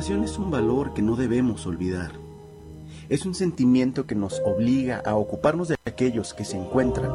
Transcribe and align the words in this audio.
Compasión 0.00 0.24
es 0.24 0.38
un 0.38 0.50
valor 0.50 0.94
que 0.94 1.02
no 1.02 1.14
debemos 1.14 1.66
olvidar. 1.66 2.12
Es 3.10 3.26
un 3.26 3.34
sentimiento 3.34 4.06
que 4.06 4.14
nos 4.14 4.40
obliga 4.46 5.02
a 5.04 5.14
ocuparnos 5.14 5.68
de 5.68 5.76
aquellos 5.84 6.32
que 6.32 6.46
se 6.46 6.56
encuentran 6.56 7.12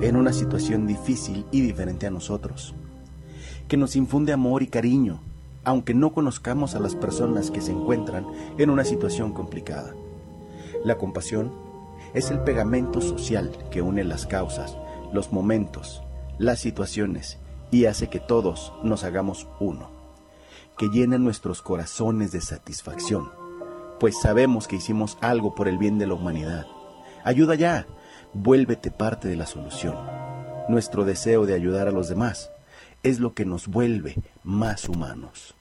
en 0.00 0.14
una 0.14 0.32
situación 0.32 0.86
difícil 0.86 1.46
y 1.50 1.62
diferente 1.62 2.06
a 2.06 2.12
nosotros, 2.12 2.76
que 3.66 3.76
nos 3.76 3.96
infunde 3.96 4.32
amor 4.32 4.62
y 4.62 4.68
cariño, 4.68 5.18
aunque 5.64 5.94
no 5.94 6.12
conozcamos 6.12 6.76
a 6.76 6.78
las 6.78 6.94
personas 6.94 7.50
que 7.50 7.60
se 7.60 7.72
encuentran 7.72 8.24
en 8.56 8.70
una 8.70 8.84
situación 8.84 9.32
complicada. 9.32 9.96
La 10.84 10.94
compasión 10.94 11.50
es 12.14 12.30
el 12.30 12.38
pegamento 12.44 13.00
social 13.00 13.50
que 13.72 13.82
une 13.82 14.04
las 14.04 14.28
causas, 14.28 14.76
los 15.12 15.32
momentos, 15.32 16.04
las 16.38 16.60
situaciones 16.60 17.36
y 17.72 17.86
hace 17.86 18.06
que 18.06 18.20
todos 18.20 18.72
nos 18.84 19.02
hagamos 19.02 19.48
uno, 19.58 19.97
que 20.78 20.88
llena 20.88 21.18
nuestros 21.18 21.60
corazones 21.60 22.32
de 22.32 22.40
satisfacción, 22.40 23.30
pues 23.98 24.18
sabemos 24.20 24.68
que 24.68 24.76
hicimos 24.76 25.18
algo 25.20 25.54
por 25.54 25.68
el 25.68 25.76
bien 25.76 25.98
de 25.98 26.06
la 26.06 26.14
humanidad. 26.14 26.66
Ayuda 27.24 27.56
ya, 27.56 27.86
vuélvete 28.32 28.90
parte 28.90 29.28
de 29.28 29.36
la 29.36 29.46
solución. 29.46 29.96
Nuestro 30.68 31.04
deseo 31.04 31.46
de 31.46 31.54
ayudar 31.54 31.88
a 31.88 31.92
los 31.92 32.08
demás 32.08 32.50
es 33.02 33.18
lo 33.18 33.34
que 33.34 33.44
nos 33.44 33.66
vuelve 33.66 34.16
más 34.44 34.88
humanos. 34.88 35.57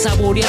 Saborear. 0.00 0.48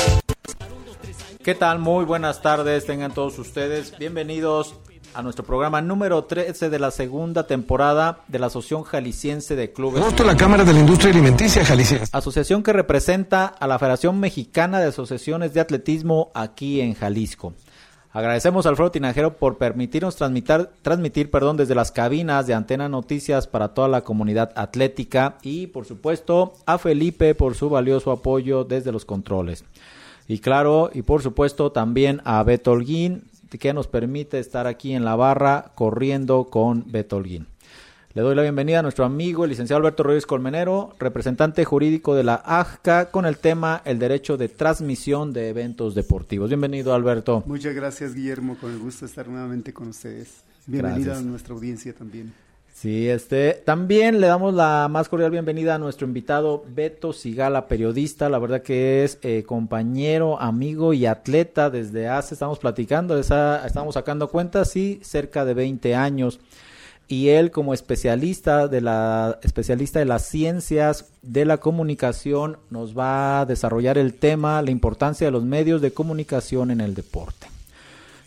¿Qué 1.44 1.56
tal? 1.56 1.80
Muy 1.80 2.06
buenas 2.06 2.42
tardes, 2.42 2.86
tengan 2.86 3.14
todos 3.14 3.38
ustedes. 3.38 3.98
Bienvenidos 3.98 4.76
a 5.14 5.22
nuestro 5.22 5.44
programa 5.44 5.82
número 5.82 6.24
13 6.24 6.70
de 6.70 6.80
la 6.80 6.90
segunda 6.90 7.48
temporada 7.48 8.24
de 8.30 8.40
la 8.40 8.48
Asociación 8.48 8.84
Jalisciense 8.84 9.58
de 9.58 9.74
Clubes. 9.74 10.02
Agosto, 10.02 10.24
la 10.24 10.38
Cámara 10.38 10.64
de 10.64 10.72
la 10.72 10.80
Industria 10.80 11.12
Alimenticia 11.12 11.66
Jalisciense. 11.66 12.10
Asociación 12.16 12.64
que 12.64 12.72
representa 12.72 13.46
a 13.46 13.68
la 13.68 13.78
Federación 13.78 14.22
Mexicana 14.22 14.80
de 14.80 14.88
Asociaciones 14.88 15.54
de 15.54 15.60
Atletismo 15.60 16.32
aquí 16.34 16.80
en 16.80 16.94
Jalisco. 16.94 17.54
Agradecemos 18.14 18.66
al 18.66 18.72
Alfredo 18.72 18.92
Tinajero 18.92 19.38
por 19.38 19.58
permitirnos 19.58 20.18
transmitir, 20.18 20.70
transmitir 20.82 21.32
perdón, 21.32 21.56
desde 21.56 21.76
las 21.76 21.92
cabinas 21.92 22.46
de 22.46 22.54
Antena 22.54 22.90
Noticias 22.90 23.48
para 23.48 23.70
toda 23.70 23.88
la 23.88 24.02
comunidad 24.02 24.52
atlética 24.56 25.38
y 25.44 25.68
por 25.68 25.86
supuesto 25.86 26.54
a 26.66 26.78
Felipe 26.78 27.36
por 27.36 27.56
su 27.56 27.70
valioso 27.70 28.12
apoyo 28.12 28.66
desde 28.66 28.92
los 28.92 29.06
controles. 29.06 29.64
Y 30.28 30.40
claro, 30.40 30.90
y 30.94 31.04
por 31.04 31.22
supuesto 31.22 31.72
también 31.72 32.22
a 32.26 32.44
Beto 32.44 32.72
Holguín 32.72 33.24
que 33.60 33.74
nos 33.74 33.88
permite 33.88 34.40
estar 34.40 34.68
aquí 34.68 34.94
en 34.94 35.06
la 35.06 35.16
barra 35.16 35.72
corriendo 35.76 36.46
con 36.46 36.92
Beto 36.92 37.18
Holguín. 37.18 37.51
Le 38.14 38.24
doy 38.24 38.36
la 38.36 38.42
bienvenida 38.42 38.80
a 38.80 38.82
nuestro 38.82 39.06
amigo, 39.06 39.46
el 39.46 39.52
licenciado 39.52 39.78
Alberto 39.78 40.04
Rodríguez 40.04 40.26
Colmenero, 40.26 40.94
representante 41.00 41.64
jurídico 41.64 42.14
de 42.14 42.26
la 42.26 42.42
AJCA, 42.44 43.10
con 43.10 43.26
el 43.26 43.38
tema 43.38 43.82
el 43.86 44.00
derecho 44.00 44.36
de 44.36 44.50
transmisión 44.50 45.32
de 45.32 45.48
eventos 45.48 45.96
deportivos. 45.96 46.50
Bienvenido, 46.50 46.94
Alberto. 46.94 47.42
Muchas 47.46 47.74
gracias, 47.74 48.14
Guillermo, 48.14 48.58
con 48.60 48.74
el 48.74 48.80
gusto 48.80 49.06
de 49.06 49.12
estar 49.12 49.30
nuevamente 49.30 49.72
con 49.72 49.88
ustedes. 49.88 50.44
Bienvenida 50.68 51.06
Gracias. 51.06 51.26
a 51.26 51.30
nuestra 51.30 51.54
audiencia 51.54 51.94
también. 51.94 52.34
Sí, 52.74 53.08
este, 53.08 53.54
también 53.66 54.20
le 54.20 54.28
damos 54.28 54.54
la 54.54 54.90
más 54.92 55.08
cordial 55.08 55.32
bienvenida 55.32 55.76
a 55.76 55.78
nuestro 55.78 56.06
invitado 56.06 56.66
Beto 56.68 57.14
Sigala, 57.14 57.70
periodista, 57.70 58.28
la 58.28 58.40
verdad 58.40 58.62
que 58.62 59.06
es 59.06 59.20
eh, 59.22 59.44
compañero, 59.44 60.38
amigo 60.38 60.92
y 60.92 61.06
atleta 61.06 61.70
desde 61.70 62.10
hace, 62.10 62.34
estamos 62.34 62.60
platicando, 62.60 63.18
esa, 63.18 63.66
estamos 63.66 63.94
sacando 63.94 64.28
cuentas, 64.28 64.70
sí, 64.70 65.00
cerca 65.02 65.46
de 65.46 65.54
20 65.54 65.96
años. 65.96 66.42
Y 67.12 67.28
él 67.28 67.52
como 67.52 67.74
especialista 67.74 68.70
de 68.70 68.80
la 68.80 69.38
especialista 69.44 70.00
de 70.00 70.06
las 70.06 70.26
ciencias 70.26 71.12
de 71.22 71.44
la 71.44 71.58
comunicación 71.58 72.56
nos 72.70 72.98
va 72.98 73.42
a 73.42 73.46
desarrollar 73.46 73.98
el 73.98 74.14
tema, 74.14 74.62
la 74.62 74.72
importancia 74.72 75.28
de 75.28 75.32
los 75.32 75.44
medios 75.44 75.82
de 75.82 75.92
comunicación 75.92 76.72
en 76.72 76.80
el 76.80 76.96
deporte. 76.96 77.48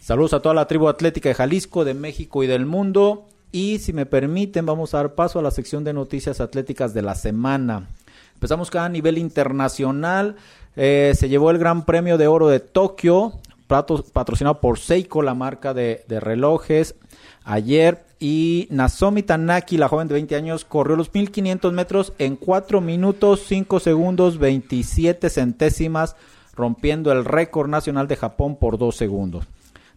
Saludos 0.02 0.34
a 0.34 0.40
toda 0.40 0.54
la 0.54 0.66
tribu 0.66 0.88
atlética 0.88 1.30
de 1.30 1.34
Jalisco, 1.34 1.86
de 1.86 1.94
México 1.94 2.42
y 2.42 2.46
del 2.46 2.66
mundo. 2.66 3.24
Y 3.52 3.78
si 3.78 3.94
me 3.94 4.04
permiten, 4.04 4.66
vamos 4.66 4.92
a 4.92 4.98
dar 4.98 5.14
paso 5.14 5.38
a 5.38 5.42
la 5.42 5.50
sección 5.50 5.82
de 5.82 5.94
noticias 5.94 6.42
atléticas 6.42 6.92
de 6.92 7.00
la 7.00 7.14
semana. 7.14 7.88
Empezamos 8.34 8.70
cada 8.70 8.90
nivel 8.90 9.16
internacional. 9.16 10.36
Eh, 10.76 11.14
se 11.16 11.30
llevó 11.30 11.50
el 11.50 11.56
Gran 11.56 11.86
Premio 11.86 12.18
de 12.18 12.26
Oro 12.26 12.48
de 12.48 12.60
Tokio, 12.60 13.40
patrocinado 13.66 14.60
por 14.60 14.78
Seiko, 14.78 15.22
la 15.22 15.32
marca 15.32 15.72
de, 15.72 16.04
de 16.06 16.20
relojes, 16.20 16.96
ayer. 17.44 18.04
Y 18.26 18.68
Nasomi 18.70 19.22
Tanaki, 19.22 19.76
la 19.76 19.88
joven 19.88 20.08
de 20.08 20.14
20 20.14 20.34
años, 20.34 20.64
corrió 20.64 20.96
los 20.96 21.12
1500 21.12 21.74
metros 21.74 22.14
en 22.18 22.36
4 22.36 22.80
minutos, 22.80 23.42
5 23.46 23.80
segundos, 23.80 24.38
27 24.38 25.28
centésimas, 25.28 26.16
rompiendo 26.54 27.12
el 27.12 27.26
récord 27.26 27.68
nacional 27.68 28.08
de 28.08 28.16
Japón 28.16 28.56
por 28.56 28.78
2 28.78 28.96
segundos. 28.96 29.44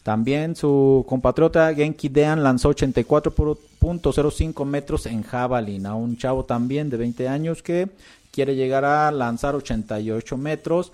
También 0.03 0.57
su 0.57 1.05
compatriota 1.07 1.73
Genki 1.73 2.09
Dean 2.09 2.43
lanzó 2.43 2.71
84.05 2.71 4.65
metros 4.65 5.05
en 5.05 5.23
jabalín 5.23 5.85
a 5.85 5.95
un 5.95 6.17
chavo 6.17 6.43
también 6.43 6.89
de 6.89 6.97
20 6.97 7.29
años 7.29 7.63
que 7.63 7.87
quiere 8.31 8.57
llegar 8.57 8.83
a 8.83 9.09
lanzar 9.09 9.55
88 9.55 10.35
metros 10.35 10.91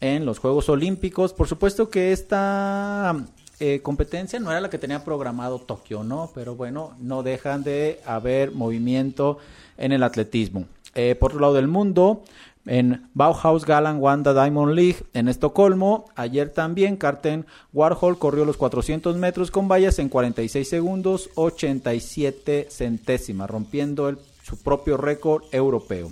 en 0.00 0.24
los 0.24 0.38
Juegos 0.38 0.68
Olímpicos. 0.68 1.32
Por 1.32 1.48
supuesto 1.48 1.90
que 1.90 2.12
esta 2.12 3.16
eh, 3.60 3.80
competencia 3.82 4.40
no 4.40 4.50
era 4.50 4.60
la 4.60 4.70
que 4.70 4.78
tenía 4.78 5.04
programado 5.04 5.58
Tokio, 5.60 6.02
¿no? 6.02 6.30
Pero 6.34 6.54
bueno, 6.56 6.94
no 6.98 7.22
dejan 7.22 7.62
de 7.62 8.00
haber 8.04 8.50
movimiento 8.52 9.38
en 9.76 9.92
el 9.92 10.02
atletismo. 10.02 10.64
Eh, 10.94 11.14
por 11.14 11.30
otro 11.30 11.40
lado 11.40 11.54
del 11.54 11.68
mundo, 11.68 12.22
en 12.66 13.08
Bauhaus 13.14 13.64
Galan 13.64 13.98
Wanda 14.00 14.34
Diamond 14.34 14.74
League 14.74 15.04
en 15.14 15.28
Estocolmo. 15.28 16.06
Ayer 16.16 16.50
también 16.50 16.96
Carten 16.96 17.46
Warhol 17.72 18.18
corrió 18.18 18.44
los 18.44 18.56
400 18.56 19.16
metros 19.16 19.50
con 19.50 19.68
vallas 19.68 19.98
en 19.98 20.08
46 20.08 20.68
segundos 20.68 21.30
87 21.36 22.66
centésimas, 22.70 23.48
rompiendo 23.48 24.08
el- 24.08 24.18
su 24.42 24.56
propio 24.62 24.96
récord 24.96 25.44
europeo. 25.52 26.10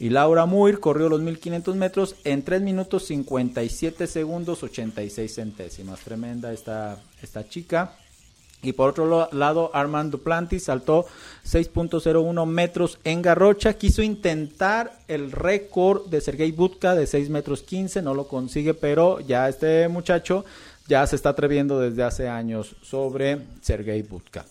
Y 0.00 0.08
Laura 0.08 0.46
Muir 0.46 0.80
corrió 0.80 1.10
los 1.10 1.20
1500 1.20 1.76
metros 1.76 2.16
en 2.24 2.42
3 2.42 2.62
minutos 2.62 3.04
57 3.04 4.06
segundos 4.06 4.62
86 4.62 5.34
centésimas. 5.34 6.00
Tremenda 6.00 6.54
esta, 6.54 6.98
esta 7.20 7.46
chica. 7.46 7.96
Y 8.62 8.72
por 8.72 8.90
otro 8.90 9.28
lado, 9.30 9.70
Armand 9.74 10.10
Duplantis 10.10 10.64
saltó 10.64 11.04
6.01 11.46 12.46
metros 12.46 12.98
en 13.04 13.20
garrocha. 13.20 13.74
Quiso 13.74 14.00
intentar 14.02 14.98
el 15.06 15.32
récord 15.32 16.06
de 16.06 16.22
Sergei 16.22 16.50
Budka 16.50 16.94
de 16.94 17.06
6 17.06 17.28
metros 17.28 17.60
15. 17.60 18.00
No 18.00 18.14
lo 18.14 18.26
consigue, 18.26 18.72
pero 18.72 19.20
ya 19.20 19.50
este 19.50 19.86
muchacho 19.88 20.46
ya 20.88 21.06
se 21.06 21.16
está 21.16 21.28
atreviendo 21.28 21.78
desde 21.78 22.04
hace 22.04 22.26
años 22.26 22.74
sobre 22.80 23.38
Sergei 23.60 24.00
Budka. 24.00 24.46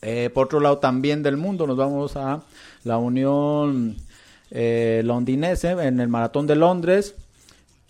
Eh, 0.00 0.30
por 0.32 0.46
otro 0.46 0.60
lado, 0.60 0.78
también 0.78 1.22
del 1.22 1.36
mundo, 1.36 1.66
nos 1.66 1.76
vamos 1.76 2.16
a 2.16 2.42
la 2.84 2.98
Unión 2.98 3.96
eh, 4.54 5.02
Londinense 5.04 5.72
en 5.72 6.00
el 6.00 6.08
Maratón 6.08 6.46
de 6.46 6.56
Londres. 6.56 7.14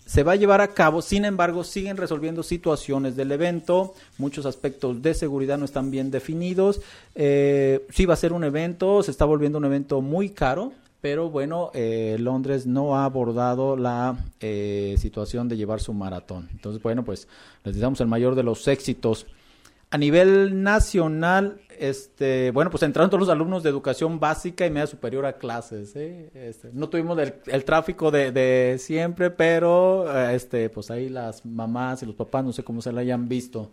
Se 0.05 0.23
va 0.23 0.33
a 0.33 0.35
llevar 0.35 0.61
a 0.61 0.67
cabo, 0.67 1.01
sin 1.01 1.25
embargo, 1.25 1.63
siguen 1.63 1.97
resolviendo 1.97 2.43
situaciones 2.43 3.15
del 3.15 3.31
evento. 3.31 3.93
Muchos 4.17 4.45
aspectos 4.45 5.01
de 5.01 5.13
seguridad 5.13 5.57
no 5.57 5.65
están 5.65 5.89
bien 5.89 6.11
definidos. 6.11 6.81
Eh, 7.15 7.85
sí 7.89 8.05
va 8.05 8.13
a 8.13 8.17
ser 8.17 8.33
un 8.33 8.43
evento, 8.43 9.01
se 9.01 9.11
está 9.11 9.25
volviendo 9.25 9.57
un 9.57 9.65
evento 9.65 10.01
muy 10.01 10.29
caro, 10.29 10.73
pero 11.01 11.29
bueno, 11.29 11.71
eh, 11.73 12.17
Londres 12.19 12.67
no 12.67 12.95
ha 12.97 13.05
abordado 13.05 13.75
la 13.77 14.15
eh, 14.39 14.95
situación 14.99 15.47
de 15.49 15.57
llevar 15.57 15.79
su 15.79 15.93
maratón. 15.93 16.49
Entonces, 16.51 16.81
bueno, 16.81 17.03
pues 17.03 17.27
les 17.63 17.73
deseamos 17.75 17.99
el 18.01 18.07
mayor 18.07 18.35
de 18.35 18.43
los 18.43 18.67
éxitos. 18.67 19.25
A 19.89 19.97
nivel 19.97 20.61
nacional, 20.61 21.61
este, 21.79 22.51
bueno, 22.51 22.71
pues 22.71 22.83
entraron 22.83 23.09
todos 23.09 23.21
los 23.21 23.29
alumnos 23.29 23.63
de 23.63 23.69
educación 23.69 24.19
básica 24.19 24.65
y 24.65 24.69
media 24.69 24.87
superior 24.87 25.25
a 25.25 25.33
clases. 25.33 25.95
¿eh? 25.95 26.29
Este, 26.33 26.69
no 26.73 26.89
tuvimos 26.89 27.17
el, 27.19 27.35
el 27.47 27.65
tráfico 27.65 28.11
de, 28.11 28.31
de, 28.31 28.77
siempre, 28.79 29.29
pero 29.29 30.05
eh, 30.15 30.35
este, 30.35 30.69
pues 30.69 30.91
ahí 30.91 31.09
las 31.09 31.45
mamás 31.45 32.03
y 32.03 32.05
los 32.05 32.15
papás, 32.15 32.43
no 32.43 32.53
sé 32.53 32.63
cómo 32.63 32.81
se 32.81 32.91
la 32.91 33.01
hayan 33.01 33.27
visto. 33.27 33.71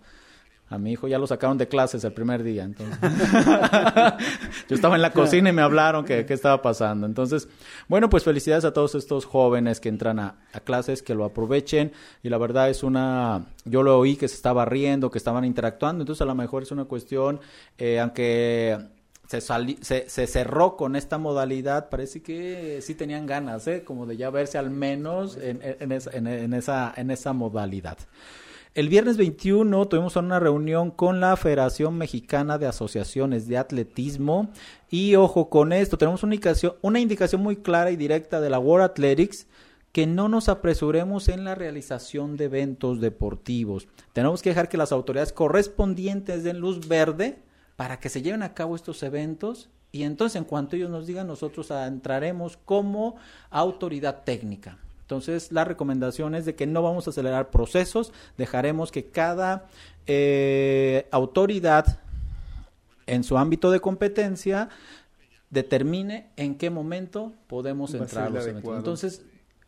A 0.73 0.79
mi 0.79 0.93
hijo 0.93 1.07
ya 1.07 1.19
lo 1.19 1.27
sacaron 1.27 1.59
de 1.59 1.69
clases 1.69 2.03
el 2.05 2.13
primer 2.13 2.43
día, 2.43 2.65
entonces. 2.65 2.99
Yo 4.69 4.75
estaba 4.75 4.97
en 4.97 5.03
la 5.03 5.13
cocina 5.13 5.51
y 5.51 5.53
me 5.53 5.61
hablaron 5.61 6.05
que 6.05 6.25
qué 6.25 6.33
estaba 6.33 6.63
pasando. 6.63 7.07
Entonces, 7.07 7.47
bueno, 7.89 8.09
pues 8.09 8.25
felicidades 8.25 8.65
a 8.65 8.73
todos 8.73 8.95
estos 8.95 9.27
jóvenes 9.27 9.81
que 9.81 9.91
entran 9.91 10.19
a, 10.19 10.37
clases, 10.65 11.03
que 11.03 11.15
lo 11.15 11.25
aprovechen. 11.25 11.93
Y 12.23 12.31
la 12.31 12.39
verdad 12.39 12.71
es 12.71 12.83
una, 12.83 13.47
yo 13.65 13.83
lo 13.83 13.99
oí 13.99 14.17
que 14.17 14.29
se 14.29 14.35
estaba 14.35 14.65
riendo, 14.65 15.11
que 15.11 15.19
estaban 15.19 15.45
interactuando. 15.45 16.03
Entonces, 16.03 16.23
a 16.23 16.27
lo 16.27 16.35
mejor 16.35 16.63
es 16.63 16.71
una 16.71 16.87
cuestión, 16.87 17.41
eh, 17.77 18.01
aunque 18.01 18.79
se, 19.29 19.41
sali, 19.41 19.79
se, 19.83 20.09
cerró 20.09 20.77
con 20.77 20.97
esta 20.97 21.19
modalidad, 21.19 21.91
parece 21.91 22.23
que 22.23 22.81
sí 22.83 22.95
tenían 22.95 23.27
ganas, 23.27 23.67
¿eh? 23.67 23.85
como 23.85 24.07
de 24.07 24.17
ya 24.17 24.31
verse 24.31 24.59
al 24.59 24.71
menos 24.71 25.37
en, 25.37 25.61
en, 25.63 25.93
esa, 25.93 26.11
en 26.13 26.55
esa, 26.55 26.93
en 26.97 27.11
esa 27.11 27.33
modalidad. 27.33 27.99
El 28.75 28.89
viernes 28.89 29.19
21 29.19 29.87
tuvimos 29.87 30.17
una 30.17 30.41
reunión 30.41 30.91
con 30.91 31.21
la 31.21 31.37
Federación 31.37 31.99
Mexicana 31.99 32.57
de 32.57 32.67
Asociaciones 32.67 33.47
de 33.47 33.59
Atletismo 33.59 34.49
y 34.89 35.15
ojo 35.15 35.51
con 35.51 35.75
esto, 35.75 35.99
tenemos 35.99 36.23
una 36.23 36.37
indicación, 36.37 36.73
una 36.81 36.99
indicación 36.99 37.43
muy 37.43 37.57
clara 37.57 37.91
y 37.91 37.97
directa 37.97 38.41
de 38.41 38.49
la 38.49 38.59
World 38.59 38.87
Athletics 38.87 39.47
que 39.93 40.07
no 40.07 40.31
nos 40.31 40.49
apresuremos 40.49 41.29
en 41.29 41.45
la 41.45 41.55
realización 41.55 42.39
de 42.39 42.47
eventos 42.47 43.03
deportivos. 43.03 43.89
Tenemos 44.15 44.41
que 44.41 44.49
dejar 44.49 44.71
que 44.71 44.79
las 44.79 44.91
autoridades 44.91 45.35
correspondientes 45.35 46.43
den 46.43 46.59
luz 46.59 46.89
verde 46.89 47.41
para 47.77 48.01
que 48.01 48.09
se 48.09 48.23
lleven 48.23 48.43
a 48.43 48.55
cabo 48.55 48.75
estos 48.75 49.03
eventos 49.03 49.69
y 49.91 50.05
entonces 50.05 50.37
en 50.37 50.45
cuanto 50.45 50.77
ellos 50.77 50.89
nos 50.89 51.07
digan 51.07 51.27
nosotros 51.27 51.71
entraremos 51.71 52.57
como 52.57 53.17
autoridad 53.51 54.25
técnica. 54.25 54.79
Entonces, 55.13 55.53
la 55.53 55.67
recomendación 55.67 56.35
es 56.35 56.47
de 56.47 56.55
que 56.55 56.67
no 56.67 56.81
vamos 56.81 57.07
a 57.07 57.11
acelerar 57.11 57.51
procesos, 57.51 58.15
dejaremos 58.39 58.91
que 58.91 59.11
cada 59.11 59.67
eh, 60.07 61.07
autoridad 61.11 62.01
en 63.05 63.23
su 63.23 63.37
ámbito 63.37 63.71
de 63.71 63.81
competencia 63.81 64.71
determine 65.51 66.31
en 66.37 66.57
qué 66.57 66.71
momento 66.71 67.35
podemos 67.47 67.93
entrar 67.93 68.29
a 68.29 68.31
los 68.31 68.47
eventos. 68.47 68.75
Entonces, 68.75 69.23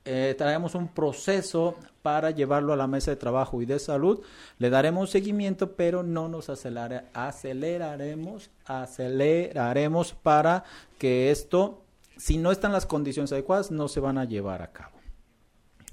eh, 0.06 0.35
traemos 0.38 0.75
un 0.75 0.88
proceso 0.88 1.76
para 2.00 2.31
llevarlo 2.31 2.73
a 2.73 2.76
la 2.76 2.87
mesa 2.87 3.11
de 3.11 3.19
trabajo 3.19 3.61
y 3.61 3.67
de 3.67 3.79
salud. 3.79 4.23
Le 4.56 4.70
daremos 4.70 5.11
seguimiento, 5.11 5.73
pero 5.73 6.02
no 6.02 6.26
nos 6.26 6.49
acelera, 6.49 7.05
aceleraremos, 7.12 8.49
aceleraremos 8.64 10.14
para 10.14 10.64
que 10.99 11.31
esto, 11.31 11.82
si 12.17 12.38
no 12.38 12.50
están 12.50 12.73
las 12.73 12.87
condiciones 12.87 13.31
adecuadas, 13.31 13.70
no 13.70 13.88
se 13.88 14.00
van 14.00 14.17
a 14.17 14.25
llevar 14.25 14.62
a 14.62 14.73
cabo. 14.73 14.94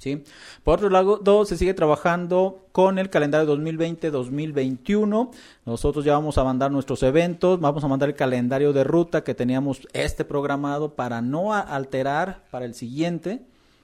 ¿Sí? 0.02 0.24
Por 0.64 0.80
otro 0.80 0.90
lado, 0.90 1.46
se 1.46 1.58
sigue 1.58 1.76
trabajando 1.76 2.66
con 2.72 2.98
el 2.98 3.12
calendario 3.12 3.56
2020-2021. 3.56 5.30
Nosotros 5.66 6.04
ya 6.04 6.14
vamos 6.14 6.40
a 6.40 6.44
mandar 6.44 6.72
nuestros 6.72 7.04
eventos, 7.04 7.60
vamos 7.60 7.84
a 7.84 7.88
mandar 7.88 8.10
el 8.10 8.16
calendario 8.16 8.74
de 8.74 8.84
ruta 8.84 9.24
que 9.24 9.36
teníamos 9.36 9.88
este 9.94 10.26
programado 10.26 10.96
para 10.96 11.22
no 11.22 11.54
alterar 11.54 12.44
para 12.50 12.66
el 12.66 12.74
siguiente. 12.74 13.44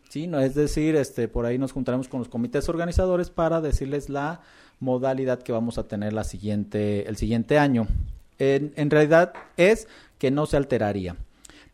¿sí? 0.09 0.25
No, 0.25 0.39
es 0.39 0.55
decir, 0.55 0.95
este, 0.95 1.27
por 1.27 1.45
ahí 1.45 1.59
nos 1.59 1.71
juntaremos 1.71 2.07
con 2.07 2.19
los 2.19 2.29
comités 2.29 2.67
organizadores 2.67 3.29
para 3.29 3.61
decirles 3.61 4.09
la 4.09 4.41
modalidad 4.79 5.43
que 5.43 5.51
vamos 5.51 5.77
a 5.77 5.87
tener 5.87 6.13
la 6.13 6.23
siguiente, 6.23 7.07
el 7.07 7.15
siguiente 7.17 7.59
año. 7.59 7.87
En, 8.39 8.73
en 8.75 8.89
realidad 8.89 9.33
es 9.55 9.87
que 10.17 10.31
no 10.31 10.47
se 10.47 10.57
alteraría. 10.57 11.15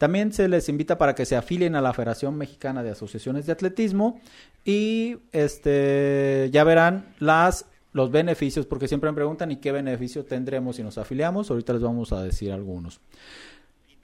También 0.03 0.33
se 0.33 0.49
les 0.49 0.67
invita 0.67 0.97
para 0.97 1.15
que 1.15 1.25
se 1.25 1.37
afilien 1.37 1.77
a 1.77 1.81
la 1.81 1.93
Federación 1.93 2.35
Mexicana 2.35 2.83
de 2.83 2.91
Asociaciones 2.91 3.45
de 3.45 3.53
Atletismo 3.53 4.19
y 4.65 5.15
este 5.31 6.49
ya 6.51 6.65
verán 6.65 7.15
las 7.19 7.67
los 7.93 8.11
beneficios, 8.11 8.65
porque 8.65 8.89
siempre 8.89 9.09
me 9.09 9.15
preguntan 9.15 9.49
y 9.51 9.61
qué 9.61 9.71
beneficio 9.71 10.25
tendremos 10.25 10.75
si 10.75 10.83
nos 10.83 10.97
afiliamos. 10.97 11.49
Ahorita 11.49 11.71
les 11.71 11.81
vamos 11.81 12.11
a 12.11 12.21
decir 12.21 12.51
algunos. 12.51 12.99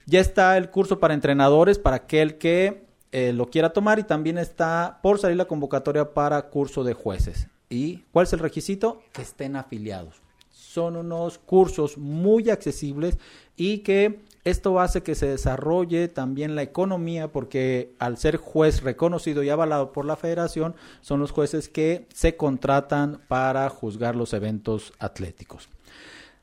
Ya 0.06 0.20
está 0.20 0.56
el 0.56 0.70
curso 0.70 1.00
para 1.00 1.12
entrenadores 1.12 1.78
para 1.78 1.96
aquel 1.96 2.38
que 2.38 2.86
eh, 3.12 3.34
lo 3.34 3.50
quiera 3.50 3.74
tomar 3.74 3.98
y 3.98 4.04
también 4.04 4.38
está 4.38 5.00
por 5.02 5.18
salir 5.18 5.36
la 5.36 5.44
convocatoria 5.44 6.14
para 6.14 6.40
curso 6.48 6.82
de 6.82 6.94
jueces. 6.94 7.46
¿Y 7.68 8.04
cuál 8.10 8.24
es 8.24 8.32
el 8.32 8.38
requisito? 8.38 9.02
Que 9.12 9.20
estén 9.20 9.54
afiliados. 9.54 10.22
Son 10.48 10.96
unos 10.96 11.36
cursos 11.36 11.98
muy 11.98 12.48
accesibles 12.48 13.18
y 13.54 13.80
que 13.80 14.29
esto 14.44 14.80
hace 14.80 15.02
que 15.02 15.14
se 15.14 15.26
desarrolle 15.26 16.08
también 16.08 16.54
la 16.54 16.62
economía 16.62 17.28
porque 17.28 17.94
al 17.98 18.16
ser 18.16 18.38
juez 18.38 18.82
reconocido 18.82 19.42
y 19.42 19.50
avalado 19.50 19.92
por 19.92 20.06
la 20.06 20.16
federación, 20.16 20.74
son 21.02 21.20
los 21.20 21.30
jueces 21.30 21.68
que 21.68 22.06
se 22.14 22.36
contratan 22.36 23.20
para 23.28 23.68
juzgar 23.68 24.16
los 24.16 24.32
eventos 24.32 24.94
atléticos. 24.98 25.68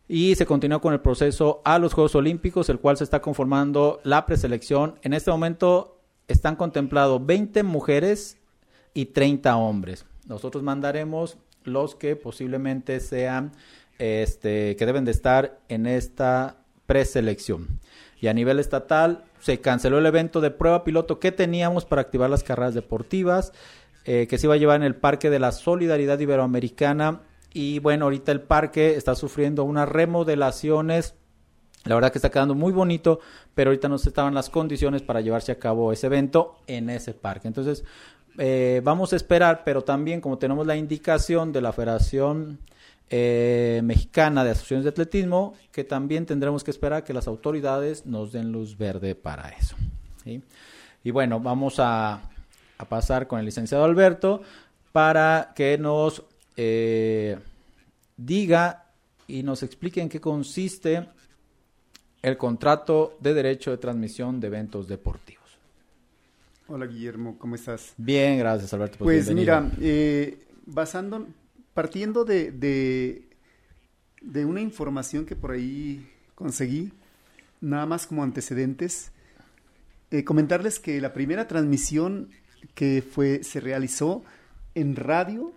Y 0.07 0.35
se 0.35 0.45
continúa 0.45 0.79
con 0.79 0.94
el 0.94 1.01
proceso 1.01 1.61
a 1.65 1.79
los 1.79 1.94
Juegos 1.94 2.15
Olímpicos, 2.15 2.69
el 2.69 2.79
cual 2.79 2.97
se 2.97 3.03
está 3.03 3.21
conformando 3.21 3.99
la 4.03 4.25
preselección. 4.25 4.99
En 5.01 5.13
este 5.13 5.31
momento 5.31 5.99
están 6.27 6.55
contemplados 6.55 7.25
20 7.25 7.63
mujeres 7.63 8.38
y 8.94 9.07
30 9.07 9.57
hombres. 9.57 10.05
Nosotros 10.25 10.63
mandaremos 10.63 11.38
los 11.63 11.95
que 11.95 12.15
posiblemente 12.15 12.99
sean, 12.99 13.51
este, 13.97 14.75
que 14.77 14.85
deben 14.85 15.03
de 15.03 15.11
estar 15.11 15.59
en 15.67 15.85
esta 15.88 16.57
preselección. 16.88 17.80
Y 18.19 18.28
a 18.28 18.33
nivel 18.33 18.59
estatal 18.59 19.26
se 19.40 19.61
canceló 19.61 20.00
el 20.00 20.06
evento 20.07 20.42
de 20.42 20.50
prueba 20.50 20.83
piloto 20.83 21.19
que 21.19 21.31
teníamos 21.31 21.85
para 21.85 22.02
activar 22.02 22.31
las 22.31 22.44
carreras 22.44 22.73
deportivas, 22.73 23.54
eh, 24.06 24.26
que 24.28 24.40
se 24.40 24.47
iba 24.47 24.56
a 24.56 24.57
llevar 24.57 24.78
en 24.78 24.83
el 24.83 24.95
Parque 24.95 25.30
de 25.30 25.38
la 25.38 25.52
Solidaridad 25.52 26.18
Iberoamericana. 26.18 27.21
Y 27.54 27.80
bueno, 27.80 28.06
ahorita 28.06 28.31
el 28.31 28.42
parque 28.42 28.95
está 28.95 29.14
sufriendo 29.14 29.64
unas 29.64 29.88
remodelaciones. 29.88 31.14
La 31.85 31.95
verdad 31.95 32.11
que 32.11 32.18
está 32.18 32.31
quedando 32.31 32.56
muy 32.56 32.71
bonito, 32.71 33.19
pero 33.54 33.69
ahorita 33.69 33.88
no 33.88 33.97
se 33.97 34.09
estaban 34.09 34.33
las 34.33 34.50
condiciones 34.50 35.04
para 35.04 35.21
llevarse 35.21 35.52
a 35.52 35.59
cabo 35.59 35.92
ese 35.92 36.07
evento 36.07 36.57
en 36.68 36.90
ese 36.90 37.14
parque. 37.14 37.47
Entonces, 37.47 37.83
eh, 38.38 38.81
vamos 38.83 39.14
a 39.14 39.16
esperar, 39.16 39.64
pero 39.64 39.83
también 39.83 40.21
como 40.21 40.38
tenemos 40.38 40.66
la 40.68 40.76
indicación 40.76 41.52
de 41.52 41.61
la 41.61 41.71
Federación 41.73 42.59
eh, 43.09 43.81
mexicana 43.83 44.44
de 44.44 44.52
asociaciones 44.52 44.83
de 44.83 44.90
atletismo, 44.90 45.54
que 45.71 45.83
también 45.83 46.26
tendremos 46.26 46.64
que 46.64 46.71
esperar 46.71 47.04
que 47.04 47.14
las 47.14 47.28
autoridades 47.28 48.06
nos 48.06 48.31
den 48.31 48.52
luz 48.52 48.78
verde 48.78 49.16
para 49.16 49.49
eso. 49.49 49.76
¿sí? 50.23 50.42
Y 51.04 51.11
bueno, 51.11 51.40
vamos 51.40 51.80
a, 51.80 52.21
a, 52.78 52.85
pasar 52.90 53.28
con 53.28 53.40
el 53.40 53.45
licenciado 53.45 53.83
Alberto 53.83 54.42
para 54.92 55.54
que 55.56 55.78
nos 55.78 56.23
eh, 56.56 57.37
diga 58.18 58.85
y 59.28 59.44
nos 59.44 59.64
explique 59.64 60.02
en 60.02 60.09
qué 60.09 60.19
consiste 60.19 61.07
el 62.21 62.37
contrato 62.37 63.16
de 63.19 63.33
derecho 63.33 63.71
de 63.71 63.78
transmisión 63.78 64.40
de 64.40 64.47
eventos 64.47 64.87
deportivos. 64.87 65.37
Hola 66.68 66.87
Guillermo, 66.87 67.37
¿cómo 67.37 67.56
estás? 67.56 67.94
Bien, 67.95 68.40
gracias 68.40 68.73
Alberto. 68.73 68.97
Pues, 68.97 69.26
pues 69.26 69.35
mira, 69.35 69.69
eh, 69.80 70.45
basando, 70.66 71.28
partiendo 71.78 72.26
de, 72.26 72.52
de, 72.52 73.22
de, 74.24 74.46
una 74.46 74.62
información 74.62 75.28
que 75.28 75.36
por 75.36 75.52
ahí 75.52 76.10
conseguí, 76.34 76.92
nada 77.62 77.86
más 77.86 78.07
como 78.07 78.24
antecedentes, 78.24 79.12
eh, 80.10 80.24
comentarles 80.24 80.80
que 80.80 81.00
la 81.00 81.14
primera 81.14 81.48
transmisión 81.48 82.30
que 82.74 83.04
fue, 83.04 83.44
se 83.44 83.60
realizó 83.60 84.24
en 84.74 84.96
radio 84.96 85.54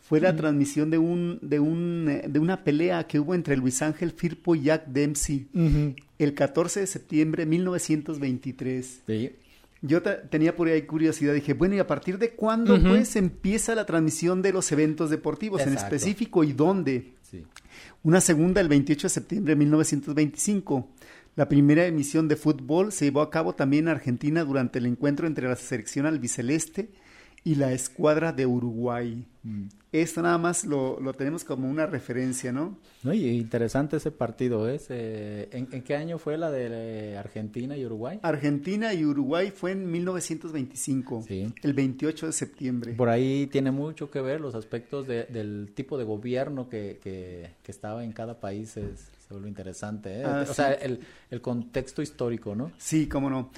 fue 0.00 0.20
la 0.20 0.36
transmisión 0.36 0.90
de 0.90 0.98
un, 0.98 1.40
de 1.42 1.58
un 1.58 2.20
de 2.24 2.38
una 2.38 2.62
pelea 2.62 3.08
que 3.08 3.18
hubo 3.18 3.34
entre 3.34 3.56
Luis 3.56 3.82
Ángel 3.82 4.12
Firpo 4.12 4.54
y 4.54 4.62
Jack 4.62 4.86
Dempsey 4.86 5.48
el 6.20 6.34
14 6.34 6.80
de 6.80 6.86
septiembre 6.86 7.46
de 7.46 7.50
1923. 7.50 9.02
Sí. 9.08 9.32
Yo 9.86 10.00
tenía 10.02 10.56
por 10.56 10.66
ahí 10.68 10.82
curiosidad, 10.82 11.34
dije, 11.34 11.52
bueno, 11.52 11.74
¿y 11.74 11.78
a 11.78 11.86
partir 11.86 12.18
de 12.18 12.30
cuándo 12.30 12.80
pues 12.82 13.16
empieza 13.16 13.74
la 13.74 13.84
transmisión 13.84 14.40
de 14.40 14.52
los 14.52 14.72
eventos 14.72 15.10
deportivos 15.10 15.60
en 15.60 15.74
específico 15.74 16.42
y 16.42 16.54
dónde? 16.54 17.12
Una 18.02 18.22
segunda 18.22 18.62
el 18.62 18.68
28 18.68 19.06
de 19.06 19.10
septiembre 19.10 19.52
de 19.52 19.58
1925. 19.58 20.88
La 21.36 21.48
primera 21.48 21.84
emisión 21.84 22.28
de 22.28 22.36
fútbol 22.36 22.92
se 22.92 23.06
llevó 23.06 23.20
a 23.20 23.30
cabo 23.30 23.54
también 23.54 23.84
en 23.84 23.88
Argentina 23.90 24.42
durante 24.42 24.78
el 24.78 24.86
encuentro 24.86 25.26
entre 25.26 25.48
la 25.48 25.56
selección 25.56 26.06
albiceleste 26.06 26.88
y 27.44 27.56
la 27.56 27.72
escuadra 27.72 28.32
de 28.32 28.46
Uruguay. 28.46 29.26
Mm. 29.42 29.66
Esto 29.92 30.22
nada 30.22 30.38
más 30.38 30.64
lo, 30.64 30.98
lo, 30.98 31.12
tenemos 31.12 31.44
como 31.44 31.68
una 31.68 31.86
referencia, 31.86 32.50
¿no? 32.50 32.78
no 33.04 33.12
y 33.12 33.28
interesante 33.28 33.98
ese 33.98 34.10
partido, 34.10 34.68
¿es? 34.68 34.86
¿eh? 34.88 35.48
¿en, 35.52 35.82
qué 35.82 35.94
año 35.94 36.18
fue 36.18 36.36
la 36.38 36.50
de 36.50 37.16
Argentina 37.16 37.76
y 37.76 37.84
Uruguay? 37.84 38.18
Argentina 38.22 38.92
y 38.94 39.04
Uruguay 39.04 39.52
fue 39.54 39.72
en 39.72 39.92
1925, 39.92 41.26
el 41.62 41.72
28 41.74 42.26
de 42.26 42.32
septiembre. 42.32 42.92
Por 42.94 43.10
ahí 43.10 43.46
tiene 43.46 43.70
mucho 43.70 44.10
que 44.10 44.20
ver 44.20 44.40
los 44.40 44.54
aspectos 44.54 45.06
de, 45.06 45.24
del 45.24 45.70
tipo 45.74 45.98
de 45.98 46.04
gobierno 46.04 46.68
que, 46.68 46.98
que, 47.00 47.50
que 47.62 47.70
estaba 47.70 48.02
en 48.02 48.12
cada 48.12 48.40
país, 48.40 48.76
es, 48.78 49.10
se 49.28 49.34
vuelve 49.34 49.48
interesante, 49.48 50.20
¿eh? 50.20 50.24
Ah, 50.24 50.44
o 50.48 50.52
sea, 50.52 50.72
el, 50.72 51.00
el 51.30 51.40
contexto 51.40 52.02
histórico, 52.02 52.56
¿no? 52.56 52.72
Sí, 52.78 53.06
cómo 53.06 53.30
no. 53.30 53.50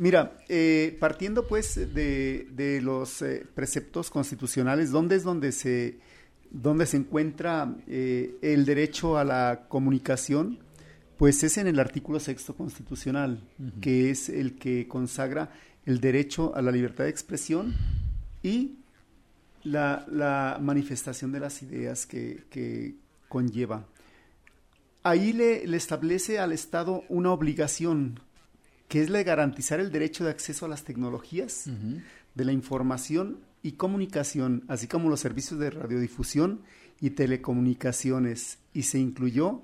Mira, 0.00 0.38
eh, 0.48 0.96
partiendo 0.98 1.46
pues 1.46 1.74
de, 1.74 2.48
de 2.52 2.80
los 2.80 3.20
eh, 3.20 3.46
preceptos 3.54 4.08
constitucionales, 4.08 4.90
¿dónde 4.90 5.16
es 5.16 5.24
donde 5.24 5.52
se, 5.52 5.98
donde 6.50 6.86
se 6.86 6.96
encuentra 6.96 7.76
eh, 7.86 8.34
el 8.40 8.64
derecho 8.64 9.18
a 9.18 9.24
la 9.24 9.66
comunicación? 9.68 10.58
Pues 11.18 11.44
es 11.44 11.58
en 11.58 11.66
el 11.66 11.78
artículo 11.78 12.18
sexto 12.18 12.56
constitucional, 12.56 13.46
que 13.82 14.08
es 14.08 14.30
el 14.30 14.54
que 14.58 14.88
consagra 14.88 15.52
el 15.84 16.00
derecho 16.00 16.56
a 16.56 16.62
la 16.62 16.72
libertad 16.72 17.04
de 17.04 17.10
expresión 17.10 17.74
y 18.42 18.78
la, 19.64 20.06
la 20.10 20.56
manifestación 20.62 21.30
de 21.30 21.40
las 21.40 21.60
ideas 21.60 22.06
que, 22.06 22.44
que 22.48 22.94
conlleva. 23.28 23.84
Ahí 25.02 25.34
le, 25.34 25.66
le, 25.66 25.76
establece 25.76 26.38
al 26.38 26.52
Estado 26.52 27.04
una 27.10 27.32
obligación 27.32 28.18
que 28.90 29.00
es 29.00 29.08
la 29.08 29.18
de 29.18 29.24
garantizar 29.24 29.78
el 29.78 29.92
derecho 29.92 30.24
de 30.24 30.30
acceso 30.30 30.66
a 30.66 30.68
las 30.68 30.82
tecnologías, 30.82 31.70
de 32.34 32.44
la 32.44 32.50
información 32.50 33.38
y 33.62 33.72
comunicación, 33.72 34.64
así 34.66 34.88
como 34.88 35.08
los 35.08 35.20
servicios 35.20 35.60
de 35.60 35.70
radiodifusión 35.70 36.62
y 37.00 37.10
telecomunicaciones, 37.10 38.58
y 38.74 38.82
se 38.82 38.98
incluyó 38.98 39.62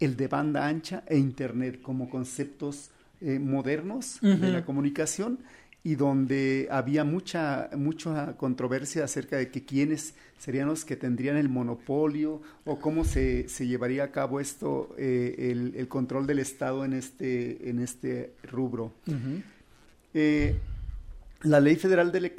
el 0.00 0.16
de 0.16 0.26
banda 0.26 0.66
ancha 0.66 1.04
e 1.06 1.18
Internet 1.18 1.80
como 1.82 2.10
conceptos 2.10 2.90
eh, 3.20 3.38
modernos 3.38 4.18
de 4.20 4.50
la 4.50 4.64
comunicación 4.64 5.38
y 5.84 5.96
donde 5.96 6.68
había 6.70 7.04
mucha, 7.04 7.70
mucha 7.76 8.36
controversia 8.36 9.04
acerca 9.04 9.36
de 9.36 9.50
que 9.50 9.64
quiénes 9.64 10.14
serían 10.38 10.68
los 10.68 10.84
que 10.84 10.96
tendrían 10.96 11.36
el 11.36 11.48
monopolio 11.48 12.40
o 12.64 12.78
cómo 12.78 13.04
se, 13.04 13.48
se 13.48 13.66
llevaría 13.66 14.04
a 14.04 14.10
cabo 14.12 14.38
esto, 14.38 14.94
eh, 14.96 15.50
el, 15.50 15.74
el, 15.76 15.88
control 15.88 16.26
del 16.26 16.38
Estado 16.38 16.84
en 16.84 16.92
este, 16.92 17.68
en 17.68 17.80
este 17.80 18.32
rubro. 18.44 18.92
Eh, 20.14 20.56
la 21.42 21.58
Ley 21.58 21.74
Federal 21.74 22.12
de, 22.12 22.30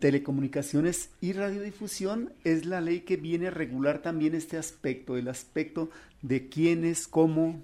Telecomunicaciones 0.00 1.10
y 1.20 1.34
Radiodifusión 1.34 2.32
es 2.42 2.64
la 2.64 2.80
ley 2.80 3.00
que 3.00 3.18
viene 3.18 3.48
a 3.48 3.50
regular 3.50 4.00
también 4.00 4.34
este 4.34 4.56
aspecto, 4.56 5.18
el 5.18 5.28
aspecto 5.28 5.90
de 6.22 6.48
quiénes, 6.48 7.06
cómo, 7.06 7.60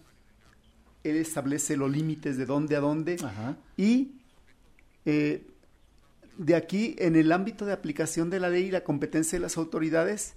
él 1.02 1.16
establece 1.16 1.78
los 1.78 1.90
límites 1.90 2.36
de 2.36 2.44
dónde 2.44 2.76
a 2.76 2.80
dónde 2.80 3.16
y 3.78 4.13
eh, 5.04 5.46
de 6.36 6.54
aquí, 6.56 6.96
en 6.98 7.16
el 7.16 7.30
ámbito 7.32 7.64
de 7.64 7.72
aplicación 7.72 8.30
de 8.30 8.40
la 8.40 8.50
ley 8.50 8.64
y 8.64 8.70
la 8.70 8.84
competencia 8.84 9.38
de 9.38 9.42
las 9.42 9.56
autoridades, 9.56 10.34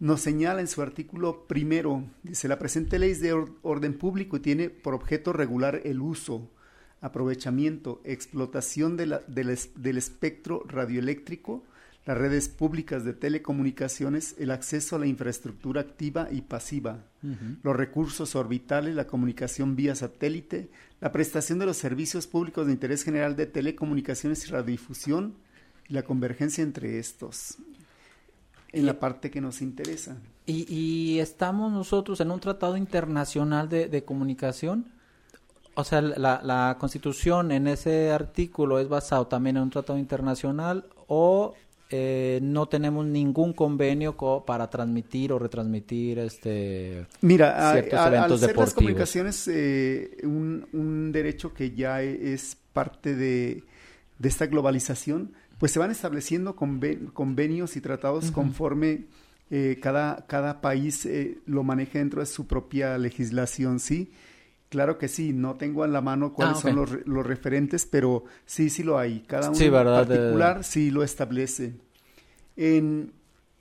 nos 0.00 0.20
señala 0.20 0.60
en 0.60 0.68
su 0.68 0.82
artículo 0.82 1.46
primero, 1.46 2.04
dice, 2.22 2.48
la 2.48 2.58
presente 2.58 2.98
ley 2.98 3.10
es 3.10 3.20
de 3.20 3.32
orden 3.62 3.98
público 3.98 4.36
y 4.36 4.40
tiene 4.40 4.70
por 4.70 4.94
objeto 4.94 5.32
regular 5.32 5.80
el 5.84 6.00
uso, 6.00 6.50
aprovechamiento, 7.00 8.00
explotación 8.04 8.96
del 8.96 9.98
espectro 9.98 10.62
radioeléctrico, 10.66 11.64
las 12.08 12.16
redes 12.16 12.48
públicas 12.48 13.04
de 13.04 13.12
telecomunicaciones, 13.12 14.34
el 14.38 14.50
acceso 14.50 14.96
a 14.96 14.98
la 14.98 15.06
infraestructura 15.06 15.82
activa 15.82 16.28
y 16.30 16.40
pasiva, 16.40 17.04
los 17.62 17.76
recursos 17.76 18.34
orbitales, 18.34 18.94
la 18.94 19.06
comunicación 19.06 19.76
vía 19.76 19.94
satélite, 19.94 20.70
la 21.02 21.12
prestación 21.12 21.58
de 21.58 21.66
los 21.66 21.76
servicios 21.76 22.26
públicos 22.26 22.66
de 22.66 22.72
interés 22.72 23.02
general 23.02 23.36
de 23.36 23.44
telecomunicaciones 23.44 24.42
y 24.46 24.50
radiodifusión 24.50 25.34
y 25.86 25.92
la 25.92 26.02
convergencia 26.02 26.64
entre 26.64 26.98
estos 26.98 27.58
en 28.72 28.86
la 28.86 28.98
parte 28.98 29.30
que 29.30 29.42
nos 29.42 29.60
interesa. 29.60 30.16
¿Y, 30.46 31.18
estamos 31.18 31.70
nosotros 31.70 32.22
en 32.22 32.30
un 32.30 32.40
tratado 32.40 32.78
internacional 32.78 33.68
de, 33.68 34.04
comunicación? 34.06 34.86
O 35.74 35.84
sea, 35.84 36.00
la, 36.00 36.40
la, 36.42 36.78
Constitución 36.80 37.52
en 37.52 37.66
ese 37.66 38.12
artículo 38.12 38.78
es 38.78 38.88
basado 38.88 39.26
también 39.26 39.58
en 39.58 39.64
un 39.64 39.70
tratado 39.70 39.98
internacional 39.98 40.86
o 41.06 41.54
eh, 41.90 42.38
no 42.42 42.66
tenemos 42.66 43.06
ningún 43.06 43.54
convenio 43.54 44.14
para 44.44 44.68
transmitir 44.68 45.32
o 45.32 45.38
retransmitir 45.38 46.18
este 46.18 47.06
Mira, 47.22 47.72
ciertos 47.72 48.06
eventos 48.06 48.42
al 48.42 48.48
deportivos. 48.48 48.56
las 48.56 48.74
comunicaciones 48.74 49.48
eh, 49.48 50.18
un, 50.24 51.10
derecho 51.12 51.54
que 51.54 51.70
ya 51.70 52.02
es 52.02 52.58
parte 52.74 53.14
de, 53.14 53.64
esta 54.22 54.46
globalización, 54.46 55.32
pues 55.58 55.72
se 55.72 55.78
van 55.78 55.90
estableciendo 55.90 56.56
convenios 56.56 57.76
y 57.76 57.80
tratados 57.80 58.30
conforme 58.32 59.06
eh, 59.50 59.78
cada, 59.80 60.26
cada 60.26 60.60
país 60.60 61.08
lo 61.46 61.64
maneja 61.64 62.00
dentro 62.00 62.20
de 62.20 62.26
su 62.26 62.46
propia 62.46 62.98
legislación, 62.98 63.80
¿sí? 63.80 64.12
Claro 64.68 64.98
que 64.98 65.08
sí, 65.08 65.32
no 65.32 65.54
tengo 65.54 65.84
en 65.84 65.92
la 65.92 66.02
mano 66.02 66.34
cuáles 66.34 66.58
ah, 66.58 66.60
son 66.60 66.76
los, 66.76 67.06
los, 67.06 67.26
referentes, 67.26 67.86
pero 67.86 68.24
sí, 68.44 68.68
sí 68.68 68.82
lo 68.82 68.98
hay. 68.98 69.20
Cada 69.20 69.50
uno 69.50 69.58
en 69.58 69.72
particular 69.72 70.62
sí 70.62 70.90
lo 70.90 71.02
establece. 71.02 71.72
En, 72.56 73.12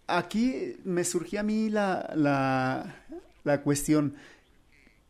aquí 0.07 0.75
me 0.83 1.05
surgía 1.05 1.41
a 1.41 1.43
mí 1.43 1.69
la, 1.69 2.11
la, 2.13 2.95
la, 3.45 3.61
cuestión, 3.61 4.15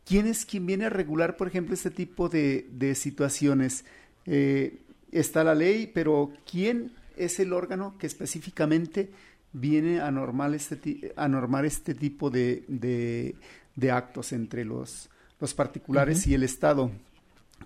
¿quién 0.04 0.28
es 0.28 0.44
quien 0.44 0.66
viene 0.66 0.84
a 0.84 0.90
regular, 0.90 1.36
por 1.36 1.48
ejemplo, 1.48 1.74
este 1.74 1.90
tipo 1.90 2.28
de, 2.28 2.68
de 2.70 2.94
situaciones? 2.94 3.84
Eh, 4.24 4.78
está 5.10 5.42
la 5.42 5.56
ley, 5.56 5.90
pero 5.92 6.32
¿quién 6.48 6.92
es 7.16 7.40
el 7.40 7.52
órgano 7.52 7.96
que 7.98 8.06
específicamente 8.06 9.10
viene 9.52 10.00
a, 10.00 10.12
normal 10.12 10.54
este, 10.54 11.12
a 11.16 11.26
normar 11.26 11.64
este 11.64 11.94
tipo 11.94 12.30
de, 12.30 12.62
de, 12.68 13.34
de 13.74 13.90
actos 13.90 14.32
entre 14.32 14.64
los 14.64 15.10
los 15.40 15.54
particulares 15.54 16.26
y 16.26 16.34
el 16.34 16.42
Estado. 16.42 16.90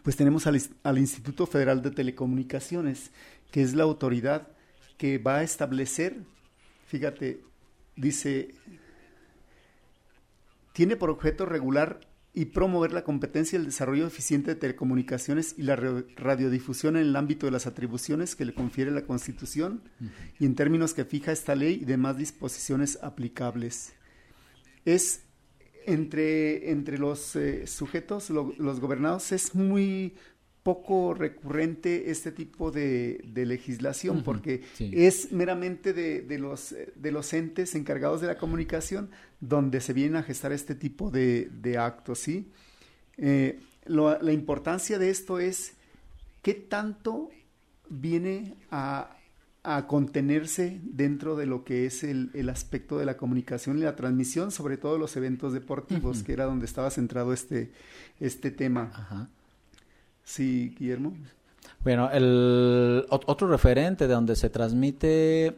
Pues 0.03 0.17
tenemos 0.17 0.47
al, 0.47 0.61
al, 0.83 0.99
Instituto 0.99 1.47
Federal 1.47 1.83
de 1.83 1.91
Telecomunicaciones, 1.91 3.11
que 3.51 3.63
es 3.63 3.75
la 3.75 3.85
autoridad 3.85 4.49
que 4.97 5.19
va 5.19 5.39
a 5.39 5.43
establecer, 5.43 6.17
fíjate, 6.87 7.43
dice, 7.97 8.55
tiene 10.73 10.97
por 10.97 11.11
objeto 11.11 11.47
regular 11.47 12.01
y 12.35 12.47
promover 12.47 12.93
la 12.93 13.05
competencia 13.05 13.57
y 13.57 13.61
el 13.61 13.67
desarrollo 13.67 14.07
eficiente 14.07 14.55
de 14.55 14.61
telecomunicaciones 14.61 15.55
y 15.59 15.63
la 15.63 15.77
radiodifusión 15.77 16.97
en 16.97 17.03
el 17.03 17.17
ámbito 17.17 17.47
de 17.47 17.53
las 17.53 17.67
atribuciones 17.67 18.35
que 18.35 18.47
le 18.47 18.55
confiere 18.55 18.91
la 18.91 19.03
Constitución 19.03 19.83
y 20.39 20.47
en 20.47 20.55
términos 20.55 20.95
que 20.95 21.05
fija 21.05 21.33
esta 21.33 21.55
ley 21.55 21.81
y 21.83 21.85
demás 21.85 22.17
disposiciones 22.17 22.99
aplicables. 23.03 23.93
Es 24.87 25.25
entre, 25.87 26.71
entre 26.71 26.99
los 26.99 27.37
eh, 27.37 27.67
sujetos, 27.67 28.31
los 28.31 28.81
gobernados, 28.81 29.33
es 29.33 29.55
muy 29.55 30.15
poco 30.63 31.13
recurrente 31.13 32.11
este 32.11 32.31
tipo 32.31 32.71
de, 32.71 33.21
legislación 33.35 34.23
porque 34.23 34.63
es 34.79 35.33
meramente 35.33 35.93
de, 35.93 36.39
los, 36.39 36.75
de 36.95 37.13
los 37.13 37.33
entes 37.33 37.75
encargados 37.75 38.21
de 38.21 38.29
la 38.29 38.39
comunicación 38.39 39.11
donde 39.41 39.81
se 39.81 39.93
vienen 39.93 40.17
a 40.17 40.23
gestar 40.23 40.53
este 40.53 40.75
tipo 40.77 41.11
de, 41.11 41.77
actos, 41.79 42.21
¿sí? 42.21 42.49
Eh, 43.19 43.59
la 43.87 44.33
importancia 44.33 44.99
de 44.99 45.11
esto 45.11 45.41
es 45.41 45.73
qué 46.43 46.55
tanto 46.55 47.31
viene 47.89 48.55
a, 48.71 49.17
a 49.65 49.87
contenerse 49.87 50.81
dentro 50.83 51.37
de 51.37 51.47
lo 51.47 51.65
que 51.65 51.87
es 51.87 52.03
el, 52.03 52.31
el, 52.35 52.49
aspecto 52.49 52.99
de 52.99 53.05
la 53.07 53.17
comunicación 53.17 53.79
y 53.79 53.83
la 53.83 53.95
transmisión, 53.95 54.51
sobre 54.51 54.77
todo 54.77 54.99
los 54.99 55.17
eventos 55.17 55.53
deportivos, 55.53 56.23
que 56.25 56.33
era 56.33 56.47
donde 56.47 56.67
estaba 56.67 56.91
centrado 56.91 57.33
este, 57.33 57.71
este 58.19 58.51
tema. 58.51 58.91
Ajá. 58.93 59.29
Sí, 60.25 60.75
Guillermo. 60.79 61.15
Bueno, 61.85 62.11
el 62.11 63.05
otro 63.09 63.49
referente 63.49 64.07
de 64.07 64.15
donde 64.15 64.37
se 64.37 64.51
transmite 64.51 65.57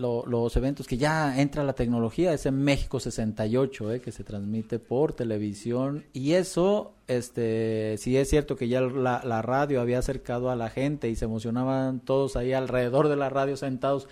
los 0.00 0.56
eventos 0.56 0.86
que 0.86 0.96
ya 0.96 1.40
entra 1.40 1.62
la 1.62 1.74
tecnología, 1.74 2.32
es 2.32 2.46
en 2.46 2.62
México 2.62 2.98
68, 2.98 3.92
eh, 3.92 4.00
que 4.00 4.12
se 4.12 4.24
transmite 4.24 4.78
por 4.78 5.12
televisión. 5.12 6.04
Y 6.12 6.32
eso, 6.32 6.94
este, 7.06 7.96
sí 7.98 8.16
es 8.16 8.28
cierto 8.28 8.56
que 8.56 8.68
ya 8.68 8.80
la, 8.80 9.42
radio 9.42 9.80
había 9.80 9.98
acercado 9.98 10.50
a 10.50 10.56
la 10.56 10.70
gente 10.70 11.08
y 11.08 11.16
se 11.16 11.26
emocionaban 11.26 12.00
todos 12.00 12.36
ahí 12.36 12.52
alrededor 12.52 13.08
de 13.08 13.16
la 13.16 13.28
radio 13.28 13.56
sentados. 13.56 14.08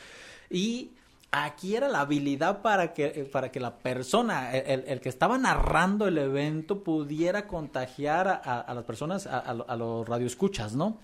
Y 0.50 0.92
aquí 1.30 1.76
era 1.76 1.88
la 1.88 2.00
habilidad 2.00 2.62
para 2.62 2.92
que, 2.94 3.28
para 3.32 3.50
que 3.50 3.60
la 3.60 3.78
persona, 3.78 4.52
el, 4.56 4.84
el 4.86 5.00
que 5.00 5.08
estaba 5.08 5.38
narrando 5.38 6.06
el 6.06 6.18
evento, 6.18 6.82
pudiera 6.84 7.46
contagiar 7.46 8.28
a, 8.44 8.72
las 8.74 8.84
personas, 8.84 9.26
a, 9.26 9.76
los 9.76 10.08
radioescuchas, 10.08 10.74
¿no? 10.74 10.98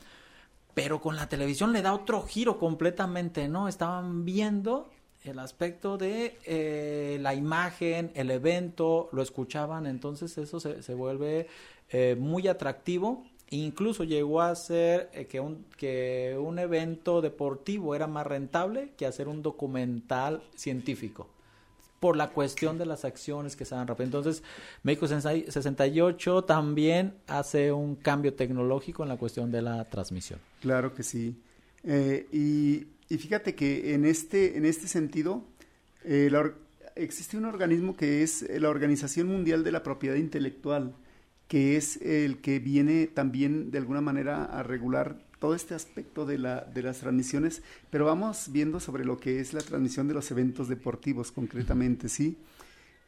Pero 0.74 1.00
con 1.00 1.16
la 1.16 1.28
televisión 1.28 1.72
le 1.72 1.82
da 1.82 1.94
otro 1.94 2.22
giro 2.22 2.58
completamente, 2.58 3.48
¿no? 3.48 3.68
Estaban 3.68 4.24
viendo 4.24 4.90
el 5.22 5.38
aspecto 5.38 5.96
de 5.96 6.36
eh, 6.44 7.18
la 7.20 7.34
imagen, 7.34 8.10
el 8.14 8.30
evento, 8.30 9.08
lo 9.12 9.22
escuchaban, 9.22 9.86
entonces 9.86 10.36
eso 10.36 10.60
se, 10.60 10.82
se 10.82 10.94
vuelve 10.94 11.46
eh, 11.90 12.16
muy 12.18 12.48
atractivo 12.48 13.24
Incluso 13.50 14.04
llegó 14.04 14.40
a 14.40 14.54
ser 14.56 15.10
eh, 15.12 15.26
que, 15.26 15.38
un, 15.38 15.66
que 15.76 16.36
un 16.38 16.58
evento 16.58 17.20
deportivo 17.20 17.94
era 17.94 18.06
más 18.06 18.26
rentable 18.26 18.92
que 18.96 19.06
hacer 19.06 19.28
un 19.28 19.42
documental 19.42 20.42
científico 20.56 21.28
por 22.04 22.18
la 22.18 22.28
cuestión 22.28 22.76
de 22.76 22.84
las 22.84 23.06
acciones 23.06 23.56
que 23.56 23.64
se 23.64 23.74
dan 23.74 23.88
rápido. 23.88 24.04
Entonces, 24.04 24.42
México 24.82 25.08
68 25.08 26.44
también 26.44 27.14
hace 27.26 27.72
un 27.72 27.96
cambio 27.96 28.34
tecnológico 28.34 29.04
en 29.04 29.08
la 29.08 29.16
cuestión 29.16 29.50
de 29.50 29.62
la 29.62 29.86
transmisión. 29.86 30.38
Claro 30.60 30.92
que 30.92 31.02
sí. 31.02 31.40
Eh, 31.82 32.26
y, 32.30 32.88
y, 33.08 33.16
fíjate 33.16 33.54
que 33.54 33.94
en 33.94 34.04
este, 34.04 34.58
en 34.58 34.66
este 34.66 34.86
sentido, 34.86 35.44
eh, 36.04 36.30
existe 36.94 37.38
un 37.38 37.46
organismo 37.46 37.96
que 37.96 38.22
es 38.22 38.44
la 38.50 38.68
Organización 38.68 39.28
Mundial 39.28 39.64
de 39.64 39.72
la 39.72 39.82
Propiedad 39.82 40.16
Intelectual 40.16 40.94
que 41.48 41.76
es 41.76 41.98
el 42.02 42.42
que 42.42 42.58
viene 42.58 43.06
también 43.06 43.70
de 43.70 43.78
alguna 43.78 44.00
manera 44.00 44.44
a 44.44 44.62
regular 44.62 45.23
todo 45.38 45.54
este 45.54 45.74
aspecto 45.74 46.26
de, 46.26 46.38
la, 46.38 46.60
de 46.62 46.82
las 46.82 46.98
transmisiones, 46.98 47.62
pero 47.90 48.04
vamos 48.04 48.48
viendo 48.50 48.80
sobre 48.80 49.04
lo 49.04 49.18
que 49.18 49.40
es 49.40 49.52
la 49.52 49.60
transmisión 49.60 50.08
de 50.08 50.14
los 50.14 50.30
eventos 50.30 50.68
deportivos 50.68 51.32
concretamente, 51.32 52.08
¿sí? 52.08 52.36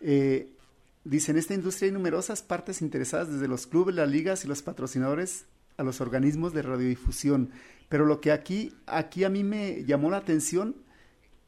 Eh, 0.00 0.52
dice, 1.04 1.33
en 1.33 1.38
esta 1.38 1.54
industria 1.54 1.87
hay 1.87 1.92
numerosas 1.92 2.42
partes 2.42 2.83
interesadas, 2.83 3.33
desde 3.33 3.49
los 3.49 3.66
clubes, 3.66 3.95
las 3.95 4.11
ligas 4.11 4.45
y 4.45 4.49
los 4.49 4.62
patrocinadores 4.62 5.47
a 5.76 5.83
los 5.83 6.00
organismos 6.00 6.52
de 6.52 6.62
radiodifusión, 6.62 7.50
pero 7.88 8.04
lo 8.04 8.21
que 8.21 8.33
aquí, 8.33 8.75
aquí 8.87 9.25
a 9.25 9.28
mí 9.28 9.45
me 9.45 9.85
llamó 9.85 10.11
la 10.11 10.18
atención 10.18 10.76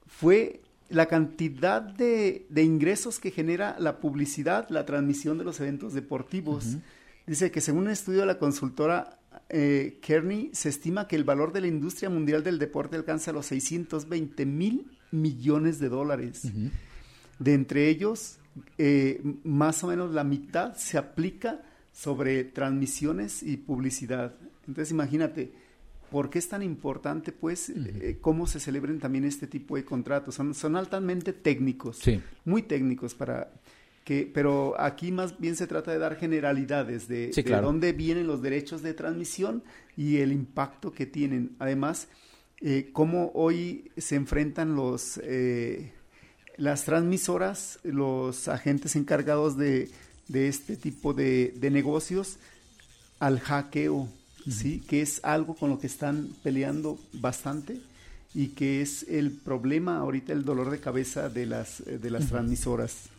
fue 0.07 0.61
la 0.89 1.07
cantidad 1.07 1.83
de, 1.83 2.47
de, 2.49 2.63
ingresos 2.63 3.19
que 3.19 3.31
genera 3.31 3.77
la 3.79 4.01
publicidad, 4.01 4.69
la 4.71 4.87
transmisión 4.87 5.37
de 5.37 5.45
los 5.45 5.61
eventos 5.61 5.93
deportivos. 5.93 6.77
Dice 7.27 7.51
que 7.51 7.61
según 7.61 7.85
un 7.85 7.91
estudio 7.91 8.21
de 8.21 8.27
la 8.27 8.39
consultora 8.39 9.18
eh, 9.49 9.99
Kearney, 10.03 10.51
se 10.53 10.69
estima 10.69 11.09
que 11.09 11.17
el 11.17 11.25
valor 11.25 11.53
de 11.53 11.63
la 11.63 11.67
industria 11.67 12.11
mundial 12.11 12.43
del 12.43 12.59
deporte 12.59 12.97
alcanza 12.97 13.33
los 13.33 13.47
620 13.47 14.47
mil 14.47 14.91
millones 15.11 15.79
de 15.79 15.89
dólares. 15.89 16.51
De 17.39 17.55
entre 17.55 17.89
ellos, 17.89 18.39
eh, 18.77 19.23
más 19.45 19.83
o 19.85 19.89
menos 19.89 20.13
la 20.13 20.25
mitad 20.25 20.75
se 20.75 20.99
aplica 20.99 21.63
sobre 21.93 22.45
transmisiones 22.45 23.43
y 23.43 23.57
publicidad. 23.57 24.35
Entonces, 24.67 24.91
imagínate, 24.91 25.53
¿Por 26.11 26.31
qué 26.31 26.39
es 26.39 26.49
tan 26.49 26.63
importante, 26.63 27.33
pues, 27.33 27.69
eh, 27.69 28.17
cómo 28.21 28.47
se 28.47 28.61
celebren 28.61 28.99
también 28.99 29.25
este 29.25 29.47
tipo 29.47 29.77
de 29.77 29.85
contratos? 29.85 30.37
Son, 30.37 30.55
son 30.55 30.77
altamente 30.77 31.35
técnicos, 31.35 32.01
muy 32.47 32.63
técnicos 32.63 33.15
para 33.15 33.53
que, 34.09 34.31
pero 34.33 34.75
aquí 34.81 35.13
más 35.13 35.39
bien 35.39 35.55
se 35.55 35.67
trata 35.67 35.93
de 35.93 35.99
dar 35.99 36.17
generalidades 36.17 37.09
de, 37.09 37.31
dónde 37.61 37.93
vienen 37.93 38.27
los 38.27 38.41
derechos 38.41 38.81
de 38.81 38.95
transmisión 38.95 39.63
y 39.99 40.17
el 40.17 40.33
impacto 40.33 40.93
que 40.93 41.05
tienen. 41.05 41.57
Además, 41.59 42.09
eh, 42.63 42.89
cómo 42.95 43.31
hoy 43.35 43.91
se 43.99 44.15
enfrentan 44.17 44.77
los 44.77 45.21
eh, 45.23 45.93
las 46.57 46.87
transmisoras, 46.87 47.81
los 47.83 48.49
agentes 48.49 48.97
encargados 48.97 49.59
de, 49.59 49.91
de 50.29 50.49
este 50.49 50.79
tipo 50.79 51.13
de, 51.13 51.53
de 51.55 51.71
negocios 51.71 52.39
al 53.21 53.41
hackeo 53.41 54.09
¿sí? 54.51 54.83
Que 54.89 55.03
es 55.03 55.23
algo 55.23 55.55
con 55.55 55.69
lo 55.69 55.79
que 55.79 55.87
están 55.87 56.31
peleando 56.43 56.99
bastante 57.13 57.79
y 58.35 58.49
que 58.49 58.81
es 58.81 59.05
el 59.07 59.33
problema 59.33 59.99
ahorita, 59.99 60.33
el 60.33 60.47
dolor 60.47 60.71
de 60.71 60.81
cabeza 60.81 61.29
de 61.29 61.45
las, 61.45 61.81
eh, 61.81 61.99
de 61.99 62.11
las 62.11 62.29
transmisoras. 62.29 63.11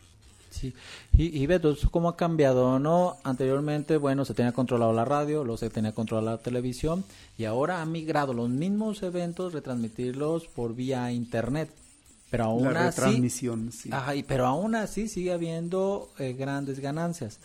Sí, 0.50 0.74
y, 1.18 1.42
y 1.42 1.46
Beto, 1.46 1.76
¿cómo 1.92 2.10
ha 2.10 2.18
cambiado? 2.18 2.80
no 2.80 3.18
Anteriormente, 3.24 3.98
bueno, 3.98 4.26
se 4.26 4.34
tenía 4.34 4.52
controlado 4.52 4.94
la 4.94 5.06
radio, 5.06 5.44
luego 5.44 5.58
se 5.58 5.70
tenía 5.70 5.94
controlado 5.94 6.38
la 6.38 6.44
televisión 6.44 7.04
y 7.38 7.46
ahora 7.46 7.82
han 7.82 7.92
migrado 7.92 8.34
los 8.34 8.50
mismos 8.50 9.04
eventos, 9.04 9.54
retransmitirlos 9.54 10.48
por 10.48 10.76
vía 10.76 11.12
internet. 11.12 11.70
Pero 12.32 12.44
aún 12.46 12.74
la 12.74 12.88
así, 12.88 13.30
sí. 13.30 13.90
Ajá, 13.92 14.14
pero 14.28 14.46
aún 14.46 14.76
así 14.76 15.08
sigue 15.08 15.34
habiendo 15.34 16.10
eh, 16.20 16.34
grandes 16.34 16.80
ganancias 16.80 17.40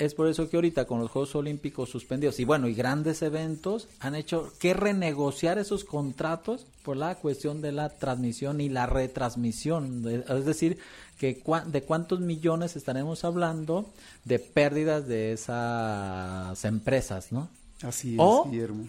es 0.00 0.14
por 0.14 0.28
eso 0.28 0.48
que 0.48 0.56
ahorita 0.56 0.86
con 0.86 0.98
los 0.98 1.10
Juegos 1.10 1.34
Olímpicos 1.34 1.90
suspendidos 1.90 2.40
y 2.40 2.44
bueno, 2.44 2.68
y 2.68 2.74
grandes 2.74 3.20
eventos 3.20 3.86
han 4.00 4.14
hecho 4.14 4.50
que 4.58 4.72
renegociar 4.72 5.58
esos 5.58 5.84
contratos 5.84 6.66
por 6.82 6.96
la 6.96 7.16
cuestión 7.16 7.60
de 7.60 7.72
la 7.72 7.90
transmisión 7.90 8.62
y 8.62 8.70
la 8.70 8.86
retransmisión. 8.86 10.02
es 10.26 10.44
decir, 10.46 10.78
que 11.18 11.42
de 11.66 11.82
cuántos 11.82 12.20
millones 12.20 12.76
estaremos 12.76 13.24
hablando 13.24 13.90
de 14.24 14.38
pérdidas 14.38 15.06
de 15.06 15.32
esas 15.32 16.64
empresas, 16.64 17.30
¿no? 17.30 17.50
Así 17.82 18.14
es, 18.14 18.20
o 18.20 18.46
Guillermo. 18.50 18.88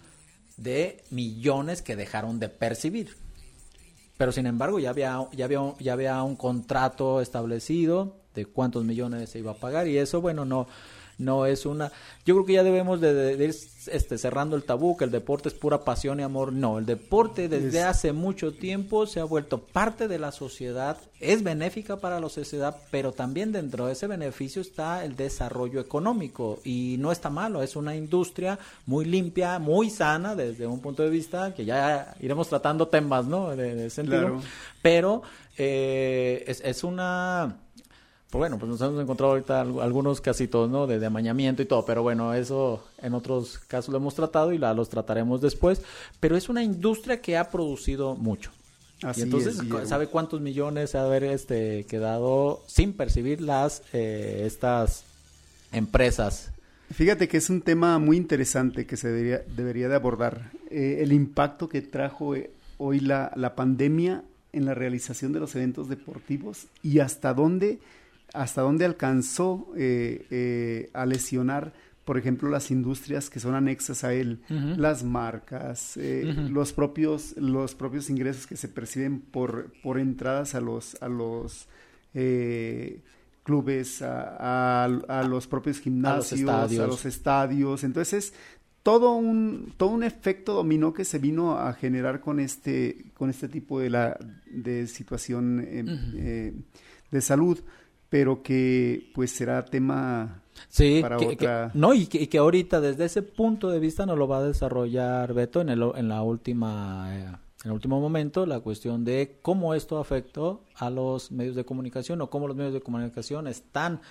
De 0.56 1.04
millones 1.10 1.82
que 1.82 1.98
dejaron 1.98 2.40
de 2.40 2.48
percibir. 2.48 3.18
Pero 4.18 4.32
sin 4.32 4.46
embargo, 4.46 4.80
ya 4.80 4.92
había, 4.92 5.28
ya 5.34 5.44
había, 5.44 5.60
ya 5.80 5.94
había 5.94 6.24
un 6.24 6.38
contrato 6.38 7.20
establecido 7.20 8.16
de 8.34 8.46
cuántos 8.46 8.86
millones 8.86 9.30
se 9.30 9.40
iba 9.40 9.52
a 9.52 9.56
pagar 9.56 9.90
y 9.90 9.98
eso, 9.98 10.22
bueno, 10.22 10.46
no, 10.46 10.68
no 11.18 11.46
es 11.46 11.66
una 11.66 11.92
yo 12.26 12.36
creo 12.36 12.46
que 12.46 12.54
ya 12.54 12.64
debemos 12.64 13.02
de, 13.02 13.34
ir 13.34 13.56
este 13.88 14.18
cerrando 14.18 14.56
el 14.56 14.64
tabú 14.64 14.96
que 14.96 15.06
el 15.06 15.12
deporte 15.12 15.50
es 15.50 15.56
pura 15.56 15.84
pasión 15.84 16.20
y 16.20 16.24
amor. 16.24 16.54
No 16.54 16.78
el 16.78 16.86
deporte 16.86 17.50
desde 17.50 17.82
hace 17.82 18.14
mucho 18.14 18.54
tiempo 18.54 19.08
se 19.08 19.20
ha 19.20 19.24
vuelto 19.24 19.60
parte 19.60 20.08
de 20.08 20.20
la 20.20 20.32
sociedad 20.32 20.98
es 21.20 21.44
benéfica 21.44 21.98
para 21.98 22.20
la 22.20 22.30
sociedad 22.30 22.76
pero 22.92 23.12
también 23.12 23.52
dentro 23.52 23.88
de 23.88 23.94
ese 23.94 24.08
beneficio 24.08 24.62
está 24.62 25.04
el 25.04 25.16
desarrollo 25.16 25.80
económico. 25.80 26.60
Y 26.64 26.98
no 27.00 27.12
está 27.12 27.30
malo 27.30 27.64
es 27.64 27.76
una 27.76 27.96
industria 27.96 28.60
muy 28.86 29.06
limpia 29.06 29.58
muy 29.58 29.90
sana 29.90 30.36
desde 30.36 30.68
un 30.68 30.80
punto 30.80 31.04
de 31.04 31.10
vista 31.10 31.54
que 31.54 31.66
ya 31.66 32.16
iremos 32.20 32.50
tratando 32.50 32.88
temas 32.88 33.26
no 33.26 33.56
de, 33.56 33.90
sentido. 33.90 34.42
Pero 34.82 35.24
eh, 35.58 36.44
es, 36.48 36.62
es 36.62 36.84
una 36.84 37.58
bueno, 38.40 38.58
pues 38.58 38.70
nos 38.70 38.82
hemos 38.82 39.02
encontrado 39.02 39.34
ahorita 39.34 39.62
algunos 39.62 40.22
casitos, 40.22 40.70
¿no? 40.70 40.88
De, 40.88 41.06
amañamiento 41.06 41.62
y 41.62 41.66
todo, 41.66 41.86
pero 41.86 42.02
bueno, 42.02 42.34
eso 42.34 42.84
en 43.02 43.14
otros 43.14 43.60
casos 43.68 43.92
lo 43.92 43.98
hemos 43.98 44.16
tratado 44.16 44.54
y 44.54 44.58
la, 44.58 44.74
los 44.74 44.90
trataremos 44.90 45.42
después. 45.42 45.82
Pero 46.20 46.38
es 46.38 46.48
una 46.48 46.64
industria 46.64 47.22
que 47.22 47.38
ha 47.38 47.50
producido 47.50 48.16
mucho. 48.16 48.52
Así 49.04 49.22
y 49.22 49.24
entonces, 49.24 49.60
¿sabe 49.86 50.08
cuántos 50.08 50.40
millones 50.40 50.92
se 50.92 50.98
ha 50.98 51.04
haber 51.04 51.24
este, 51.24 51.86
quedado 51.86 52.62
sin 52.68 52.94
percibir 52.94 53.42
las 53.42 53.84
eh, 53.92 54.44
estas 54.46 55.04
empresas? 55.74 56.52
Fíjate 56.92 57.28
que 57.28 57.38
es 57.38 57.50
un 57.50 57.62
tema 57.62 58.00
muy 58.00 58.18
interesante 58.18 58.86
que 58.86 58.98
se 58.98 59.10
debería, 59.10 59.42
debería 59.56 59.90
de 59.90 59.96
abordar. 59.96 60.52
Eh, 60.70 61.00
el 61.02 61.12
impacto 61.14 61.68
que 61.68 61.82
trajo 61.82 62.36
eh, 62.36 62.52
hoy 62.78 63.00
la, 63.00 63.32
la 63.36 63.56
pandemia 63.56 64.24
en 64.54 64.66
la 64.66 64.74
realización 64.74 65.34
de 65.34 65.40
los 65.40 65.56
eventos 65.56 65.90
deportivos 65.90 66.68
y 66.84 67.00
hasta 67.00 67.34
dónde 67.34 67.80
hasta 68.34 68.62
dónde 68.62 68.86
alcanzó 68.86 69.68
eh, 69.76 70.26
eh, 70.30 70.90
a 70.94 71.06
lesionar, 71.06 71.74
por 72.06 72.18
ejemplo, 72.18 72.50
las 72.50 72.72
industrias 72.72 73.30
que 73.30 73.40
son 73.40 73.56
anexas 73.56 74.04
a 74.04 74.14
él, 74.14 74.42
las 74.50 75.04
marcas, 75.04 75.98
eh, 75.98 76.24
los 76.50 76.74
propios 76.74 77.36
los 77.38 77.76
propios 77.76 78.10
ingresos 78.10 78.48
que 78.48 78.58
se 78.58 78.68
perciben 78.68 79.22
por 79.22 79.72
por 79.84 80.00
entradas 80.00 80.56
a 80.56 80.62
los 80.62 81.02
a 81.02 81.08
los 81.10 81.68
clubes, 83.44 84.02
a, 84.02 84.84
a, 84.84 85.24
los 85.24 85.48
propios 85.48 85.80
gimnasios, 85.80 86.48
a 86.48 86.68
los, 86.86 87.06
estadios. 87.06 87.84
Entonces, 87.84 88.34
todo 88.84 89.14
un, 89.14 89.74
todo 89.78 89.90
un 89.90 90.04
efecto 90.04 90.54
dominó 90.54 90.94
que 90.94 91.06
se 91.06 91.18
vino 91.18 91.58
a 91.58 91.74
generar 91.74 92.20
con 92.20 92.40
este, 92.40 93.06
con 93.16 93.30
este 93.30 93.48
tipo 93.48 93.80
de, 93.80 93.90
la, 93.90 94.20
de 94.46 94.86
situación 94.88 95.58
de 97.12 97.22
salud 97.22 97.60
pero 98.12 98.44
que 98.44 99.10
pues 99.16 99.32
será 99.32 99.64
tema 99.64 100.44
para 101.02 101.18
otra... 101.18 101.72
no, 101.74 101.94
y 101.94 102.08
que, 102.08 102.28
que, 102.28 102.38
ahorita 102.38 102.82
desde 102.82 103.06
ese 103.06 103.22
punto 103.22 103.70
de 103.70 103.80
vista 103.80 104.06
nos 104.06 104.18
lo 104.18 104.28
va 104.28 104.40
a 104.40 104.44
desarrollar 104.44 105.34
Beto 105.34 105.62
en, 105.62 105.70
el, 105.70 105.82
en 105.96 106.10
la 106.10 106.22
última... 106.22 107.08
Eh, 107.16 107.38
en 107.64 107.70
el 107.70 107.72
último 107.72 108.02
momento 108.02 108.46
la 108.46 108.60
cuestión 108.60 109.06
de 109.06 109.38
cómo 109.42 109.76
esto 109.76 109.98
afectó 110.00 110.66
a 110.76 110.90
los 110.90 111.32
medios 111.32 111.56
de 111.56 111.64
comunicación 111.64 112.20
o 112.20 112.30
cómo 112.30 112.48
los 112.48 112.58
medios 112.58 112.74
de 112.74 112.82
comunicación 112.82 113.48
están 113.48 114.02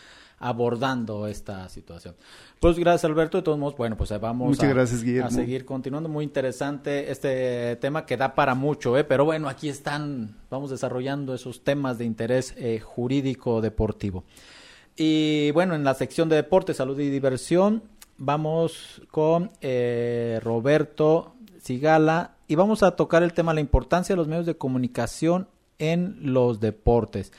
abordando 0.41 1.27
esta 1.29 1.69
situación. 1.69 2.17
Pues 2.59 2.79
gracias 2.79 3.05
Alberto, 3.05 3.39
de 3.39 3.43
todos 3.43 3.59
modos, 3.59 3.77
bueno, 3.77 3.97
pues 3.97 4.11
vamos 4.19 4.59
a, 4.59 4.67
gracias, 4.67 5.03
a, 5.25 5.31
seguir 5.31 5.65
continuando. 5.67 6.09
Muy 6.09 6.25
interesante 6.25 7.13
este 7.13 7.77
tema 7.77 8.07
que 8.07 8.17
da 8.17 8.35
para 8.35 8.55
mucho, 8.55 8.97
¿eh? 8.97 9.05
pero 9.05 9.27
bueno, 9.27 9.49
aquí 9.49 9.69
están, 9.69 10.39
vamos 10.51 10.71
desarrollando 10.71 11.35
esos 11.35 11.63
temas 11.63 11.99
de 11.99 12.07
interés 12.07 12.55
eh, 12.57 12.81
jurídico 12.81 13.61
deportivo. 13.61 14.25
Y 14.97 15.51
bueno, 15.53 15.75
en 15.75 15.85
la 15.85 15.95
sección 15.95 16.29
de 16.31 16.37
deporte, 16.37 16.73
salud 16.73 16.99
y 16.99 17.11
diversión, 17.11 17.83
vamos 18.17 19.03
con 19.11 19.51
eh, 19.61 20.41
Roberto 20.43 21.35
Sigala 21.63 22.37
y 22.49 22.55
vamos 22.55 22.83
a 22.83 22.97
tocar 22.97 23.23
el 23.23 23.35
tema 23.35 23.53
de 23.53 23.57
la 23.57 23.61
importancia 23.61 24.15
de 24.15 24.17
los 24.17 24.29
medios 24.29 24.47
de 24.47 24.57
comunicación 24.57 25.49
en 25.79 26.17
los 26.33 26.61
deportes. 26.61 27.33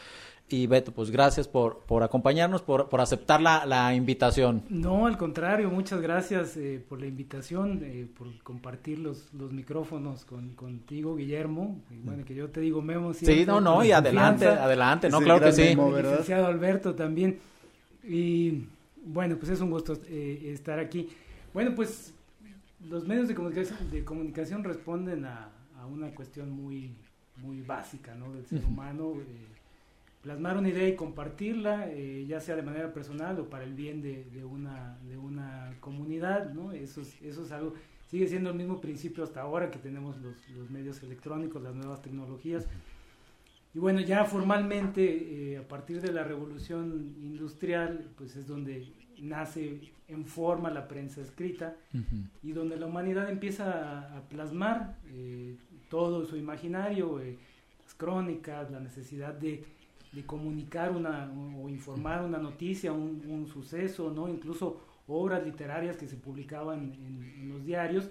Y 0.51 0.67
Beto, 0.67 0.91
pues 0.91 1.11
gracias 1.11 1.47
por, 1.47 1.79
por 1.85 2.03
acompañarnos, 2.03 2.61
por, 2.61 2.89
por 2.89 2.99
aceptar 2.99 3.41
la, 3.41 3.65
la, 3.65 3.95
invitación. 3.95 4.63
No, 4.69 5.07
al 5.07 5.17
contrario, 5.17 5.69
muchas 5.69 6.01
gracias 6.01 6.57
eh, 6.57 6.83
por 6.87 6.99
la 6.99 7.07
invitación, 7.07 7.79
eh, 7.83 8.05
por 8.17 8.27
compartir 8.43 8.99
los, 8.99 9.33
los 9.33 9.53
micrófonos 9.53 10.25
con, 10.25 10.49
contigo, 10.55 11.15
Guillermo. 11.15 11.79
bueno, 12.03 12.25
que 12.25 12.35
yo 12.35 12.49
te 12.49 12.59
digo 12.59 12.81
Memo. 12.81 13.13
Sí, 13.13 13.45
no, 13.45 13.61
no, 13.61 13.83
y 13.85 13.93
adelante, 13.93 14.45
adelante, 14.45 15.09
no, 15.09 15.21
claro 15.21 15.39
que 15.39 15.53
sí. 15.53 15.73
licenciado 15.73 16.47
Alberto 16.47 16.95
también. 16.95 17.39
Y 18.03 18.65
bueno, 19.05 19.37
pues 19.37 19.51
es 19.51 19.61
un 19.61 19.69
gusto 19.69 19.97
eh, 20.07 20.51
estar 20.53 20.79
aquí. 20.79 21.07
Bueno, 21.53 21.73
pues 21.73 22.13
los 22.89 23.07
medios 23.07 23.29
de 23.29 23.35
comunicación, 23.35 23.89
de 23.89 24.03
comunicación 24.03 24.65
responden 24.65 25.23
a, 25.23 25.49
a 25.79 25.85
una 25.85 26.09
cuestión 26.09 26.51
muy, 26.51 26.93
muy 27.37 27.61
básica, 27.61 28.15
¿no? 28.15 28.33
Del 28.33 28.45
ser 28.45 28.65
humano 28.65 29.13
plasmar 30.21 30.57
una 30.57 30.69
idea 30.69 30.87
y 30.87 30.95
compartirla, 30.95 31.89
eh, 31.89 32.25
ya 32.27 32.39
sea 32.39 32.55
de 32.55 32.61
manera 32.61 32.93
personal 32.93 33.39
o 33.39 33.49
para 33.49 33.63
el 33.63 33.73
bien 33.73 34.01
de, 34.01 34.25
de, 34.25 34.45
una, 34.45 34.97
de 35.07 35.17
una 35.17 35.75
comunidad, 35.79 36.53
¿no? 36.53 36.71
Eso 36.71 37.01
es, 37.01 37.19
eso 37.21 37.43
es 37.43 37.51
algo, 37.51 37.73
sigue 38.07 38.27
siendo 38.27 38.51
el 38.51 38.55
mismo 38.55 38.79
principio 38.79 39.23
hasta 39.23 39.41
ahora 39.41 39.71
que 39.71 39.79
tenemos 39.79 40.17
los, 40.17 40.47
los 40.49 40.69
medios 40.69 41.01
electrónicos, 41.01 41.61
las 41.61 41.73
nuevas 41.73 42.01
tecnologías. 42.01 42.67
Y 43.73 43.79
bueno, 43.79 44.01
ya 44.01 44.25
formalmente, 44.25 45.53
eh, 45.53 45.57
a 45.57 45.67
partir 45.67 46.01
de 46.01 46.11
la 46.11 46.23
revolución 46.23 47.15
industrial, 47.21 48.09
pues 48.17 48.35
es 48.35 48.45
donde 48.45 48.85
nace 49.17 49.93
en 50.07 50.25
forma 50.25 50.69
la 50.69 50.87
prensa 50.87 51.21
escrita 51.21 51.77
y 52.43 52.51
donde 52.51 52.75
la 52.75 52.87
humanidad 52.87 53.29
empieza 53.29 54.17
a, 54.17 54.21
plasmar 54.27 54.97
eh, 55.07 55.55
todo 55.89 56.25
su 56.25 56.35
imaginario, 56.35 57.19
las 57.19 57.93
crónicas, 57.95 58.69
la 58.71 58.81
necesidad 58.81 59.33
de 59.33 59.63
de 60.11 60.25
comunicar 60.25 60.91
una 60.91 61.31
o 61.61 61.69
informar 61.69 62.23
una 62.23 62.37
noticia, 62.37 62.91
un, 62.91 63.47
suceso, 63.51 64.11
¿no? 64.11 64.27
Incluso 64.27 64.81
obras 65.07 65.43
literarias 65.45 65.97
que 65.97 66.07
se 66.07 66.15
publicaban 66.15 66.93
en, 66.93 67.49
los 67.49 67.65
diarios, 67.65 68.09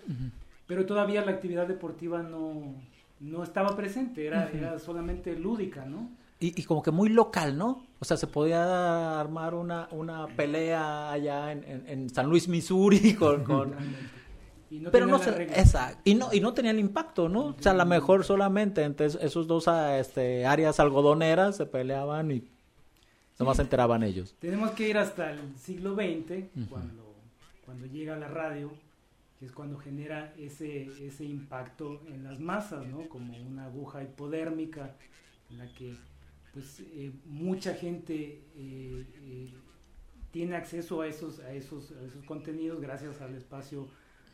pero 0.66 0.86
todavía 0.86 1.24
la 1.24 1.32
actividad 1.32 1.66
deportiva 1.66 2.22
no, 2.22 2.74
no 3.20 3.42
estaba 3.42 3.76
presente, 3.76 4.26
era, 4.26 4.50
era 4.50 4.78
solamente 4.78 5.36
lúdica, 5.36 5.84
¿no? 5.84 6.10
Y, 6.42 6.58
y, 6.58 6.64
como 6.64 6.82
que 6.82 6.90
muy 6.90 7.10
local, 7.10 7.58
¿no? 7.58 7.84
O 7.98 8.04
sea, 8.06 8.16
se 8.16 8.26
podía 8.26 9.20
armar 9.20 9.54
una, 9.54 9.88
una 9.90 10.26
pelea 10.26 11.12
allá 11.12 11.52
en, 11.52 11.84
en, 11.86 12.08
San 12.08 12.30
Luis, 12.30 12.48
Missouri, 12.48 13.12
con, 13.18 13.44
con, 13.44 13.74
pero 14.92 15.06
no 15.06 15.16
exacto, 15.16 16.00
y 16.04 16.14
no 16.14 16.32
y 16.32 16.40
no 16.40 16.54
tenían 16.54 16.78
impacto 16.78 17.28
no 17.28 17.46
o 17.46 17.56
sea 17.58 17.72
a 17.72 17.74
lo 17.74 17.86
mejor 17.86 18.24
solamente 18.24 18.82
entre 18.82 19.06
esos 19.06 19.46
dos 19.46 19.66
ah, 19.66 19.98
este, 19.98 20.46
áreas 20.46 20.78
algodoneras 20.78 21.56
se 21.56 21.66
peleaban 21.66 22.30
y 22.30 22.44
nomás 23.38 23.56
se 23.56 23.62
enteraban 23.62 24.02
ellos. 24.02 24.36
Tenemos 24.38 24.70
que 24.72 24.88
ir 24.88 24.98
hasta 24.98 25.32
el 25.32 25.56
siglo 25.56 25.94
XX 25.94 26.44
cuando 26.68 27.14
cuando 27.64 27.86
llega 27.86 28.16
la 28.16 28.28
radio 28.28 28.70
que 29.38 29.46
es 29.46 29.52
cuando 29.52 29.78
genera 29.78 30.32
ese 30.38 30.88
ese 31.04 31.24
impacto 31.24 32.02
en 32.06 32.22
las 32.22 32.38
masas 32.38 32.86
no 32.86 33.08
como 33.08 33.36
una 33.38 33.64
aguja 33.64 34.02
hipodérmica 34.02 34.94
en 35.50 35.58
la 35.58 35.66
que 35.74 35.96
pues 36.52 36.80
eh, 36.80 37.12
mucha 37.24 37.74
gente 37.74 38.40
eh, 38.56 39.06
eh, 39.22 39.52
tiene 40.30 40.56
acceso 40.56 41.00
a 41.00 41.08
esos 41.08 41.40
a 41.40 41.52
esos 41.52 41.90
a 41.92 42.04
esos 42.04 42.24
contenidos 42.24 42.80
gracias 42.80 43.20
al 43.20 43.34
espacio 43.34 43.88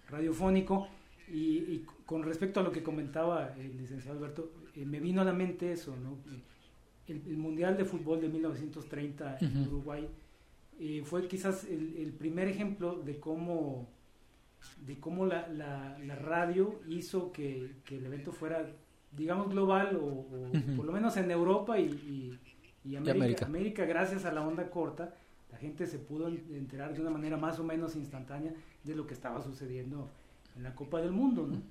radiofónico. 0.08 0.88
Y, 1.28 1.84
con 2.04 2.22
respecto 2.22 2.60
a 2.60 2.62
lo 2.62 2.70
que 2.70 2.84
comentaba 2.84 3.52
el 3.58 3.76
licenciado 3.76 4.18
Alberto, 4.18 4.52
eh, 4.76 4.84
me 4.84 5.00
vino 5.00 5.22
a 5.22 5.24
la 5.24 5.32
mente 5.32 5.72
eso, 5.72 5.96
¿no? 5.96 6.18
El, 7.08 7.36
Mundial 7.36 7.76
de 7.76 7.84
Fútbol 7.84 8.20
de 8.20 8.28
1930 8.28 9.38
en 9.40 9.66
Uruguay 9.66 10.08
eh, 10.78 11.02
fue 11.04 11.26
quizás 11.26 11.64
el, 11.64 12.12
primer 12.18 12.48
ejemplo 12.48 13.00
de 13.00 13.18
cómo, 13.18 13.88
de 14.84 14.98
cómo 14.98 15.24
la, 15.24 15.48
la, 15.48 16.16
radio 16.16 16.80
hizo 16.88 17.32
que, 17.32 17.70
el 17.90 18.06
evento 18.06 18.32
fuera, 18.32 18.66
digamos, 19.12 19.50
global 19.50 19.98
o, 20.02 20.26
por 20.76 20.84
lo 20.84 20.92
menos 20.92 21.16
en 21.16 21.30
Europa 21.30 21.78
y, 21.78 22.38
América, 22.96 23.46
América, 23.46 23.84
gracias 23.84 24.24
a 24.26 24.32
la 24.32 24.46
onda 24.46 24.68
corta, 24.70 25.14
la 25.56 25.60
gente 25.60 25.86
se 25.86 25.98
pudo 25.98 26.28
enterar 26.28 26.92
de 26.92 27.00
una 27.00 27.08
manera 27.08 27.38
más 27.38 27.58
o 27.58 27.64
menos 27.64 27.96
instantánea 27.96 28.52
de 28.84 28.94
lo 28.94 29.06
que 29.06 29.14
estaba 29.14 29.40
sucediendo 29.40 30.10
en 30.54 30.62
la 30.62 30.74
Copa 30.74 31.00
del 31.00 31.12
Mundo, 31.12 31.46
¿no? 31.46 31.62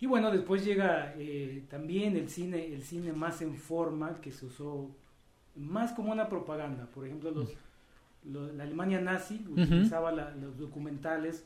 Y 0.00 0.06
bueno, 0.06 0.30
después 0.30 0.64
llega 0.64 1.12
eh, 1.18 1.64
también 1.68 2.16
el 2.16 2.28
cine, 2.28 2.64
el 2.72 2.82
cine 2.84 3.12
más 3.12 3.42
en 3.42 3.56
forma, 3.56 4.20
que 4.20 4.30
se 4.30 4.46
usó 4.46 4.88
más 5.56 5.90
como 5.92 6.12
una 6.12 6.28
propaganda. 6.28 6.86
Por 6.86 7.04
ejemplo, 7.04 7.32
los, 7.32 7.56
la 8.54 8.62
Alemania 8.62 9.00
nazi 9.00 9.44
utilizaba 9.48 10.12
los 10.12 10.56
documentales 10.56 11.44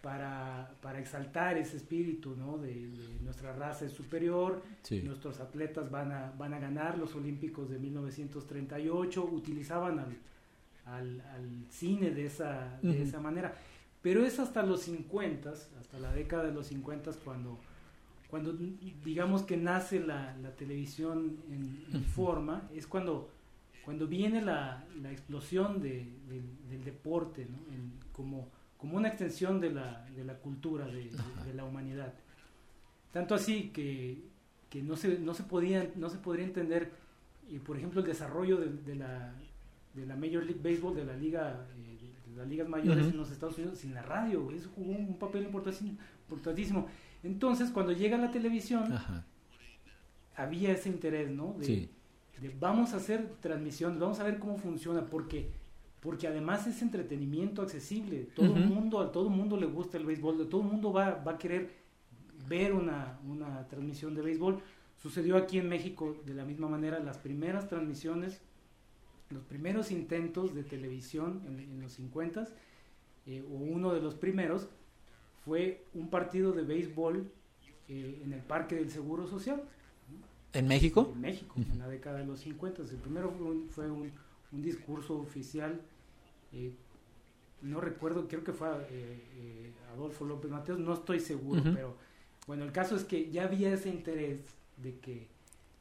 para, 0.00 0.72
para, 0.80 0.98
exaltar 0.98 1.58
ese 1.58 1.76
espíritu, 1.76 2.34
¿no? 2.36 2.56
De, 2.56 2.88
nuestra 3.22 3.54
raza 3.54 3.84
es 3.84 3.92
superior, 3.92 4.62
nuestros 5.02 5.40
atletas 5.40 5.90
van 5.90 6.10
a, 6.12 6.32
van 6.38 6.54
a 6.54 6.58
ganar 6.58 6.96
los 6.96 7.14
Olímpicos 7.14 7.68
de 7.68 7.78
1938, 7.78 9.24
utilizaban 9.24 9.98
al, 9.98 10.16
al, 10.86 11.20
al 11.20 11.66
cine 11.70 12.10
de 12.10 12.26
esa, 12.26 12.78
de 12.82 13.02
esa 13.02 13.20
manera. 13.20 13.54
Pero 14.02 14.24
es 14.24 14.38
hasta 14.38 14.62
los 14.62 14.82
50, 14.82 15.50
hasta 15.50 15.98
la 15.98 16.12
década 16.12 16.44
de 16.44 16.52
los 16.52 16.66
50 16.66 17.10
cuando, 17.24 17.58
cuando 18.28 18.52
digamos 19.04 19.42
que 19.44 19.56
nace 19.56 20.00
la, 20.00 20.36
la 20.36 20.50
televisión 20.50 21.38
en, 21.50 22.04
forma, 22.04 22.68
es 22.74 22.86
cuando, 22.86 23.30
cuando 23.84 24.06
viene 24.06 24.42
la, 24.42 24.84
la 25.00 25.10
explosión 25.10 25.80
de, 25.80 26.06
del 26.68 26.84
deporte, 26.84 27.46
¿no? 27.50 27.58
como, 28.12 28.48
como 28.76 28.98
una 28.98 29.08
extensión 29.08 29.60
de 29.60 29.70
la, 29.70 30.06
de 30.14 30.24
la 30.24 30.34
cultura, 30.34 30.86
de, 30.86 31.10
la 31.54 31.64
humanidad. 31.64 32.12
Tanto 33.12 33.34
así 33.34 33.70
que, 33.70 34.22
que 34.68 34.82
no, 34.82 34.96
se, 34.96 35.18
no, 35.18 35.32
se 35.32 35.44
podía, 35.44 35.90
no 35.96 36.10
se 36.10 36.18
podría 36.18 36.44
entender, 36.44 36.92
y 37.48 37.58
por 37.58 37.78
ejemplo, 37.78 38.00
el 38.00 38.06
desarrollo 38.06 38.58
de, 38.58 38.94
la, 38.96 39.32
de 39.94 40.06
la 40.06 40.16
Major 40.16 40.44
League 40.44 40.60
Baseball, 40.62 40.94
de 40.94 41.04
la 41.04 41.16
liga 41.16 41.66
eh, 41.76 41.94
las 42.36 42.48
ligas 42.48 42.68
mayores 42.68 43.06
en 43.06 43.16
los 43.16 43.30
Estados 43.30 43.58
Unidos 43.58 43.78
sin 43.78 43.94
la 43.94 44.02
radio, 44.02 44.50
eso 44.50 44.70
jugó 44.74 44.92
un 44.92 45.18
papel 45.18 45.44
importantísimo. 45.44 46.86
Entonces, 47.22 47.70
cuando 47.70 47.92
llega 47.92 48.16
la 48.18 48.30
televisión, 48.30 48.92
había 50.36 50.72
ese 50.72 50.88
interés, 50.88 51.30
¿no? 51.30 51.54
De, 51.58 51.88
vamos 52.58 52.92
a 52.92 52.96
hacer 52.96 53.36
transmisión, 53.40 53.98
vamos 53.98 54.20
a 54.20 54.24
ver 54.24 54.38
cómo 54.38 54.56
funciona, 54.58 55.06
porque 55.06 55.64
porque 56.00 56.28
además 56.28 56.66
es 56.66 56.82
entretenimiento 56.82 57.62
accesible, 57.62 58.28
todo 58.34 58.54
el 58.54 58.66
mundo, 58.66 59.00
a 59.00 59.10
todo 59.10 59.28
el 59.28 59.34
mundo 59.34 59.56
le 59.56 59.64
gusta 59.64 59.96
el 59.96 60.04
béisbol, 60.04 60.46
todo 60.50 60.60
el 60.60 60.66
mundo 60.66 60.92
va, 60.92 61.14
va 61.14 61.32
a 61.32 61.38
querer 61.38 61.70
ver 62.46 62.74
una, 62.74 63.18
una 63.26 63.66
transmisión 63.68 64.14
de 64.14 64.20
béisbol. 64.20 64.60
Sucedió 64.98 65.38
aquí 65.38 65.56
en 65.56 65.66
México 65.66 66.14
de 66.26 66.34
la 66.34 66.44
misma 66.44 66.68
manera, 66.68 66.98
las 66.98 67.16
primeras 67.16 67.68
transmisiones 67.68 68.42
los 69.30 69.42
primeros 69.44 69.90
intentos 69.90 70.54
de 70.54 70.62
televisión 70.62 71.42
en, 71.46 71.80
los 71.80 71.92
50 71.92 72.46
eh, 73.26 73.42
o 73.50 73.54
uno 73.54 73.92
de 73.92 74.00
los 74.00 74.14
primeros 74.14 74.68
fue 75.44 75.84
un 75.94 76.08
partido 76.08 76.52
de 76.52 76.62
béisbol 76.62 77.30
eh, 77.88 78.20
en 78.24 78.32
el 78.32 78.40
Parque 78.40 78.76
del 78.76 78.90
Seguro 78.90 79.26
Social. 79.26 79.62
¿En 80.52 80.68
México? 80.68 81.10
En 81.12 81.20
México, 81.20 81.54
en 81.56 81.78
la 81.78 81.88
década 81.88 82.18
de 82.18 82.26
los 82.26 82.40
50. 82.40 82.82
El 82.82 82.98
primero 82.98 83.34
fue 83.70 83.90
un, 83.90 84.12
discurso 84.52 85.18
oficial, 85.18 85.80
eh, 86.52 86.72
no 87.60 87.80
recuerdo, 87.80 88.28
creo 88.28 88.44
que 88.44 88.52
fue 88.52 88.68
Adolfo 89.92 90.24
López 90.24 90.48
Mateos, 90.48 90.78
no 90.78 90.94
estoy 90.94 91.18
seguro, 91.18 91.60
pero 91.74 91.96
bueno, 92.46 92.62
el 92.62 92.70
caso 92.70 92.94
es 92.94 93.02
que 93.02 93.32
ya 93.32 93.44
había 93.44 93.74
ese 93.74 93.88
interés 93.88 94.38
de 94.76 94.96
que, 95.00 95.26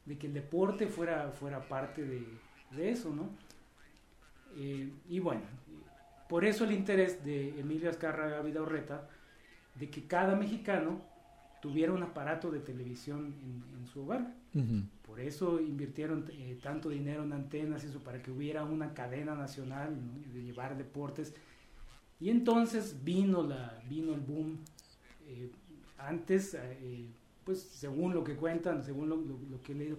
de 0.05 0.17
que 0.17 0.25
el 0.25 0.33
deporte 0.33 0.87
fuera, 0.87 1.29
fuera 1.31 1.67
parte 1.67 2.03
de, 2.03 2.25
de 2.75 2.91
eso, 2.91 3.13
¿no? 3.13 3.29
Eh, 4.55 4.91
y 5.09 5.19
bueno, 5.19 5.41
por 6.29 6.45
eso 6.45 6.63
el 6.63 6.71
interés 6.71 7.23
de 7.23 7.59
Emilio 7.59 7.89
Azcárraga 7.89 8.41
Vidaurreta 8.41 9.07
de 9.75 9.89
que 9.89 10.05
cada 10.05 10.35
mexicano 10.35 11.01
tuviera 11.61 11.93
un 11.93 12.03
aparato 12.03 12.51
de 12.51 12.59
televisión 12.59 13.33
en, 13.79 13.87
su 13.87 14.01
hogar. 14.01 14.33
Por 15.05 15.19
eso 15.19 15.59
invirtieron 15.59 16.25
eh, 16.31 16.59
tanto 16.61 16.89
dinero 16.89 17.23
en 17.23 17.33
antenas 17.33 17.83
eso, 17.83 17.99
para 17.99 18.21
que 18.21 18.31
hubiera 18.31 18.63
una 18.63 18.93
cadena 18.93 19.35
nacional 19.35 19.95
de 20.33 20.43
llevar 20.43 20.77
deportes. 20.77 21.33
Y 22.19 22.29
entonces 22.29 22.97
vino, 23.03 23.43
la, 23.43 23.81
vino 23.89 24.13
el 24.13 24.19
boom. 24.19 24.57
Eh, 25.27 25.51
antes, 25.97 26.53
eh, 26.55 27.05
pues 27.43 27.61
según 27.61 28.13
lo 28.13 28.23
que 28.23 28.35
cuentan, 28.35 28.83
según 28.83 29.09
lo, 29.09 29.61
que 29.61 29.71
he 29.71 29.75
leído, 29.75 29.97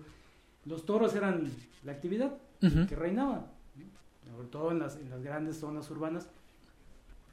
los 0.66 0.84
toros 0.84 1.14
eran 1.14 1.50
la 1.84 1.92
actividad 1.92 2.37
que 2.60 2.96
reinaba, 2.96 3.46
sobre 4.30 4.48
todo 4.48 4.70
en 4.70 4.78
las, 4.78 4.96
en 4.96 5.10
las 5.10 5.22
grandes 5.22 5.58
zonas 5.58 5.90
urbanas. 5.90 6.28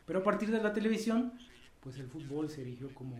Pero 0.05 0.19
a 0.19 0.23
partir 0.23 0.51
de 0.51 0.61
la 0.61 0.73
televisión, 0.73 1.33
pues 1.79 1.97
el 1.97 2.07
fútbol 2.07 2.49
se 2.49 2.61
erigió 2.61 2.93
como 2.93 3.19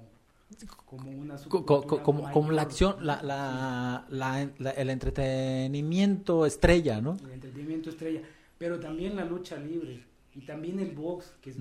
como 0.86 1.10
una 1.10 1.38
como, 1.38 2.30
como, 2.34 2.52
la 2.52 2.64
acción 2.64 3.06
la, 3.06 3.24
la, 3.24 4.06
la, 4.10 4.72
el 4.72 4.90
entretenimiento 4.90 6.46
estrella 6.46 7.00
no 7.00 7.16
el 7.24 7.32
entretenimiento 7.32 7.90
estrella 7.90 8.22
pero 8.58 8.78
también 8.78 9.16
la 9.16 9.24
lucha 9.24 9.56
libre 9.56 10.04
y 10.36 10.42
también 10.42 10.80
el 10.80 10.92
box 10.92 11.34
que, 11.42 11.52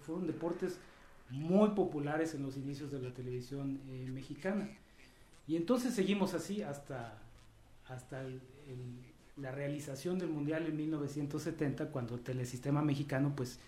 fueron 0.00 0.26
deportes 0.26 0.78
muy 1.30 1.70
populares 1.70 2.34
en 2.34 2.42
los 2.42 2.56
inicios 2.56 2.92
de 2.92 3.00
la 3.00 3.12
televisión 3.12 3.80
eh, 3.88 4.08
mexicana. 4.12 4.68
Y 5.48 5.56
entonces 5.56 5.94
seguimos 5.94 6.34
así 6.34 6.62
hasta 6.62 7.18
hasta 7.88 8.22
la 9.36 9.50
realización 9.50 10.18
del 10.18 10.30
mundial 10.30 10.66
en 10.66 10.76
1970 10.76 11.86
cuando 11.86 12.14
el 12.14 12.22
telesistema 12.22 12.80
mexicano 12.82 13.32
pues 13.36 13.58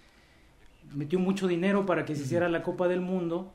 metió 0.95 1.19
mucho 1.19 1.47
dinero 1.47 1.85
para 1.85 2.05
que 2.05 2.17
se 2.17 2.23
hiciera 2.23 2.49
la 2.49 2.63
Copa 2.63 2.89
del 2.89 3.01
Mundo 3.01 3.53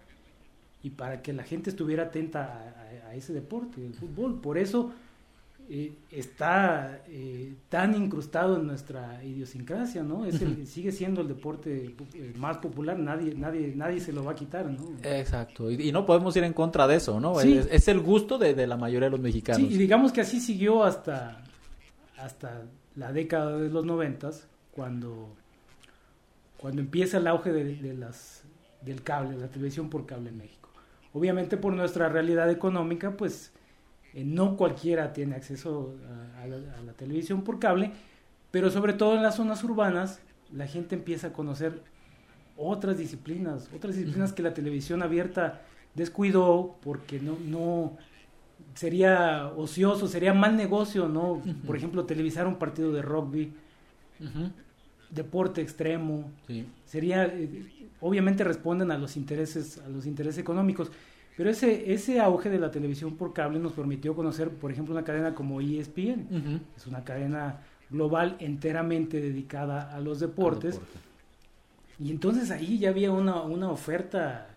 y 0.83 0.91
para 0.91 1.21
que 1.21 1.33
la 1.33 1.43
gente 1.43 1.69
estuviera 1.69 2.03
atenta 2.03 2.75
a, 3.07 3.15
ese 3.15 3.31
deporte, 3.31 3.83
el 3.85 3.93
fútbol. 3.93 4.41
Por 4.41 4.57
eso 4.57 4.91
eh, 5.69 5.93
está 6.11 7.03
eh, 7.07 7.53
tan 7.69 7.95
incrustado 7.95 8.57
en 8.57 8.67
nuestra 8.67 9.23
idiosincrasia, 9.23 10.03
¿no? 10.03 10.25
Es 10.25 10.41
el, 10.41 10.67
sigue 10.67 10.91
siendo 10.91 11.21
el 11.21 11.27
deporte 11.27 11.95
eh, 12.15 12.33
más 12.37 12.57
popular, 12.57 12.99
nadie, 12.99 13.33
nadie, 13.35 13.71
nadie 13.75 13.99
se 13.99 14.11
lo 14.11 14.23
va 14.23 14.33
a 14.33 14.35
quitar, 14.35 14.65
¿no? 14.65 14.93
Exacto, 15.03 15.71
y, 15.71 15.91
no 15.91 16.05
podemos 16.05 16.35
ir 16.35 16.43
en 16.43 16.53
contra 16.53 16.87
de 16.87 16.95
eso, 16.95 17.19
¿no? 17.19 17.39
Es, 17.39 17.87
el 17.87 17.99
gusto 18.01 18.37
de, 18.37 18.67
la 18.67 18.77
mayoría 18.77 19.07
de 19.07 19.11
los 19.11 19.21
mexicanos. 19.21 19.61
Sí, 19.61 19.75
y 19.75 19.77
digamos 19.77 20.11
que 20.11 20.21
así 20.21 20.39
siguió 20.39 20.83
hasta, 20.83 21.43
hasta 22.23 22.63
la 22.95 23.11
década 23.11 23.57
de 23.57 23.69
los 23.69 23.85
noventas, 23.85 24.47
cuando, 24.71 25.35
cuando 26.57 26.81
empieza 26.81 27.17
el 27.17 27.27
auge 27.27 27.51
de, 27.51 27.93
las, 27.93 28.43
del 28.81 29.03
cable, 29.03 29.37
la 29.37 29.47
televisión 29.47 29.89
por 29.89 30.05
cable 30.05 30.29
en 30.29 30.37
México. 30.37 30.69
Obviamente 31.13 31.57
por 31.57 31.73
nuestra 31.73 32.09
realidad 32.09 32.49
económica, 32.49 33.17
pues 33.17 33.51
eh, 34.13 34.23
no 34.23 34.55
cualquiera 34.55 35.13
tiene 35.13 35.35
acceso 35.35 35.95
a, 36.41 36.47
la, 36.47 36.93
televisión 36.93 37.43
por 37.43 37.59
cable, 37.59 37.91
pero 38.51 38.69
sobre 38.69 38.93
todo 38.93 39.15
en 39.15 39.23
las 39.23 39.35
zonas 39.35 39.63
urbanas 39.63 40.21
la 40.51 40.67
gente 40.67 40.95
empieza 40.95 41.27
a 41.27 41.33
conocer 41.33 41.81
otras 42.55 42.97
disciplinas, 42.97 43.69
otras 43.75 43.95
disciplinas 43.95 44.31
que 44.31 44.43
la 44.43 44.53
televisión 44.53 45.01
abierta 45.03 45.61
descuidó 45.95 46.77
porque 46.81 47.19
no, 47.19 47.37
no 47.45 47.97
sería 48.73 49.51
ocioso, 49.55 50.07
sería 50.07 50.33
mal 50.33 50.55
negocio, 50.55 51.07
¿no? 51.07 51.41
Por 51.65 51.75
ejemplo, 51.75 52.05
televisar 52.05 52.47
un 52.47 52.55
partido 52.55 52.91
de 52.91 53.01
rugby, 53.01 53.53
deporte 55.09 55.61
extremo, 55.61 56.31
sería 56.85 57.25
eh, 57.25 57.65
obviamente 58.01 58.43
responden 58.43 58.91
a 58.91 58.97
los 58.97 59.15
intereses, 59.15 59.79
a 59.79 59.89
los 59.89 60.05
intereses 60.05 60.39
económicos. 60.39 60.91
Pero 61.35 61.49
ese, 61.49 61.91
ese 61.93 62.19
auge 62.19 62.49
de 62.49 62.59
la 62.59 62.69
televisión 62.69 63.15
por 63.15 63.33
cable 63.33 63.59
nos 63.59 63.73
permitió 63.73 64.15
conocer, 64.15 64.49
por 64.49 64.71
ejemplo, 64.71 64.93
una 64.93 65.03
cadena 65.03 65.33
como 65.33 65.61
ESPN. 65.61 66.61
Es 66.77 66.85
una 66.85 67.03
cadena 67.03 67.61
global 67.89 68.35
enteramente 68.39 69.19
dedicada 69.19 69.95
a 69.95 69.99
los 69.99 70.19
deportes. 70.19 70.79
Y 71.99 72.11
entonces 72.11 72.51
ahí 72.51 72.77
ya 72.77 72.89
había 72.89 73.11
una, 73.11 73.41
una 73.41 73.71
oferta 73.71 74.52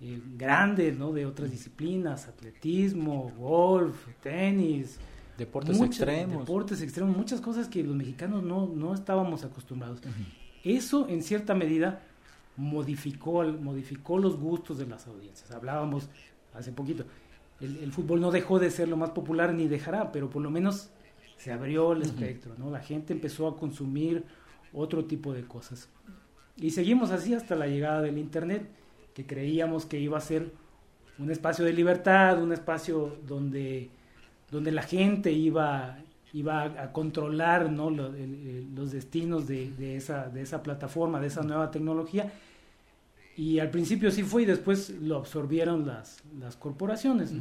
eh, 0.00 0.20
grande, 0.36 0.92
¿no? 0.92 1.12
De 1.12 1.26
otras 1.26 1.50
disciplinas, 1.50 2.28
atletismo, 2.28 3.32
golf, 3.38 4.08
tenis. 4.22 4.98
Deportes 5.38 5.80
extremos. 5.80 6.38
Deportes 6.40 6.82
extremos, 6.82 7.16
muchas 7.16 7.40
cosas 7.40 7.68
que 7.68 7.82
los 7.82 7.96
mexicanos 7.96 8.42
no, 8.42 8.66
no 8.66 8.94
estábamos 8.94 9.44
acostumbrados. 9.44 10.00
Eso, 10.62 11.08
en 11.08 11.22
cierta 11.22 11.54
medida, 11.54 12.02
modificó, 12.56 13.44
modificó 13.44 14.18
los 14.18 14.36
gustos 14.38 14.78
de 14.78 14.86
las 14.86 15.06
audiencias. 15.06 15.50
Hablábamos 15.50 16.08
hace 16.54 16.72
poquito, 16.72 17.04
el, 17.60 17.92
fútbol 17.92 18.20
no 18.20 18.30
dejó 18.30 18.58
de 18.58 18.70
ser 18.70 18.88
lo 18.88 18.96
más 18.96 19.10
popular 19.10 19.54
ni 19.54 19.68
dejará, 19.68 20.12
pero 20.12 20.30
por 20.30 20.42
lo 20.42 20.50
menos 20.50 20.90
se 21.36 21.52
abrió 21.52 21.92
el 21.92 22.02
espectro, 22.02 22.54
¿no? 22.58 22.70
La 22.70 22.80
gente 22.80 23.12
empezó 23.12 23.48
a 23.48 23.56
consumir 23.56 24.24
otro 24.72 25.04
tipo 25.04 25.32
de 25.32 25.44
cosas. 25.44 25.88
Y 26.56 26.70
seguimos 26.70 27.10
así 27.10 27.34
hasta 27.34 27.54
la 27.54 27.66
llegada 27.66 28.02
del 28.02 28.18
Internet, 28.18 28.68
que 29.14 29.24
creíamos 29.26 29.86
que 29.86 29.98
iba 29.98 30.18
a 30.18 30.20
ser 30.20 30.52
un 31.18 31.30
espacio 31.30 31.64
de 31.64 31.72
libertad, 31.72 32.42
un 32.42 32.52
espacio 32.52 33.16
donde, 33.26 33.88
donde 34.50 34.72
la 34.72 34.82
gente 34.82 35.30
iba, 35.30 35.98
iba 36.32 36.64
a 36.64 36.92
controlar 36.92 37.70
¿no? 37.70 37.90
los, 37.90 38.92
destinos 38.92 39.46
de, 39.46 39.96
esa, 39.96 40.28
de 40.28 40.42
esa 40.42 40.62
plataforma, 40.62 41.20
de 41.20 41.28
esa 41.28 41.42
nueva 41.42 41.70
tecnología. 41.70 42.32
Y 43.36 43.58
al 43.60 43.70
principio 43.70 44.10
sí 44.10 44.22
fue 44.22 44.42
y 44.42 44.44
después 44.44 44.90
lo 44.90 45.16
absorbieron 45.16 45.86
las, 45.86 46.22
las 46.38 46.56
corporaciones. 46.56 47.32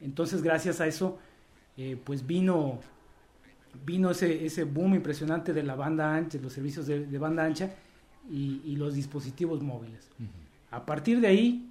Entonces, 0.00 0.42
gracias 0.42 0.80
a 0.80 0.86
eso, 0.86 1.18
eh, 1.76 1.98
pues 2.02 2.26
vino, 2.26 2.80
vino 3.84 4.10
ese, 4.10 4.46
ese 4.46 4.64
boom 4.64 4.94
impresionante 4.94 5.52
de 5.52 5.62
la 5.62 5.74
banda 5.74 6.14
ancha, 6.14 6.38
los 6.40 6.52
servicios 6.52 6.86
de, 6.86 7.18
banda 7.18 7.44
ancha 7.44 7.74
y, 8.30 8.76
los 8.76 8.94
dispositivos 8.94 9.62
móviles. 9.62 10.08
A 10.76 10.86
partir 10.86 11.20
de 11.20 11.28
ahí, 11.28 11.68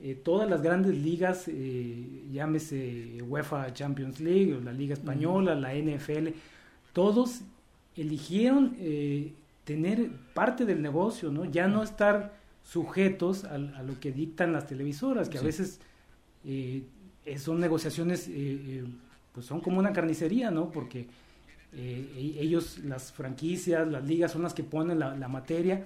eh, 0.00 0.14
todas 0.14 0.48
las 0.48 0.62
grandes 0.62 0.96
ligas, 0.96 1.48
eh, 1.48 2.24
llámese 2.32 3.18
UEFA 3.22 3.72
Champions 3.72 4.20
League, 4.20 4.58
la 4.62 4.72
Liga 4.72 4.94
Española, 4.94 5.54
la 5.54 5.74
NFL, 5.74 6.28
todos 6.92 7.40
eligieron 7.96 8.76
tener 9.64 10.10
parte 10.34 10.64
del 10.64 10.82
negocio, 10.82 11.30
¿no? 11.30 11.44
Ya 11.44 11.68
no 11.68 11.82
estar 11.82 12.34
sujetos 12.64 13.44
a, 13.44 13.58
lo 13.58 13.98
que 14.00 14.10
dictan 14.12 14.52
las 14.52 14.66
televisoras, 14.66 15.28
que 15.28 15.38
a 15.38 15.42
veces 15.42 15.80
eh, 17.24 17.38
son 17.38 17.60
negociaciones, 17.60 18.28
eh, 18.28 18.32
eh, 18.34 18.84
pues 19.32 19.46
son 19.46 19.60
como 19.60 19.78
una 19.78 19.92
carnicería, 19.92 20.50
¿no? 20.50 20.70
Porque 20.70 21.06
e, 21.72 22.36
ellos, 22.38 22.78
las 22.84 23.12
franquicias, 23.12 23.88
las 23.88 24.04
ligas 24.04 24.32
son 24.32 24.42
las 24.42 24.54
que 24.54 24.62
ponen 24.62 24.98
la, 24.98 25.28
materia. 25.28 25.84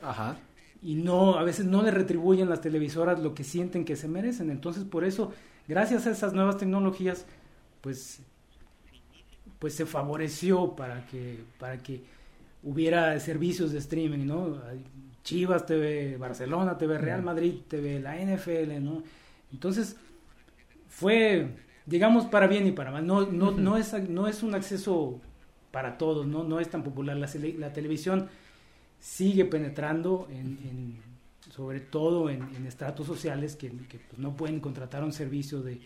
Y 0.83 0.95
no, 0.95 1.38
a 1.38 1.43
veces 1.43 1.67
no 1.67 1.83
le 1.83 1.91
retribuyen 1.91 2.49
las 2.49 2.61
televisoras 2.61 3.21
lo 3.21 3.35
que 3.35 3.45
sienten 3.45 3.85
que 3.85 3.97
se 3.97 4.09
merecen. 4.09 4.51
Entonces, 4.51 4.85
por 4.85 5.05
eso, 5.05 5.33
gracias 5.67 6.07
a 6.07 6.11
esas 6.11 6.33
nuevas 6.33 6.57
tecnologías, 6.57 7.27
pues, 7.81 8.21
pues 9.59 9.75
se 9.75 9.87
favoreció 9.87 10.77
para 10.77 11.05
que, 11.07 11.41
para 11.59 11.79
que 11.79 12.03
hubiera 12.62 13.19
servicios 13.19 13.73
de 13.73 13.79
streaming, 13.79 14.27
¿no? 14.27 14.61
Chivas 15.25 15.67
TV, 15.67 16.17
Barcelona 16.17 16.79
TV, 16.79 16.99
Real 16.99 17.23
Madrid 17.23 17.55
TV, 17.69 18.01
la 18.01 18.17
NFL, 18.17 18.83
¿no? 18.83 19.03
Entonces, 19.53 19.97
fue, 20.88 21.49
digamos, 21.87 22.27
para 22.27 22.47
bien 22.47 22.67
y 22.67 22.73
para 22.73 22.91
mal. 22.91 23.07
No, 23.07 23.27
no, 23.27 23.51
no, 23.51 23.77
es, 23.77 23.93
no 24.09 24.29
es 24.29 24.43
un 24.43 24.55
acceso 24.55 25.21
para 25.71 25.99
todos, 25.99 26.27
no, 26.27 26.45
no 26.45 26.61
es 26.61 26.71
tan 26.71 26.83
popular. 26.83 27.17
La, 27.17 27.29
la 27.59 27.73
televisión 27.73 28.29
sigue 29.00 29.44
penetrando, 29.44 30.28
en, 30.30 30.96
sobre 31.50 31.80
todo 31.80 32.30
en, 32.30 32.42
estratos 32.66 33.06
sociales 33.06 33.56
que, 33.56 33.70
pues, 33.70 34.18
no 34.18 34.37
pueden 34.37 34.61
contratar 34.61 35.04
un 35.04 35.12
servicio 35.12 35.62
de, 35.62 35.80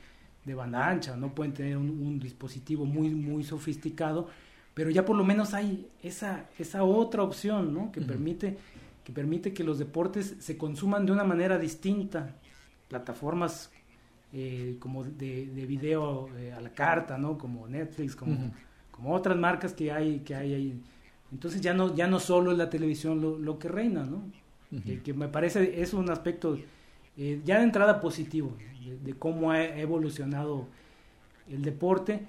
de 0.45 0.55
banda 0.55 0.89
ancha, 0.89 1.17
no 1.17 1.35
pueden 1.35 1.53
tener 1.53 1.77
un, 1.77 2.19
dispositivo 2.19 2.85
muy, 2.85 3.11
muy 3.11 3.45
sofisticado, 3.45 4.29
pero 4.75 4.91
ya 4.91 5.05
por 5.05 5.17
lo 5.17 5.25
menos 5.25 5.55
hay 5.55 5.87
esa, 6.03 6.47
esa 6.59 6.85
otra 6.85 7.23
opción, 7.23 7.75
¿no? 7.75 7.93
Que 7.93 8.01
permite 8.01 8.57
que 9.05 9.13
permite 9.13 9.53
que 9.53 9.65
los 9.65 9.79
deportes 9.79 10.37
se 10.39 10.57
consuman 10.57 11.07
de 11.07 11.13
una 11.13 11.25
manera 11.25 11.59
distinta. 11.59 12.37
Plataformas 12.89 13.71
eh, 14.33 14.77
como 14.79 15.05
de, 15.05 15.47
de 15.47 15.67
video 15.67 16.29
eh, 16.39 16.53
a 16.53 16.61
la 16.61 16.71
carta, 16.71 17.19
¿no? 17.19 17.37
Como 17.37 17.67
Netflix, 17.67 18.15
como, 18.15 18.53
como 18.91 19.13
otras 19.13 19.37
marcas 19.37 19.73
que 19.73 19.91
hay, 19.91 20.21
que 20.21 20.35
hay 20.35 20.55
ahí. 20.55 20.81
Entonces 21.33 21.61
ya 21.61 21.75
no, 21.75 21.95
ya 21.95 22.07
no 22.07 22.21
solo 22.21 22.53
es 22.53 22.59
la 22.59 22.71
televisión 22.71 23.21
lo, 23.21 23.39
lo 23.39 23.59
que 23.59 23.69
reina, 23.69 24.05
¿no? 24.05 24.23
que, 24.81 25.13
me 25.13 25.29
parece 25.29 25.83
es 25.83 25.93
un 25.93 26.11
aspecto 26.11 26.59
eh, 27.17 27.41
ya 27.45 27.59
de 27.59 27.65
entrada 27.65 28.01
positivo 28.01 28.57
de, 29.03 29.15
cómo 29.15 29.51
ha 29.51 29.65
evolucionado 29.65 30.67
el 31.51 31.63
deporte 31.63 32.27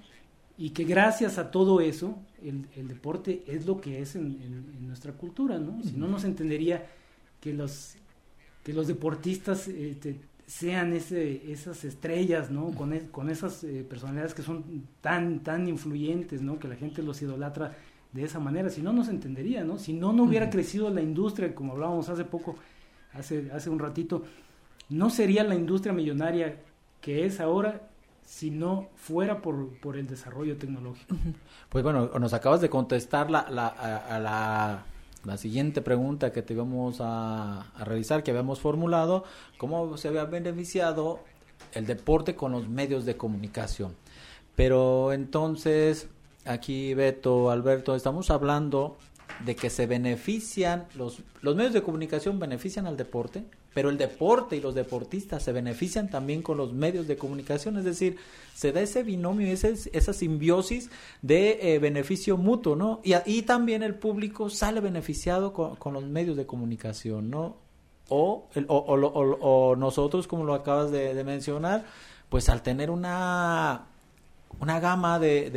y 0.58 0.72
que 0.72 0.84
gracias 0.84 1.38
a 1.38 1.52
todo 1.52 1.82
eso 1.82 2.18
el, 2.44 2.68
el 2.76 2.88
deporte 2.88 3.44
es 3.48 3.66
lo 3.66 3.80
que 3.80 4.02
es 4.02 4.16
en, 4.16 4.42
en, 4.42 4.88
nuestra 4.88 5.14
cultura, 5.14 5.58
¿no? 5.58 5.82
Si 5.82 5.94
no, 5.94 6.08
nos 6.08 6.24
entendería 6.24 6.86
que 7.40 7.54
los, 7.54 7.96
que 8.64 8.74
los 8.74 8.88
deportistas 8.88 9.68
este, 9.68 10.20
sean 10.46 10.94
ese, 10.94 11.52
esas 11.52 11.84
estrellas, 11.84 12.52
¿no? 12.52 12.72
Con, 12.72 12.94
e, 12.94 13.08
con 13.10 13.30
esas 13.30 13.64
eh, 13.64 13.84
personalidades 13.90 14.36
que 14.36 14.44
son 14.44 14.86
tan, 15.02 15.40
tan 15.40 15.68
influyentes, 15.68 16.42
¿no? 16.44 16.60
Que 16.60 16.68
la 16.68 16.76
gente 16.76 17.02
los 17.02 17.22
idolatra 17.24 17.76
de 18.14 18.24
esa 18.24 18.40
manera. 18.40 18.70
Si 18.70 18.82
no, 18.82 18.94
no 18.94 19.04
se 19.04 19.12
entendería, 19.12 19.64
¿no? 19.64 19.78
Si 19.78 19.94
no, 19.94 20.14
no 20.14 20.24
hubiera 20.24 20.50
crecido 20.50 20.90
la 20.90 21.02
industria, 21.02 21.54
como 21.54 21.74
hablábamos 21.74 22.08
hace 22.10 22.24
poco, 22.24 22.56
hace, 23.14 23.52
hace 23.52 23.70
un 23.70 23.80
ratito, 23.80 24.24
no 24.90 25.10
sería 25.10 25.44
la 25.44 25.56
industria 25.56 25.94
millonaria 25.94 26.58
que 27.02 27.26
es 27.26 27.40
ahora 27.40 27.90
si 28.26 28.52
no 28.52 28.90
fuera 28.96 29.42
por, 29.42 29.78
por 29.80 29.98
el 29.98 30.08
desarrollo 30.08 30.58
tecnológico. 30.58 31.16
Pues 31.70 31.84
bueno, 31.84 32.08
nos 32.20 32.34
acabas 32.34 32.62
de 32.62 32.70
contestar 32.70 33.30
la, 33.30 33.50
la, 33.50 33.68
a, 33.68 34.20
la, 34.20 34.86
la 35.26 35.38
siguiente 35.38 35.82
pregunta 35.82 36.32
que 36.32 36.42
te 36.42 36.54
íbamos 36.54 37.02
a, 37.02 37.72
a 37.74 37.84
realizar, 37.84 38.24
que 38.24 38.32
habíamos 38.32 38.62
formulado, 38.62 39.26
cómo 39.58 39.98
se 39.98 40.08
había 40.08 40.26
beneficiado 40.26 41.20
el 41.74 41.86
deporte 41.86 42.36
con 42.36 42.52
los 42.52 42.70
medios 42.70 43.06
de 43.06 43.18
comunicación. 43.18 43.94
Pero 44.56 45.12
entonces, 45.12 46.08
aquí 46.46 46.94
Beto, 46.94 47.50
Alberto, 47.50 47.96
estamos 47.96 48.32
hablando 48.32 48.98
de 49.46 49.56
que 49.56 49.70
se 49.70 49.88
benefician, 49.88 50.86
los, 50.96 51.22
los 51.42 51.56
medios 51.56 51.74
de 51.74 51.82
comunicación 51.82 52.40
benefician 52.40 52.86
al 52.86 52.98
deporte, 52.98 53.46
pero 53.74 53.90
el 53.90 53.98
deporte 53.98 54.56
y 54.56 54.62
los 54.62 54.76
deportistas 54.76 55.44
se 55.44 55.52
benefician 55.52 56.10
también 56.10 56.42
con 56.42 56.58
los 56.58 56.74
medios 56.74 57.08
de 57.08 57.18
comunicación, 57.18 57.78
es 57.78 57.86
decir, 57.86 58.18
se 58.54 58.72
da 58.72 58.82
ese 58.82 59.04
binomio, 59.04 59.48
ese, 59.48 59.74
esa 59.94 60.14
simbiosis 60.14 60.90
de 61.22 61.74
eh, 61.76 61.80
beneficio 61.80 62.38
mutuo, 62.38 62.76
¿no? 62.76 63.02
Y, 63.04 63.14
y, 63.26 63.42
también 63.42 63.82
el 63.82 63.96
público 63.96 64.50
sale 64.50 64.80
beneficiado 64.80 65.54
con, 65.54 65.76
con 65.78 65.94
los 65.94 66.04
medios 66.04 66.38
de 66.38 66.46
comunicación, 66.46 67.32
¿no? 67.32 67.58
O, 68.10 68.50
el, 68.54 68.66
o, 68.68 68.76
o, 68.78 69.76
nosotros, 69.76 70.28
como 70.28 70.44
lo 70.44 70.54
acabas 70.54 70.92
de, 70.92 71.24
mencionar, 71.24 71.86
pues 72.30 72.50
al 72.50 72.62
tener 72.62 72.92
una, 72.92 73.88
una 74.60 74.80
gama 74.80 75.20
de, 75.20 75.50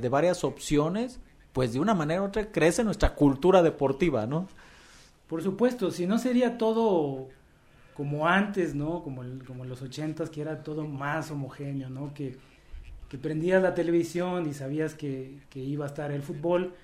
de, 0.00 0.08
varias 0.08 0.44
opciones, 0.44 1.20
pues 1.52 1.72
de 1.72 1.80
una 1.80 1.94
manera 1.94 2.22
u 2.22 2.26
otra 2.26 2.50
crece 2.50 2.84
nuestra 2.84 3.14
cultura 3.14 3.62
deportiva, 3.62 4.26
¿no? 4.26 4.48
Por 5.28 5.42
supuesto, 5.42 5.90
si 5.90 6.06
no 6.06 6.18
sería 6.18 6.58
todo 6.58 7.28
como 7.94 8.26
antes, 8.26 8.74
¿no? 8.74 9.02
Como, 9.02 9.22
el, 9.22 9.44
como 9.44 9.64
los 9.64 9.82
ochentas, 9.82 10.30
que 10.30 10.40
era 10.40 10.62
todo 10.62 10.86
más 10.86 11.30
homogéneo, 11.30 11.88
¿no? 11.88 12.12
Que, 12.12 12.36
que 13.08 13.18
prendías 13.18 13.62
la 13.62 13.74
televisión 13.74 14.48
y 14.48 14.54
sabías 14.54 14.94
que, 14.94 15.38
que, 15.48 15.60
iba 15.60 15.84
a 15.84 15.88
estar 15.88 16.10
el 16.10 16.22
fútbol, 16.22 16.74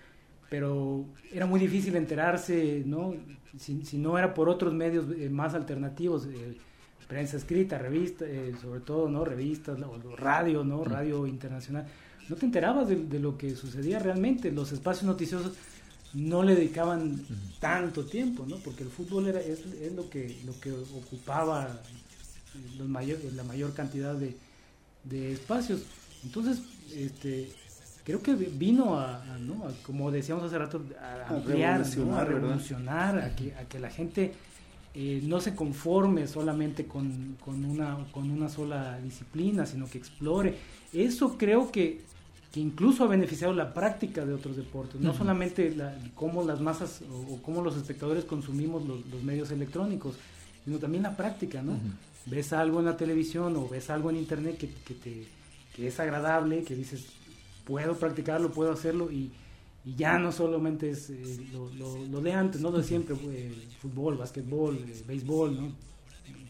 pero 0.48 1.04
era 1.32 1.46
muy 1.46 1.60
difícil 1.60 1.96
enterarse, 1.96 2.82
¿no? 2.86 3.14
Si, 3.56 3.84
si 3.84 3.98
no 3.98 4.16
era 4.16 4.32
por 4.34 4.48
otros 4.48 4.72
medios 4.72 5.06
eh, 5.16 5.28
más 5.28 5.54
alternativos, 5.54 6.26
eh, 6.26 6.56
prensa 7.10 7.36
escrita, 7.36 7.76
revista, 7.76 8.24
eh, 8.24 8.54
sobre 8.62 8.80
todo, 8.80 9.08
¿no? 9.08 9.24
Revistas, 9.24 9.76
o 9.80 10.16
radio, 10.16 10.62
¿no? 10.62 10.84
Radio 10.84 11.26
internacional. 11.26 11.84
No 12.28 12.36
te 12.36 12.46
enterabas 12.46 12.88
de, 12.88 12.94
de 12.94 13.18
lo 13.18 13.36
que 13.36 13.56
sucedía 13.56 13.98
realmente. 13.98 14.52
Los 14.52 14.70
espacios 14.70 15.04
noticiosos 15.04 15.54
no 16.14 16.44
le 16.44 16.54
dedicaban 16.54 17.20
tanto 17.58 18.04
tiempo, 18.04 18.46
¿no? 18.46 18.58
Porque 18.58 18.84
el 18.84 18.90
fútbol 18.90 19.26
era, 19.26 19.40
es, 19.40 19.58
es 19.82 19.92
lo, 19.92 20.08
que, 20.08 20.40
lo 20.46 20.58
que 20.60 20.70
ocupaba 20.70 21.80
los 22.78 22.88
mayor, 22.88 23.18
la 23.34 23.42
mayor 23.42 23.74
cantidad 23.74 24.14
de, 24.14 24.36
de 25.02 25.32
espacios. 25.32 25.82
Entonces, 26.22 26.62
este, 26.94 27.50
creo 28.04 28.22
que 28.22 28.34
vino 28.34 29.00
a, 29.00 29.20
a, 29.34 29.38
¿no? 29.38 29.66
a 29.66 29.72
como 29.82 30.12
decíamos 30.12 30.44
hace 30.44 30.58
rato, 30.58 30.80
a 31.00 31.34
ampliar, 31.34 31.80
a 31.80 31.84
revolucionar, 31.84 32.06
¿no? 32.06 32.16
a, 32.16 32.24
revolucionar 32.24 33.18
a, 33.18 33.34
que, 33.34 33.52
a 33.54 33.64
que 33.64 33.80
la 33.80 33.90
gente 33.90 34.32
eh, 35.02 35.22
no 35.24 35.40
se 35.40 35.54
conforme 35.54 36.26
solamente 36.26 36.84
con, 36.84 37.38
con, 37.42 37.64
una, 37.64 37.96
con 38.12 38.30
una 38.30 38.50
sola 38.50 38.98
disciplina, 39.00 39.64
sino 39.64 39.88
que 39.88 39.96
explore. 39.96 40.58
Eso 40.92 41.38
creo 41.38 41.72
que 41.72 42.02
que 42.52 42.58
incluso 42.58 43.04
ha 43.04 43.06
beneficiado 43.06 43.54
la 43.54 43.72
práctica 43.72 44.26
de 44.26 44.34
otros 44.34 44.56
deportes, 44.56 45.00
no 45.00 45.10
uh 45.10 45.14
-huh. 45.14 45.18
solamente 45.18 45.72
la, 45.74 45.96
cómo 46.16 46.42
las 46.42 46.60
masas 46.60 47.00
o, 47.08 47.34
o, 47.34 47.42
cómo 47.42 47.62
los 47.62 47.76
espectadores 47.76 48.24
consumimos 48.24 48.84
los, 48.84 49.06
los, 49.06 49.22
medios 49.22 49.52
electrónicos, 49.52 50.16
sino 50.64 50.78
también 50.78 51.04
la 51.04 51.16
práctica, 51.16 51.62
¿no? 51.62 51.72
Uh 51.72 51.76
-huh. 51.76 52.30
Ves 52.32 52.52
algo 52.52 52.80
en 52.80 52.86
la 52.86 52.96
televisión 52.96 53.56
o 53.56 53.68
ves 53.68 53.88
algo 53.88 54.10
en 54.10 54.16
internet 54.16 54.58
que, 54.58 54.68
que, 54.68 54.94
te, 54.94 55.26
que 55.76 55.86
es 55.86 56.00
agradable, 56.00 56.64
que 56.64 56.74
dices, 56.74 57.06
puedo 57.64 57.94
practicarlo, 57.94 58.50
puedo 58.50 58.72
hacerlo 58.72 59.12
y, 59.12 59.30
y 59.84 59.94
ya 59.94 60.18
no 60.18 60.30
solamente 60.30 60.90
es 60.90 61.10
eh, 61.10 61.46
lo, 61.52 62.20
de 62.20 62.32
antes, 62.32 62.60
no 62.60 62.70
lo 62.70 62.78
de 62.78 62.84
siempre, 62.84 63.16
fútbol, 63.80 64.16
básquetbol, 64.16 64.76
eh, 64.76 65.04
béisbol, 65.06 65.60
¿no? 65.60 65.72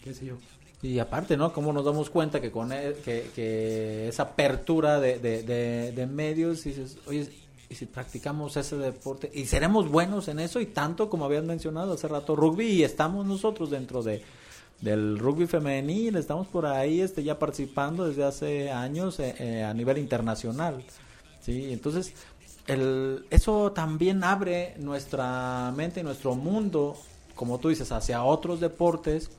qué 0.02 0.14
sé 0.14 0.26
yo. 0.26 0.36
Y 0.82 0.98
aparte, 0.98 1.36
¿no? 1.36 1.52
Cómo 1.52 1.72
nos 1.72 1.84
damos 1.84 2.08
cuenta 2.08 2.40
que 2.40 2.50
con 2.50 2.72
el, 2.72 2.94
que, 2.94 3.30
que, 3.34 4.08
esa 4.08 4.22
apertura 4.24 4.98
de, 4.98 5.18
de, 5.18 5.92
de, 5.92 6.06
medios, 6.06 6.64
dices, 6.64 6.96
oye, 7.06 7.30
y 7.68 7.74
si 7.74 7.84
practicamos 7.86 8.56
ese 8.56 8.76
deporte, 8.76 9.30
y 9.32 9.44
seremos 9.44 9.90
buenos 9.90 10.28
en 10.28 10.40
eso, 10.40 10.58
y 10.58 10.66
tanto 10.66 11.10
como 11.10 11.26
habían 11.26 11.46
mencionado 11.46 11.92
hace 11.92 12.08
rato, 12.08 12.34
rugby, 12.34 12.66
y 12.66 12.82
estamos 12.82 13.26
nosotros 13.26 13.70
dentro 13.70 14.02
de 14.02 14.22
del 14.80 15.18
rugby 15.18 15.46
femenil, 15.46 16.16
estamos 16.16 16.46
por 16.46 16.64
ahí 16.64 17.02
este 17.02 17.22
ya 17.22 17.38
participando 17.38 18.08
desde 18.08 18.24
hace 18.24 18.70
años 18.70 19.20
eh, 19.20 19.62
a 19.62 19.74
nivel 19.74 19.98
internacional. 19.98 20.82
Sí, 21.40 21.72
entonces 21.72 22.14
el, 22.72 23.26
eso 23.30 23.72
también 23.72 24.24
abre 24.24 24.74
nuestra 24.78 25.72
mente 25.76 26.00
y 26.00 26.02
nuestro 26.02 26.34
mundo, 26.34 26.96
como 27.34 27.58
tú 27.58 27.68
dices, 27.68 27.92
hacia 27.92 28.22
otros 28.22 28.60
deportes 28.60 29.30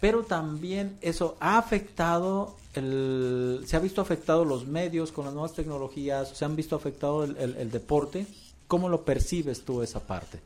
pero 0.00 0.24
también 0.24 0.96
eso 1.00 1.36
ha 1.40 1.58
afectado 1.58 2.56
el, 2.74 3.62
se 3.66 3.76
ha 3.76 3.80
visto 3.80 4.00
afectado 4.00 4.44
los 4.44 4.66
medios 4.66 5.10
con 5.10 5.24
las 5.24 5.34
nuevas 5.34 5.54
tecnologías, 5.54 6.28
se 6.28 6.44
han 6.44 6.56
visto 6.56 6.76
afectado 6.76 7.24
el, 7.24 7.36
el, 7.38 7.56
el 7.56 7.70
deporte. 7.70 8.26
¿Cómo 8.66 8.88
lo 8.88 9.04
percibes 9.04 9.64
tú 9.64 9.82
esa 9.82 10.00
parte? 10.00 10.40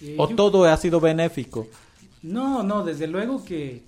Eh, 0.00 0.14
¿O 0.18 0.28
yo, 0.28 0.36
todo 0.36 0.64
ha 0.64 0.76
sido 0.76 1.00
benéfico? 1.00 1.66
No, 2.22 2.62
no, 2.62 2.84
desde 2.84 3.06
luego 3.06 3.44
que, 3.44 3.82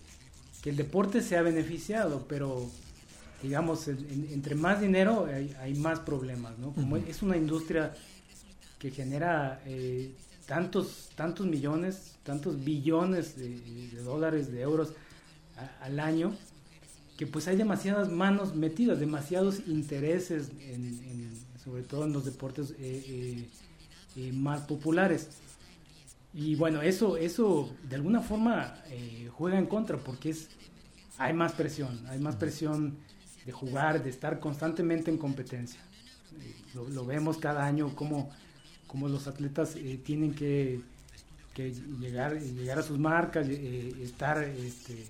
que 0.63 0.71
el 0.71 0.77
deporte 0.77 1.21
se 1.21 1.37
ha 1.37 1.43
beneficiado, 1.43 2.25
pero 2.29 2.67
digamos, 3.43 3.89
en, 3.89 4.29
entre 4.31 4.55
más 4.55 4.81
dinero 4.81 5.27
hay, 5.27 5.55
hay, 5.61 5.75
más 5.75 6.01
problemas, 6.01 6.59
¿no? 6.59 6.73
Como 6.73 6.97
uh 6.97 6.99
-huh. 6.99 7.09
es 7.09 7.23
una 7.23 7.37
industria 7.37 7.95
que 8.79 8.91
genera 8.91 9.61
eh, 9.67 10.15
tantos, 10.47 11.11
tantos 11.15 11.47
millones, 11.47 12.17
tantos 12.23 12.63
billones 12.63 13.37
de, 13.37 13.61
de 13.91 14.03
dólares, 14.03 14.53
de 14.53 14.61
euros 14.63 14.93
a, 15.57 15.85
al 15.85 16.01
año, 16.01 16.35
que 17.17 17.27
pues 17.27 17.47
hay 17.49 17.57
demasiadas 17.57 18.11
manos 18.11 18.55
metidas, 18.55 18.99
demasiados 18.99 19.61
intereses, 19.67 20.51
en, 20.61 20.85
en, 20.85 21.33
sobre 21.63 21.83
todo 21.83 22.05
en 22.07 22.13
los 22.13 22.25
deportes 22.25 22.71
eh, 22.73 23.05
eh, 23.07 23.49
eh, 24.17 24.33
más 24.33 24.63
populares. 24.63 25.29
Y 26.35 26.55
bueno, 26.55 26.81
eso, 26.81 27.17
eso 27.17 27.71
de 27.89 27.97
alguna 27.97 28.21
forma 28.21 28.75
eh, 28.89 29.29
juega 29.33 29.59
en 29.59 29.67
contra 29.67 29.99
porque 29.99 30.31
es, 30.31 30.49
hay 31.19 31.35
más 31.35 31.53
presión, 31.53 32.05
hay 32.09 32.19
más 32.21 32.37
presión 32.37 32.97
de 33.45 33.53
jugar, 33.53 34.03
de 34.03 34.11
estar 34.11 34.41
constantemente 34.41 35.11
en 35.11 35.19
competencia. 35.19 35.81
Eh, 36.41 36.55
lo, 36.75 36.89
lo, 36.89 37.05
vemos 37.05 37.37
cada 37.39 37.65
año 37.65 37.95
como 37.95 38.31
como 38.93 39.09
los 39.09 39.27
atletas 39.27 39.75
eh, 39.77 39.99
tienen 40.05 40.35
que, 40.35 40.79
que, 41.55 41.73
llegar, 41.99 42.39
llegar 42.39 42.79
a 42.79 42.83
sus 42.83 42.99
marcas, 42.99 43.47
eh, 43.49 43.91
estar, 44.03 44.45
este, 44.45 45.07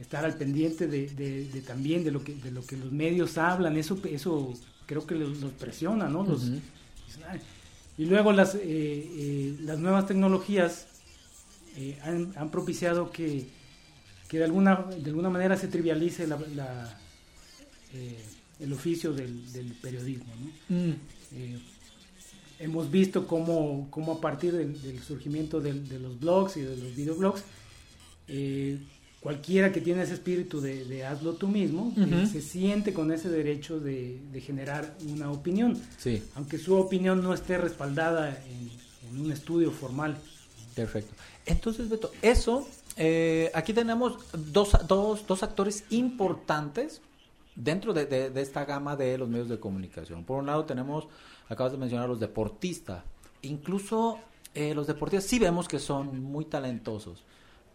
estar 0.00 0.24
al 0.24 0.36
pendiente 0.36 0.88
de, 0.88 1.06
de, 1.06 1.44
de, 1.44 1.60
también 1.62 2.02
de 2.02 2.10
lo, 2.10 2.24
que, 2.24 2.34
de 2.34 2.50
lo 2.50 2.66
que 2.66 2.76
los 2.76 2.90
medios 2.90 3.38
hablan, 3.38 3.76
eso, 3.76 3.96
eso 4.10 4.52
creo 4.86 5.06
que 5.06 5.14
los, 5.14 5.38
los 5.38 5.52
presiona, 5.52 6.08
¿no? 6.08 6.24
Los, 6.24 6.48
uh 6.48 6.54
-huh. 6.54 7.40
Y 7.96 8.06
luego 8.06 8.32
las, 8.32 8.56
eh, 8.60 9.56
las 9.60 9.78
nuevas 9.78 10.06
tecnologías 10.06 10.88
han, 12.02 12.32
han, 12.36 12.50
propiciado 12.50 13.12
que, 13.12 13.46
que 14.28 14.38
de, 14.38 14.44
alguna, 14.44 14.86
de 14.98 15.10
alguna 15.10 15.30
manera 15.30 15.56
se 15.56 15.68
trivialice 15.68 16.26
la, 16.26 16.40
la 16.56 16.98
el 18.60 18.72
oficio 18.72 19.12
del, 19.12 19.52
del 19.52 19.72
periodismo, 19.72 20.32
¿no? 20.40 20.76
Mm 20.76 20.94
hemos 22.62 22.90
visto 22.90 23.26
cómo, 23.26 23.88
cómo 23.90 24.12
a 24.12 24.20
partir 24.20 24.52
del, 24.52 24.80
del 24.80 25.00
surgimiento 25.00 25.60
de, 25.60 25.72
de, 25.74 25.98
los 25.98 26.18
blogs 26.18 26.56
y 26.56 26.60
de 26.60 26.76
los 26.76 26.94
videoblogs, 26.94 27.42
eh, 28.28 28.78
cualquiera 29.20 29.72
que 29.72 29.80
tiene 29.80 30.02
ese 30.02 30.14
espíritu 30.14 30.60
de, 30.60 30.84
de 30.84 31.04
hazlo 31.04 31.34
tú 31.34 31.48
mismo, 31.48 31.92
uh 31.96 32.00
-huh. 32.00 32.22
eh, 32.22 32.26
se 32.26 32.40
siente 32.40 32.92
con 32.92 33.12
ese 33.12 33.28
derecho 33.28 33.80
de, 33.80 34.20
de 34.32 34.40
generar 34.40 34.96
una 35.08 35.30
opinión, 35.30 35.76
sí. 35.98 36.22
aunque 36.36 36.56
su 36.58 36.74
opinión 36.76 37.22
no 37.22 37.34
esté 37.34 37.58
respaldada 37.58 38.40
en, 38.46 38.70
en 39.10 39.20
un 39.20 39.32
estudio 39.32 39.72
formal. 39.72 40.16
Perfecto. 40.74 41.12
Entonces, 41.44 41.88
Beto, 41.88 42.12
eso, 42.22 42.68
eh, 42.96 43.50
aquí 43.54 43.72
tenemos 43.72 44.18
dos, 44.52 44.70
dos, 44.86 45.26
dos 45.26 45.42
actores 45.42 45.84
importantes 45.90 47.00
dentro 47.54 47.92
de, 47.92 48.06
de, 48.06 48.40
esta 48.40 48.64
gama 48.64 48.96
de 48.96 49.18
los 49.18 49.28
medios 49.28 49.48
de 49.48 49.60
comunicación. 49.60 50.24
Por 50.24 50.38
un 50.38 50.46
lado 50.46 50.64
tenemos 50.64 51.08
acabas 51.48 51.72
de 51.72 51.78
mencionar 51.78 52.08
los 52.08 52.20
deportistas. 52.20 53.04
Incluso 53.42 54.18
eh, 54.54 54.74
los 54.74 54.86
deportistas 54.86 55.28
sí 55.28 55.38
vemos 55.38 55.68
que 55.68 55.78
son 55.78 56.22
muy 56.22 56.44
talentosos, 56.44 57.24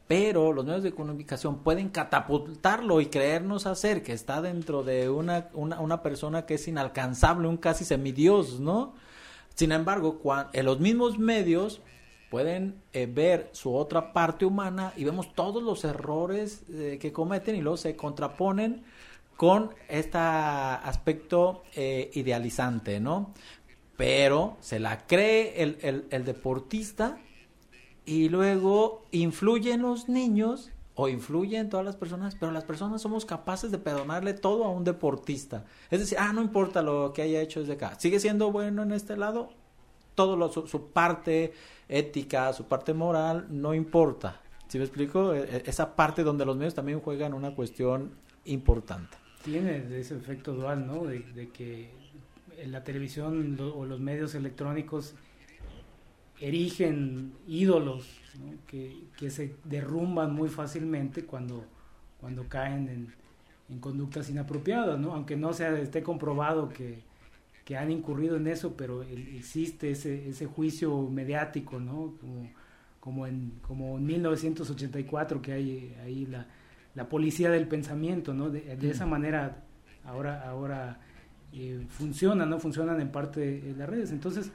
pero 0.08 0.54
los 0.54 0.66
medios 0.66 0.84
de 0.84 0.94
comunicación 0.94 1.60
pueden 1.64 1.90
catapultarlo 1.90 3.02
y 3.02 3.08
creernos 3.08 3.66
hacer 3.66 4.04
que 4.04 4.14
está 4.14 4.42
dentro 4.42 4.84
de 4.84 5.10
una, 5.10 5.50
una, 5.54 5.80
una 5.80 6.02
persona 6.02 6.46
que 6.46 6.56
es 6.56 6.68
inalcanzable, 6.68 7.48
un 7.48 7.58
casi 7.58 7.86
semidios, 7.86 8.60
¿no? 8.60 8.94
Sin 9.56 9.72
embargo, 9.72 10.22
en 10.54 10.66
los 10.66 10.80
mismos 10.80 11.18
medios 11.18 11.82
pueden 12.30 12.82
eh, 12.94 13.08
ver 13.08 13.50
su 13.54 13.76
otra 13.76 14.14
parte 14.14 14.46
humana 14.46 14.94
y 14.96 15.04
vemos 15.04 15.34
todos 15.34 15.64
los 15.64 15.84
errores 15.84 16.64
eh, 16.70 16.98
que 17.00 17.12
cometen 17.12 17.56
y 17.56 17.62
luego 17.62 17.78
se 17.78 17.96
contraponen 17.96 18.84
con 19.38 19.74
este 19.88 20.18
aspecto 20.18 21.64
eh, 21.76 22.10
idealizante, 22.14 23.00
¿no? 23.00 23.34
Pero 23.96 24.58
se 24.60 24.80
la 24.80 25.06
cree 25.08 25.64
el, 25.64 25.78
el, 25.82 26.06
el 26.10 26.26
deportista 26.26 27.18
y 28.06 28.30
luego 28.30 29.06
influye 29.12 29.74
en 29.74 29.84
los 29.84 30.10
niños 30.10 30.72
o 30.96 31.10
influye 31.10 31.58
en 31.58 31.70
todas 31.70 31.86
las 31.86 31.96
personas, 31.96 32.36
pero 32.36 32.52
las 32.52 32.64
personas 32.64 33.04
somos 33.04 33.26
capaces 33.26 33.70
de 33.70 33.78
perdonarle 33.78 34.34
todo 34.34 34.66
a 34.66 34.72
un 34.72 34.84
deportista. 34.84 35.64
Es 35.92 36.00
decir, 36.00 36.18
ah, 36.20 36.34
no 36.34 36.42
importa 36.42 36.82
lo 36.82 37.14
que 37.14 37.22
haya 37.22 37.40
hecho 37.40 37.60
desde 37.60 37.74
acá, 37.74 38.00
sigue 38.00 38.20
siendo 38.20 38.52
bueno 38.52 38.82
en 38.82 38.92
este 38.92 39.16
lado, 39.16 39.52
todo 40.16 40.36
lo, 40.36 40.50
su, 40.52 40.88
parte 40.92 41.54
ética, 41.88 42.52
su 42.54 42.64
parte 42.66 42.96
moral, 42.96 43.46
no 43.50 43.76
importa. 43.76 44.42
¿Sí 44.68 44.80
me 44.80 44.86
explico? 44.86 45.36
E, 45.36 45.58
e, 45.58 45.64
esa 45.68 45.96
parte 45.96 46.24
donde 46.24 46.46
los 46.46 46.58
medios 46.58 46.74
también 46.74 47.00
juegan 47.00 47.36
una 47.36 47.54
cuestión 47.54 48.16
importante. 48.46 49.18
Tiene 49.48 49.82
ese 49.98 50.18
efecto 50.18 50.54
dual, 50.54 50.86
¿no? 50.86 51.06
De, 51.06 51.50
que 51.54 51.90
la 52.66 52.84
televisión 52.84 53.58
o 53.62 53.86
los 53.86 53.98
medios 53.98 54.36
electrónicos 54.36 55.16
erigen 56.42 57.32
ídolos 57.48 58.20
que, 58.68 59.06
que, 59.18 59.30
se 59.30 59.56
derrumban 59.64 60.34
muy 60.36 60.50
fácilmente 60.50 61.24
cuando, 61.24 61.64
cuando 62.20 62.50
caen 62.50 62.90
en, 62.90 63.14
en 63.70 63.80
conductas 63.80 64.30
inapropiadas, 64.30 65.00
¿no? 65.00 65.14
aunque 65.14 65.38
no 65.38 65.54
sea, 65.54 65.80
esté 65.80 66.04
comprobado 66.04 66.68
que, 66.68 67.00
que 67.64 67.78
han 67.78 67.90
incurrido 67.90 68.36
en 68.36 68.48
eso, 68.48 68.76
pero 68.76 69.02
existe 69.02 69.92
ese, 69.92 70.28
ese 70.28 70.46
juicio 70.46 71.04
mediático, 71.10 71.80
¿no? 71.80 72.16
como, 72.20 72.50
como, 73.00 73.28
en, 73.28 73.54
como 73.66 73.98
en 73.98 74.06
1984 74.06 75.42
que 75.42 75.54
hay 75.54 75.96
ahí 76.04 76.26
la, 76.26 76.48
la 76.98 77.08
policía 77.08 77.52
del 77.52 77.68
pensamiento, 77.68 78.34
¿no? 78.34 78.50
de, 78.50 78.76
de 78.76 78.90
esa 78.90 79.06
manera 79.06 79.64
ahora, 80.04 80.50
ahora 80.50 81.00
eh, 81.54 81.86
funciona, 81.90 82.44
¿no? 82.44 82.60
funcionan 82.60 83.00
en 83.00 83.12
parte 83.12 83.62
de 83.62 83.76
las 83.78 83.88
redes. 83.88 84.12
Entonces, 84.12 84.50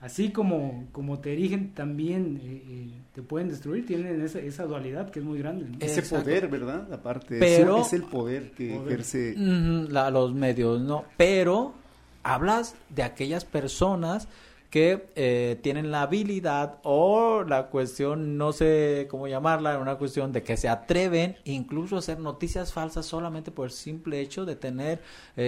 así 0.00 0.30
como, 0.30 0.86
como 0.92 1.18
te 1.18 1.32
erigen, 1.32 1.74
también 1.74 2.38
eh, 2.40 2.62
eh, 2.68 2.90
te 3.12 3.22
pueden 3.22 3.48
destruir, 3.48 3.84
tienen 3.84 4.22
esa, 4.22 4.38
esa 4.38 4.64
dualidad 4.64 5.10
que 5.10 5.18
es 5.18 5.24
muy 5.24 5.40
grande. 5.40 5.66
Ese 5.84 6.02
poder, 6.02 6.46
¿verdad? 6.46 6.86
Aparte, 6.92 7.36
Pero, 7.40 7.80
es 7.80 7.92
el 7.92 8.04
poder 8.04 8.52
que 8.52 8.76
ejerce. 8.76 9.34
los 9.36 10.34
medios, 10.34 10.80
¿no? 10.80 11.04
Pero 11.16 11.74
hablas 12.22 12.76
de 12.90 13.02
aquellas 13.02 13.44
personas 13.44 14.28
que 14.70 15.08
eh, 15.16 15.58
tienen 15.62 15.90
la 15.90 16.02
habilidad 16.02 16.78
o 16.82 17.42
la 17.42 17.68
cuestión, 17.68 18.36
no 18.36 18.52
sé 18.52 19.06
cómo 19.10 19.26
llamarla, 19.26 19.78
una 19.78 19.96
cuestión 19.96 20.32
de 20.32 20.42
que 20.42 20.56
se 20.56 20.68
atreven 20.68 21.36
incluso 21.44 21.96
a 21.96 22.00
hacer 22.00 22.18
noticias 22.18 22.72
falsas 22.72 23.06
solamente 23.06 23.50
por 23.50 23.66
el 23.66 23.72
simple 23.72 24.20
hecho 24.20 24.44
de 24.44 24.56
tener 24.56 25.00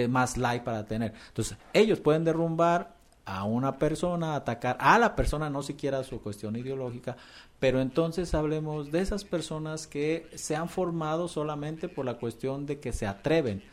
más 0.09 0.37
like 0.37 0.65
para 0.65 0.85
tener. 0.85 1.13
Entonces, 1.29 1.57
ellos 1.73 1.99
pueden 1.99 2.23
derrumbar 2.23 3.01
a 3.25 3.43
una 3.43 3.77
persona, 3.77 4.35
atacar 4.35 4.77
a 4.79 4.97
la 4.97 5.15
persona, 5.15 5.49
no 5.49 5.61
siquiera 5.61 6.03
su 6.03 6.21
cuestión 6.21 6.55
ideológica, 6.55 7.17
pero 7.59 7.79
entonces 7.81 8.33
hablemos 8.33 8.91
de 8.91 9.01
esas 9.01 9.23
personas 9.23 9.87
que 9.87 10.27
se 10.35 10.55
han 10.55 10.69
formado 10.69 11.27
solamente 11.27 11.87
por 11.87 12.05
la 12.05 12.15
cuestión 12.15 12.65
de 12.65 12.79
que 12.79 12.91
se 12.91 13.05
atreven 13.05 13.63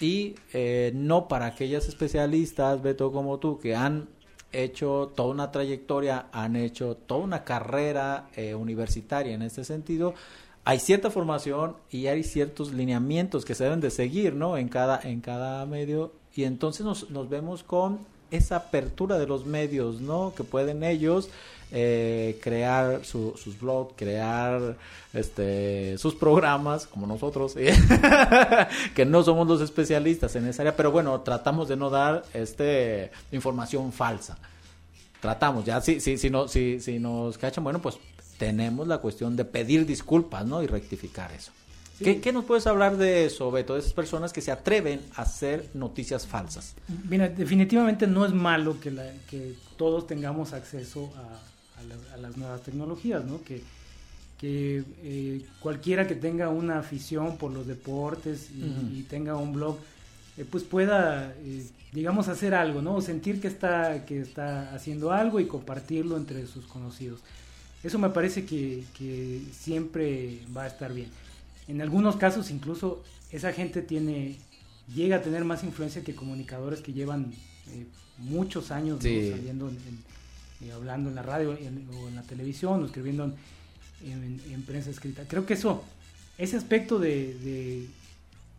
y 0.00 0.34
eh, 0.52 0.92
no 0.94 1.28
para 1.28 1.46
aquellas 1.46 1.88
especialistas, 1.88 2.82
Beto, 2.82 3.12
como 3.12 3.38
tú, 3.38 3.58
que 3.58 3.74
han 3.74 4.08
hecho 4.52 5.12
toda 5.14 5.30
una 5.30 5.50
trayectoria, 5.50 6.26
han 6.32 6.56
hecho 6.56 6.96
toda 6.96 7.24
una 7.24 7.44
carrera 7.44 8.28
eh, 8.36 8.54
universitaria 8.54 9.34
en 9.34 9.42
este 9.42 9.64
sentido, 9.64 10.14
hay 10.64 10.78
cierta 10.78 11.10
formación 11.10 11.76
y 11.90 12.06
hay 12.06 12.22
ciertos 12.22 12.72
lineamientos 12.72 13.44
que 13.44 13.54
se 13.54 13.64
deben 13.64 13.80
de 13.80 13.90
seguir, 13.90 14.34
¿no? 14.34 14.56
En 14.56 14.68
cada, 14.68 15.00
en 15.02 15.20
cada 15.20 15.66
medio 15.66 16.12
y 16.34 16.44
entonces 16.44 16.86
nos, 16.86 17.10
nos 17.10 17.28
vemos 17.28 17.62
con 17.62 18.00
esa 18.32 18.56
apertura 18.56 19.18
de 19.18 19.26
los 19.26 19.46
medios, 19.46 20.00
¿no? 20.00 20.32
Que 20.36 20.42
pueden 20.42 20.82
ellos 20.82 21.28
eh, 21.70 22.38
crear 22.42 23.04
sus 23.04 23.58
blogs, 23.60 23.94
crear 23.96 24.76
este, 25.14 25.96
sus 25.96 26.14
programas, 26.14 26.86
como 26.86 27.06
nosotros, 27.06 27.54
que 28.94 29.04
no 29.06 29.22
somos 29.22 29.46
los 29.46 29.60
especialistas 29.60 30.34
en 30.36 30.46
esa 30.46 30.62
área, 30.62 30.76
pero 30.76 30.90
bueno, 30.90 31.20
tratamos 31.20 31.68
de 31.68 31.76
no 31.76 31.88
dar 31.88 32.24
este, 32.34 33.10
información 33.30 33.92
falsa. 33.92 34.36
Tratamos, 35.20 35.64
ya 35.64 35.80
si, 35.80 36.00
si, 36.00 36.18
si, 36.18 36.28
no, 36.30 36.48
si, 36.48 36.80
si 36.80 36.98
nos 36.98 37.38
cachan, 37.38 37.64
bueno, 37.64 37.80
pues 37.80 37.96
tenemos 38.38 38.88
la 38.88 38.98
cuestión 38.98 39.36
de 39.36 39.44
pedir 39.44 39.86
disculpas, 39.86 40.44
¿no? 40.44 40.62
Y 40.62 40.66
rectificar 40.66 41.30
eso. 41.32 41.52
¿Qué, 41.98 42.32
nos 42.32 42.44
puedes 42.44 42.66
hablar 42.66 42.96
de 42.96 43.26
eso, 43.26 43.50
Beto? 43.50 43.74
De 43.74 43.80
esas 43.80 43.92
personas 43.92 44.32
que 44.32 44.40
se 44.40 44.50
atreven 44.50 45.00
a 45.14 45.22
hacer 45.22 45.68
noticias 45.74 46.26
falsas. 46.26 46.74
Mira, 47.08 47.28
definitivamente 47.28 48.06
no 48.06 48.24
es 48.24 48.32
malo 48.32 48.80
que, 48.80 48.92
que 49.28 49.54
todos 49.76 50.06
tengamos 50.06 50.52
acceso 50.52 51.12
a, 51.16 52.18
las 52.18 52.36
nuevas 52.36 52.62
tecnologías, 52.62 53.24
¿no? 53.24 53.42
Que, 53.42 53.62
que 54.38 54.84
eh, 55.02 55.44
cualquiera 55.60 56.06
que 56.06 56.14
tenga 56.14 56.48
una 56.48 56.78
afición 56.78 57.36
por 57.36 57.52
los 57.52 57.66
deportes 57.66 58.50
y, 58.50 59.02
tenga 59.02 59.36
un 59.36 59.52
blog, 59.52 59.78
eh, 60.36 60.44
pues 60.48 60.64
pueda, 60.64 61.34
eh, 61.44 61.64
digamos, 61.92 62.28
hacer 62.28 62.54
algo, 62.54 62.82
¿no? 62.82 63.00
sentir 63.00 63.40
que 63.40 63.48
está, 63.48 64.04
que 64.04 64.20
está 64.20 64.74
haciendo 64.74 65.12
algo 65.12 65.40
y 65.40 65.46
compartirlo 65.46 66.16
entre 66.16 66.46
sus 66.46 66.66
conocidos. 66.66 67.20
Eso 67.82 67.98
me 67.98 68.10
parece 68.10 68.44
que, 68.44 68.84
que 68.96 69.42
siempre 69.52 70.40
va 70.56 70.64
a 70.64 70.66
estar 70.68 70.92
bien. 70.92 71.08
En 71.68 71.80
algunos 71.80 72.16
casos 72.16 72.50
incluso 72.50 73.02
esa 73.30 73.52
gente 73.52 73.82
tiene 73.82 74.38
llega 74.94 75.16
a 75.16 75.22
tener 75.22 75.44
más 75.44 75.64
influencia 75.64 76.02
que 76.02 76.14
comunicadores 76.14 76.80
que 76.80 76.92
llevan 76.92 77.32
eh, 77.68 77.86
muchos 78.18 78.70
años 78.70 79.02
saliendo, 79.02 79.70
eh, 79.70 80.72
hablando 80.72 81.08
en 81.08 81.14
la 81.14 81.22
radio 81.22 81.50
o 81.50 82.08
en 82.08 82.14
la 82.14 82.22
televisión 82.22 82.82
o 82.82 82.86
escribiendo 82.86 83.32
en, 84.04 84.62
prensa 84.66 84.90
escrita. 84.90 85.24
Creo 85.28 85.46
que 85.46 85.54
eso, 85.54 85.84
ese 86.38 86.56
aspecto 86.56 86.98
de, 86.98 87.86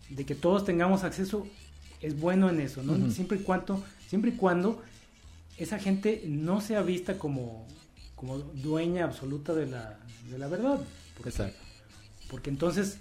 de, 0.09 0.25
que 0.25 0.35
todos 0.35 0.65
tengamos 0.65 1.03
acceso 1.03 1.47
es 2.01 2.19
bueno 2.19 2.49
en 2.49 2.61
eso, 2.61 2.83
¿no? 2.83 3.11
Siempre 3.11 3.37
y 3.39 3.41
cuando, 3.41 3.83
siempre 4.07 4.31
y 4.31 4.35
cuando 4.35 4.81
esa 5.57 5.79
gente 5.79 6.23
no 6.27 6.61
sea 6.61 6.81
vista 6.81 7.17
como, 7.17 7.67
como 8.15 8.37
dueña 8.37 9.05
absoluta 9.05 9.53
de 9.53 9.67
la, 9.67 9.99
de 10.29 10.37
la 10.37 10.47
verdad. 10.47 10.79
Exacto 11.25 11.62
porque 12.33 12.49
entonces 12.49 12.97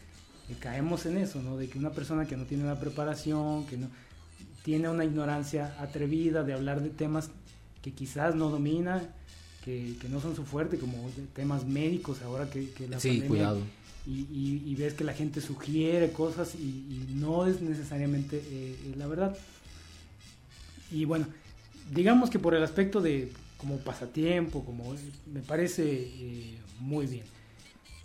eh, 0.50 0.56
caemos 0.60 1.06
en 1.06 1.16
eso, 1.16 1.40
¿no? 1.40 1.56
De 1.56 1.66
que 1.66 1.78
una 1.78 1.92
persona 1.92 2.26
que 2.26 2.36
no 2.36 2.44
tiene 2.44 2.64
una 2.64 2.78
preparación, 2.78 3.64
que 3.64 3.78
no 3.78 3.88
tiene 4.62 4.90
una 4.90 5.06
ignorancia 5.06 5.74
atrevida 5.80 6.44
de 6.44 6.52
hablar 6.52 6.82
de 6.82 6.90
temas 6.90 7.30
que 7.80 7.92
quizás 7.92 8.34
no 8.34 8.50
domina, 8.50 9.02
que, 9.64 9.96
no 10.10 10.20
son 10.20 10.36
su 10.36 10.44
fuerte, 10.44 10.76
como 10.76 11.08
temas 11.34 11.64
médicos 11.64 12.20
ahora 12.20 12.50
que, 12.50 12.68
la 12.90 13.00
sí, 13.00 13.22
cuidado. 13.22 13.62
Y, 14.06 14.74
ves 14.74 14.92
que 14.92 15.02
la 15.02 15.14
gente 15.14 15.40
sugiere 15.40 16.12
cosas 16.12 16.54
y, 16.54 17.06
no 17.14 17.46
es 17.46 17.62
necesariamente 17.62 18.36
eh, 18.36 18.76
eh, 18.84 18.94
la 18.98 19.06
verdad. 19.06 19.34
Y 20.90 21.06
bueno, 21.06 21.24
digamos 21.90 22.28
que 22.28 22.38
por 22.38 22.54
el 22.54 22.62
aspecto 22.62 23.00
de 23.00 23.32
como 23.56 23.78
pasatiempo, 23.78 24.62
como 24.62 24.94
me 25.32 25.40
parece 25.40 26.58
muy 26.80 27.06
bien. 27.06 27.24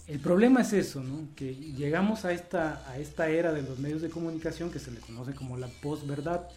El 0.08 0.20
problema 0.20 0.62
es 0.62 0.72
eso, 0.72 1.04
¿no? 1.04 1.28
Que 1.36 1.54
llegamos 1.54 2.24
a 2.24 2.32
esta, 2.32 2.82
a 2.90 2.98
esta 2.98 3.30
era 3.30 3.52
de 3.52 3.62
los 3.62 3.78
medios 3.78 4.02
de 4.02 4.10
comunicación 4.10 4.72
que 4.72 4.80
se 4.80 4.90
le 4.92 5.00
conoce 5.02 5.34
como 5.34 5.58
la 5.58 5.68
posverdad, 5.68 6.48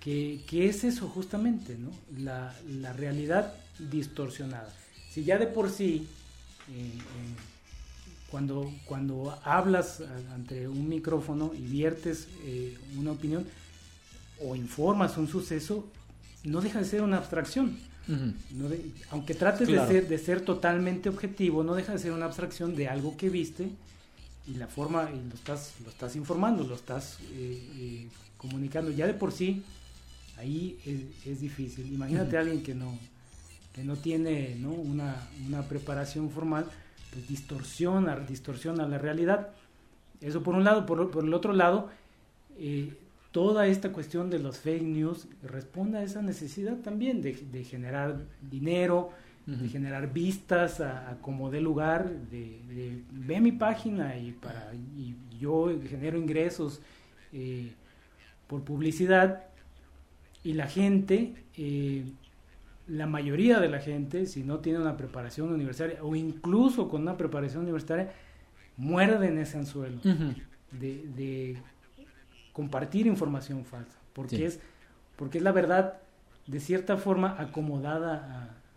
que, 0.00 0.42
es 0.50 0.84
eso 0.84 1.08
justamente, 1.08 1.76
¿no? 1.76 1.90
La, 2.18 2.54
realidad 2.94 3.52
distorsionada. 3.78 4.72
Si 5.10 5.22
ya 5.22 5.36
de 5.36 5.46
por 5.48 5.68
sí, 5.68 6.08
eh, 6.70 6.92
eh, 6.94 7.00
cuando, 8.30 8.72
cuando 8.86 9.38
hablas 9.44 10.02
ante 10.32 10.66
un 10.66 10.88
micrófono 10.88 11.52
y 11.54 11.60
viertes 11.60 12.28
eh, 12.44 12.78
una 12.96 13.12
opinión 13.12 13.44
o 14.42 14.56
informas 14.56 15.18
un 15.18 15.28
suceso, 15.28 15.86
no 16.44 16.62
deja 16.62 16.78
de 16.78 16.86
ser 16.86 17.02
una 17.02 17.18
abstracción 17.18 17.76
aunque 19.10 19.34
trates 19.34 19.68
de, 19.68 19.86
ser, 19.86 20.08
de 20.08 20.18
ser 20.18 20.40
totalmente 20.40 21.08
objetivo, 21.08 21.62
no 21.62 21.74
deja 21.74 21.92
de 21.92 21.98
ser 21.98 22.12
una 22.12 22.26
abstracción 22.26 22.74
de 22.74 22.88
algo 22.88 23.16
que 23.16 23.28
viste 23.30 23.68
y 24.46 24.54
la 24.54 24.66
forma, 24.66 25.10
y 25.10 25.28
lo 25.28 25.34
estás, 25.34 25.74
lo 25.84 25.90
estás 25.90 26.16
informando, 26.16 26.64
lo 26.64 26.74
estás 26.74 27.18
eh, 27.32 27.62
eh, 27.78 28.08
comunicando. 28.36 28.90
Ya 28.90 29.06
de 29.06 29.14
por 29.14 29.32
sí, 29.32 29.62
ahí 30.38 30.78
es, 31.24 31.40
difícil. 31.40 31.92
Imagínate 31.92 32.36
a 32.36 32.40
alguien 32.40 32.62
que 32.62 32.74
no, 32.74 32.98
que 33.74 33.84
no 33.84 33.96
tiene 33.96 34.56
¿no? 34.58 34.70
Una, 34.70 35.16
una, 35.46 35.62
preparación 35.62 36.30
formal, 36.30 36.66
pues, 37.12 37.28
distorsiona, 37.28 38.16
distorsiona 38.16 38.88
la 38.88 38.98
realidad. 38.98 39.48
Eso 40.20 40.42
por 40.42 40.54
un 40.54 40.64
lado, 40.64 40.86
por, 40.86 41.10
por 41.10 41.24
el 41.24 41.32
otro 41.32 41.52
lado, 41.52 41.90
eh, 42.58 42.92
toda 43.30 43.66
esta 43.66 43.92
cuestión 43.92 44.30
de 44.30 44.38
los 44.38 44.58
fake 44.58 44.82
news 44.82 45.28
responde 45.42 45.98
a 45.98 46.02
esa 46.02 46.22
necesidad 46.22 46.76
también 46.78 47.22
de, 47.22 47.32
de 47.50 47.64
generar 47.64 48.20
dinero, 48.40 49.10
de 49.46 49.68
generar 49.68 50.12
vistas 50.12 50.80
a, 50.80 51.10
a 51.10 51.16
como 51.18 51.50
dé 51.50 51.60
lugar, 51.60 52.08
de, 52.30 52.60
de, 52.68 53.02
ve 53.10 53.40
mi 53.40 53.50
página 53.50 54.16
y 54.16 54.32
para 54.32 54.72
y 54.96 55.16
yo 55.40 55.70
genero 55.88 56.18
ingresos 56.18 56.80
eh, 57.32 57.72
por 58.46 58.62
publicidad. 58.62 59.44
Y 60.44 60.54
la 60.54 60.66
gente, 60.66 61.34
eh, 61.56 62.04
la 62.86 63.06
mayoría 63.06 63.60
de 63.60 63.68
la 63.68 63.80
gente, 63.80 64.26
si 64.26 64.42
no 64.42 64.58
tiene 64.58 64.78
una 64.78 64.96
preparación 64.96 65.52
universitaria 65.52 66.02
o 66.02 66.14
incluso 66.14 66.88
con 66.88 67.02
una 67.02 67.16
preparación 67.16 67.62
universitaria, 67.64 68.12
muerde 68.76 69.28
en 69.28 69.38
ese 69.38 69.58
anzuelo 69.58 70.00
de, 70.02 71.04
de, 71.16 71.56
compartir 72.52 73.06
información 73.06 73.64
falsa, 73.64 73.98
porque 74.12 74.36
sí. 74.36 74.44
es 74.44 74.60
porque 75.16 75.38
es 75.38 75.44
la 75.44 75.52
verdad 75.52 75.98
de 76.46 76.60
cierta 76.60 76.96
forma 76.96 77.36
acomodada 77.38 78.14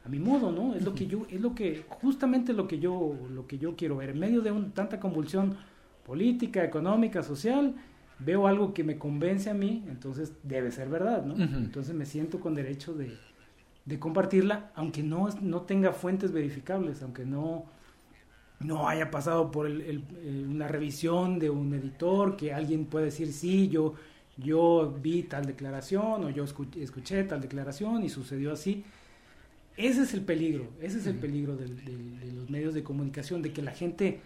a, 0.03 0.05
a 0.05 0.09
mi 0.09 0.19
modo, 0.19 0.51
¿no? 0.51 0.76
Es 0.76 0.84
lo 0.84 0.93
que 0.93 1.07
yo, 1.07 1.26
es 1.30 1.39
lo 1.39 1.55
que, 1.55 1.86
justamente 1.88 2.51
lo 2.53 2.67
que 2.67 2.80
yo, 2.80 3.15
lo 3.32 3.47
que 3.47 3.57
yo 3.57 3.76
quiero 3.76 3.97
ver. 3.97 4.09
En 4.09 4.19
medio 4.19 4.41
de 4.41 4.51
un, 4.51 4.71
tanta 4.71 4.99
convulsión 4.99 5.55
política, 6.05 6.63
económica, 6.63 7.24
social, 7.24 7.76
veo 8.19 8.47
algo 8.47 8.74
que 8.74 8.84
me 8.84 8.97
convence 8.97 9.49
a 9.49 9.53
mí, 9.53 9.84
entonces 9.88 10.34
debe 10.43 10.71
ser 10.71 10.89
verdad, 10.89 11.24
¿no? 11.26 11.36
Uh 11.36 11.38
-huh. 11.38 11.57
Entonces 11.57 11.95
me 11.95 12.05
siento 12.05 12.39
con 12.39 12.53
derecho 12.53 12.93
de, 12.93 13.17
de 13.86 13.99
compartirla, 13.99 14.71
aunque 14.76 15.01
no, 15.01 15.30
no 15.41 15.61
tenga 15.61 15.93
fuentes 15.93 16.32
verificables, 16.34 17.01
aunque 17.01 17.26
no, 17.26 17.65
no 18.60 18.88
haya 18.88 19.12
pasado 19.12 19.51
por 19.51 19.68
el, 19.68 19.82
el, 19.82 20.04
el, 20.26 20.47
una 20.47 20.68
revisión 20.68 21.39
de 21.39 21.49
un 21.49 21.74
editor, 21.74 22.38
que 22.38 22.54
alguien 22.54 22.86
puede 22.86 23.06
decir, 23.06 23.32
sí, 23.34 23.68
yo, 23.68 23.93
yo 24.38 24.95
vi 25.01 25.24
tal 25.24 25.45
declaración 25.45 26.24
o 26.24 26.30
yo 26.30 26.43
escuché, 26.43 26.84
escuché 26.84 27.24
tal 27.24 27.41
declaración 27.41 28.04
y 28.04 28.10
sucedió 28.10 28.54
así. 28.54 28.84
Ese 29.76 30.04
es 30.04 30.14
el 30.14 30.22
peligro, 30.22 30.70
ese 30.82 30.99
es 30.99 31.08
el 31.08 31.16
peligro 31.16 31.56
de, 31.56 31.68
de, 31.68 31.97
de, 31.97 32.32
los 32.32 32.49
medios 32.49 32.74
de 32.74 32.84
comunicación, 32.84 33.41
de 33.41 33.51
que 33.51 33.62
la 33.62 33.72
gente 33.72 34.22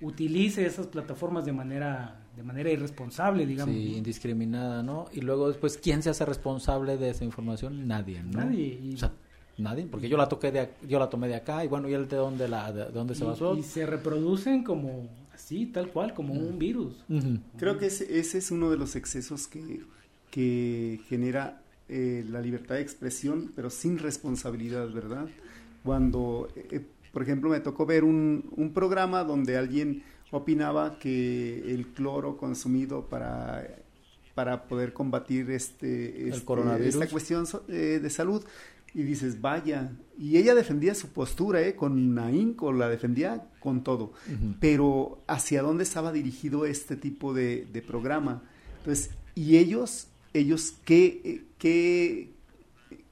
utilice 0.00 0.66
esas 0.66 0.88
plataformas 0.88 1.44
de 1.44 1.52
manera 1.52 2.20
de 2.36 2.42
manera 2.42 2.70
irresponsable, 2.70 3.46
digamos. 3.46 3.74
Sí, 3.74 3.96
indiscriminada, 3.96 4.82
¿no? 4.82 5.06
Y 5.12 5.20
luego 5.20 5.48
después, 5.48 5.78
¿quién 5.78 6.02
se 6.02 6.10
hace 6.10 6.24
responsable 6.24 6.96
de 6.96 7.10
esa 7.10 7.24
información? 7.24 7.86
Nadie, 7.86 8.22
¿no? 8.22 8.44
Nadie. 8.44 8.80
Y... 8.82 8.94
O 8.94 8.96
sea, 8.96 9.12
nadie, 9.60 9.86
porque 9.86 10.08
yo 10.08 10.16
la 10.16 10.28
toqué 10.28 10.50
de, 10.52 10.70
yo 10.88 10.98
la 10.98 11.08
tomé 11.08 11.28
de 11.28 11.36
acá 11.36 11.64
y 11.64 11.68
bueno, 11.68 11.88
¿y 11.88 11.94
él 11.94 12.08
de 12.08 12.16
dónde 12.16 12.48
la, 12.48 12.72
de 12.72 12.86
dónde 12.86 13.14
se 13.14 13.24
basó? 13.24 13.54
Y, 13.56 13.60
y 13.60 13.62
se 13.62 13.86
reproducen 13.86 14.62
como 14.64 15.08
así, 15.34 15.66
tal 15.66 15.88
cual, 15.88 16.14
como 16.14 16.34
uh 16.34 16.36
-huh. 16.36 16.48
un 16.50 16.58
virus. 16.58 17.04
Uh 17.08 17.14
-huh. 17.14 17.40
Creo 17.58 17.78
que 17.78 17.86
ese, 17.86 18.18
ese, 18.18 18.38
es 18.38 18.50
uno 18.50 18.70
de 18.70 18.76
los 18.76 18.96
excesos 18.96 19.46
que, 19.46 19.80
que 20.30 21.00
genera 21.08 21.62
eh, 21.88 22.24
la 22.28 22.40
libertad 22.40 22.76
de 22.76 22.82
expresión, 22.82 23.52
pero 23.56 23.68
sin 23.70 23.98
responsabilidad, 23.98 24.88
¿verdad? 24.92 25.28
Cuando, 25.82 26.48
eh, 26.54 26.80
por 27.12 27.22
ejemplo, 27.22 27.50
me 27.50 27.60
tocó 27.60 27.86
ver 27.86 28.04
un, 28.04 28.50
un 28.56 28.72
programa 28.72 29.24
donde 29.24 29.56
alguien 29.56 30.02
opinaba 30.30 30.98
que 30.98 31.72
el 31.74 31.88
cloro 31.88 32.36
consumido 32.36 33.06
para, 33.08 33.66
para 34.34 34.68
poder 34.68 34.92
combatir 34.92 35.50
este, 35.50 36.28
este 36.28 36.88
esta 36.88 37.08
cuestión 37.08 37.44
eh, 37.68 37.98
de 38.00 38.10
salud 38.10 38.44
y 38.94 39.02
dices, 39.02 39.40
vaya, 39.40 39.92
y 40.18 40.36
ella 40.36 40.54
defendía 40.54 40.94
su 40.94 41.08
postura, 41.08 41.62
¿eh? 41.62 41.74
con 41.76 42.18
ahínco, 42.18 42.72
la 42.72 42.88
defendía 42.88 43.48
con 43.60 43.82
todo, 43.84 44.04
uh 44.04 44.30
-huh. 44.32 44.56
pero 44.60 45.22
¿hacia 45.26 45.62
dónde 45.62 45.84
estaba 45.84 46.12
dirigido 46.12 46.66
este 46.66 46.96
tipo 46.96 47.32
de, 47.32 47.66
de 47.72 47.82
programa? 47.82 48.42
Entonces, 48.78 49.10
y 49.34 49.56
ellos, 49.58 50.08
ellos, 50.34 50.74
¿qué, 50.84 51.44
qué, 51.58 52.30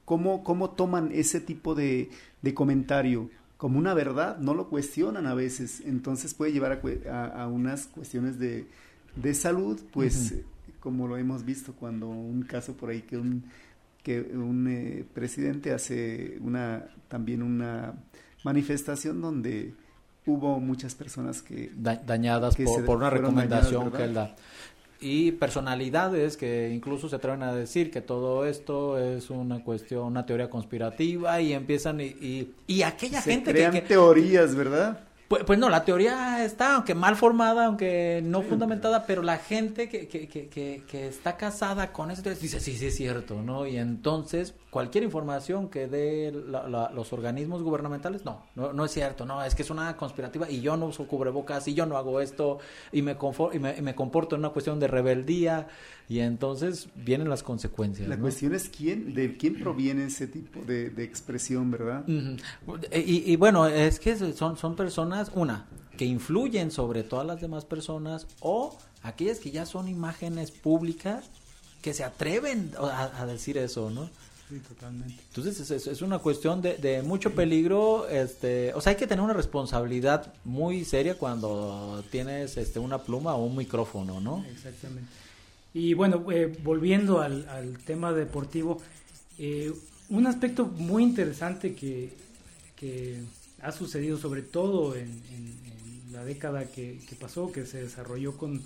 cómo, 0.05 0.43
cómo 0.43 0.71
toman 0.71 1.11
ese 1.13 1.39
tipo 1.39 1.75
de, 1.75 2.09
de 2.41 2.53
comentario? 2.53 3.29
como 3.57 3.77
una 3.77 3.93
verdad, 3.93 4.37
no 4.39 4.53
lo 4.53 4.69
cuestionan 4.69 5.25
a 5.27 5.33
veces, 5.33 5.81
entonces 5.85 6.33
puede 6.33 6.53
llevar 6.53 6.71
a, 6.71 7.11
a, 7.11 7.43
a 7.43 7.47
unas 7.49 7.87
cuestiones 7.87 8.39
de, 8.39 8.67
de 9.17 9.33
salud, 9.33 9.77
pues 9.91 10.31
uh 10.31 10.35
-huh. 10.35 10.43
como 10.79 11.09
lo 11.09 11.17
hemos 11.17 11.43
visto 11.43 11.73
cuando 11.73 12.07
un 12.07 12.43
caso 12.43 12.77
por 12.77 12.89
ahí 12.89 13.01
que 13.01 13.17
un, 13.17 13.43
que 14.03 14.21
un 14.21 14.67
eh, 14.67 15.05
presidente 15.13 15.73
hace 15.73 16.37
una 16.41 16.85
también 17.07 17.41
una 17.41 17.93
manifestación 18.43 19.21
donde 19.21 19.73
hubo 20.25 20.59
muchas 20.59 20.95
personas 20.95 21.41
que 21.41 21.71
da, 21.75 21.95
dañadas 21.95 22.55
que 22.55 22.63
por, 22.63 22.85
por, 22.85 22.97
una 22.97 23.09
recomendación 23.09 23.91
dañadas, 23.91 23.97
que 23.97 24.03
él 24.03 24.13
da 24.13 24.35
y 25.01 25.31
personalidades 25.31 26.35
que 26.35 26.69
incluso 26.73 27.07
se 27.07 27.15
atreven 27.15 27.43
a 27.43 27.53
decir 27.53 27.89
que 27.89 28.01
todo 28.01 28.45
esto 28.45 28.99
es 28.99 29.29
una 29.29 29.63
cuestión, 29.63 30.03
una 30.03 30.25
teoría 30.25 30.49
conspirativa 30.49 31.39
y 31.39 31.53
empiezan 31.53 32.01
y, 32.01 32.05
y, 32.05 32.53
y 32.67 32.81
aquella 32.81 33.21
se 33.21 33.31
gente 33.31 33.51
crean 33.51 33.71
que, 33.71 33.81
que, 33.81 33.87
teorías, 33.87 34.55
¿verdad? 34.55 34.99
Pues, 35.29 35.43
pues, 35.43 35.59
no, 35.59 35.69
la 35.69 35.85
teoría 35.85 36.43
está, 36.43 36.73
aunque 36.73 36.95
mal 36.95 37.15
formada, 37.15 37.67
aunque 37.67 38.19
no 38.25 38.41
sí. 38.41 38.47
fundamentada, 38.47 39.05
pero 39.05 39.21
la 39.21 39.37
gente 39.37 39.87
que, 39.87 40.07
que, 40.07 40.27
que, 40.27 40.49
que, 40.49 41.07
está 41.07 41.37
casada 41.37 41.93
con 41.93 42.09
eso 42.09 42.23
dice, 42.23 42.59
sí, 42.59 42.75
sí 42.75 42.87
es 42.87 42.95
cierto, 42.95 43.39
¿no? 43.43 43.67
Y 43.67 43.77
entonces 43.77 44.55
cualquier 44.71 45.03
información 45.03 45.69
que 45.69 45.87
dé 45.87 46.31
la, 46.31 46.67
la, 46.67 46.89
los 46.89 47.13
organismos 47.13 47.61
gubernamentales, 47.61 48.25
no, 48.25 48.41
no, 48.55 48.73
no, 48.73 48.85
es 48.85 48.91
cierto, 48.91 49.23
no, 49.23 49.43
es 49.43 49.53
que 49.53 49.61
es 49.61 49.69
una 49.69 49.95
conspirativa 49.95 50.49
y 50.49 50.61
yo 50.61 50.75
no 50.77 50.87
uso 50.87 51.05
cubrebocas 51.07 51.67
y 51.67 51.75
yo 51.75 51.85
no 51.85 51.97
hago 51.97 52.21
esto 52.21 52.57
y 52.91 53.03
me, 53.03 53.15
confort, 53.15 53.53
y 53.53 53.59
me, 53.59 53.77
y 53.77 53.83
me 53.83 53.93
comporto 53.93 54.35
en 54.35 54.39
una 54.39 54.49
cuestión 54.49 54.79
de 54.79 54.87
rebeldía 54.87 55.67
y 56.09 56.19
entonces 56.21 56.89
vienen 56.95 57.29
las 57.29 57.43
consecuencias. 57.43 58.09
La 58.09 58.15
¿no? 58.15 58.23
cuestión 58.23 58.55
es 58.55 58.67
quién, 58.67 59.13
de 59.13 59.37
quién 59.37 59.59
proviene 59.59 60.05
ese 60.05 60.25
tipo 60.27 60.59
de, 60.61 60.89
de 60.89 61.03
expresión, 61.03 61.69
¿verdad? 61.69 62.03
Uh 62.07 62.11
-huh. 62.11 63.05
y, 63.05 63.31
y, 63.31 63.35
bueno, 63.35 63.67
es 63.67 63.99
que 63.99 64.15
son, 64.33 64.57
son 64.57 64.75
personas, 64.75 65.31
una, 65.35 65.67
que 65.97 66.05
influyen 66.05 66.71
sobre 66.71 67.03
todas 67.03 67.27
las 67.27 67.41
demás 67.41 67.63
personas 67.63 68.25
o 68.39 68.75
aquellas 69.03 69.39
que 69.39 69.51
ya 69.51 69.67
son 69.67 69.87
imágenes 69.87 70.49
públicas 70.49 71.29
que 71.83 71.93
se 71.93 72.03
atreven 72.03 72.71
a, 72.79 73.21
a 73.21 73.25
decir 73.27 73.57
eso, 73.59 73.91
¿no? 73.91 74.09
Sí, 74.49 74.59
totalmente. 74.67 75.13
Entonces 75.27 75.69
es, 75.69 75.85
es 75.85 76.01
una 76.01 76.17
cuestión 76.17 76.59
de, 76.59 76.75
de, 76.77 77.03
mucho 77.03 77.35
peligro, 77.35 78.07
este, 78.09 78.73
o 78.73 78.81
sea, 78.81 78.91
hay 78.91 78.97
que 78.97 79.05
tener 79.05 79.23
una 79.23 79.35
responsabilidad 79.35 80.33
muy 80.43 80.85
seria 80.85 81.15
cuando 81.19 82.03
tienes 82.09 82.57
este, 82.57 82.79
una 82.79 82.97
pluma 82.97 83.35
o 83.35 83.45
un 83.45 83.55
micrófono, 83.55 84.19
¿no? 84.19 84.43
Exactamente. 84.49 85.07
Y 85.79 85.93
bueno, 85.93 86.25
eh, 86.29 86.53
volviendo 86.61 87.21
al, 87.21 87.47
al, 87.47 87.77
tema 87.77 88.11
deportivo, 88.11 88.81
eh, 89.37 89.71
un 90.09 90.27
aspecto 90.27 90.65
muy 90.65 91.03
interesante 91.03 91.73
que, 91.73 92.09
que, 92.75 93.21
ha 93.61 93.71
sucedido 93.71 94.17
sobre 94.17 94.41
todo 94.41 94.95
en, 94.95 95.07
en, 95.07 95.57
en 96.07 96.13
la 96.13 96.23
década 96.25 96.65
que, 96.65 96.99
que, 97.07 97.15
pasó, 97.15 97.51
que 97.51 97.65
se 97.65 97.81
desarrolló 97.81 98.37
con, 98.37 98.61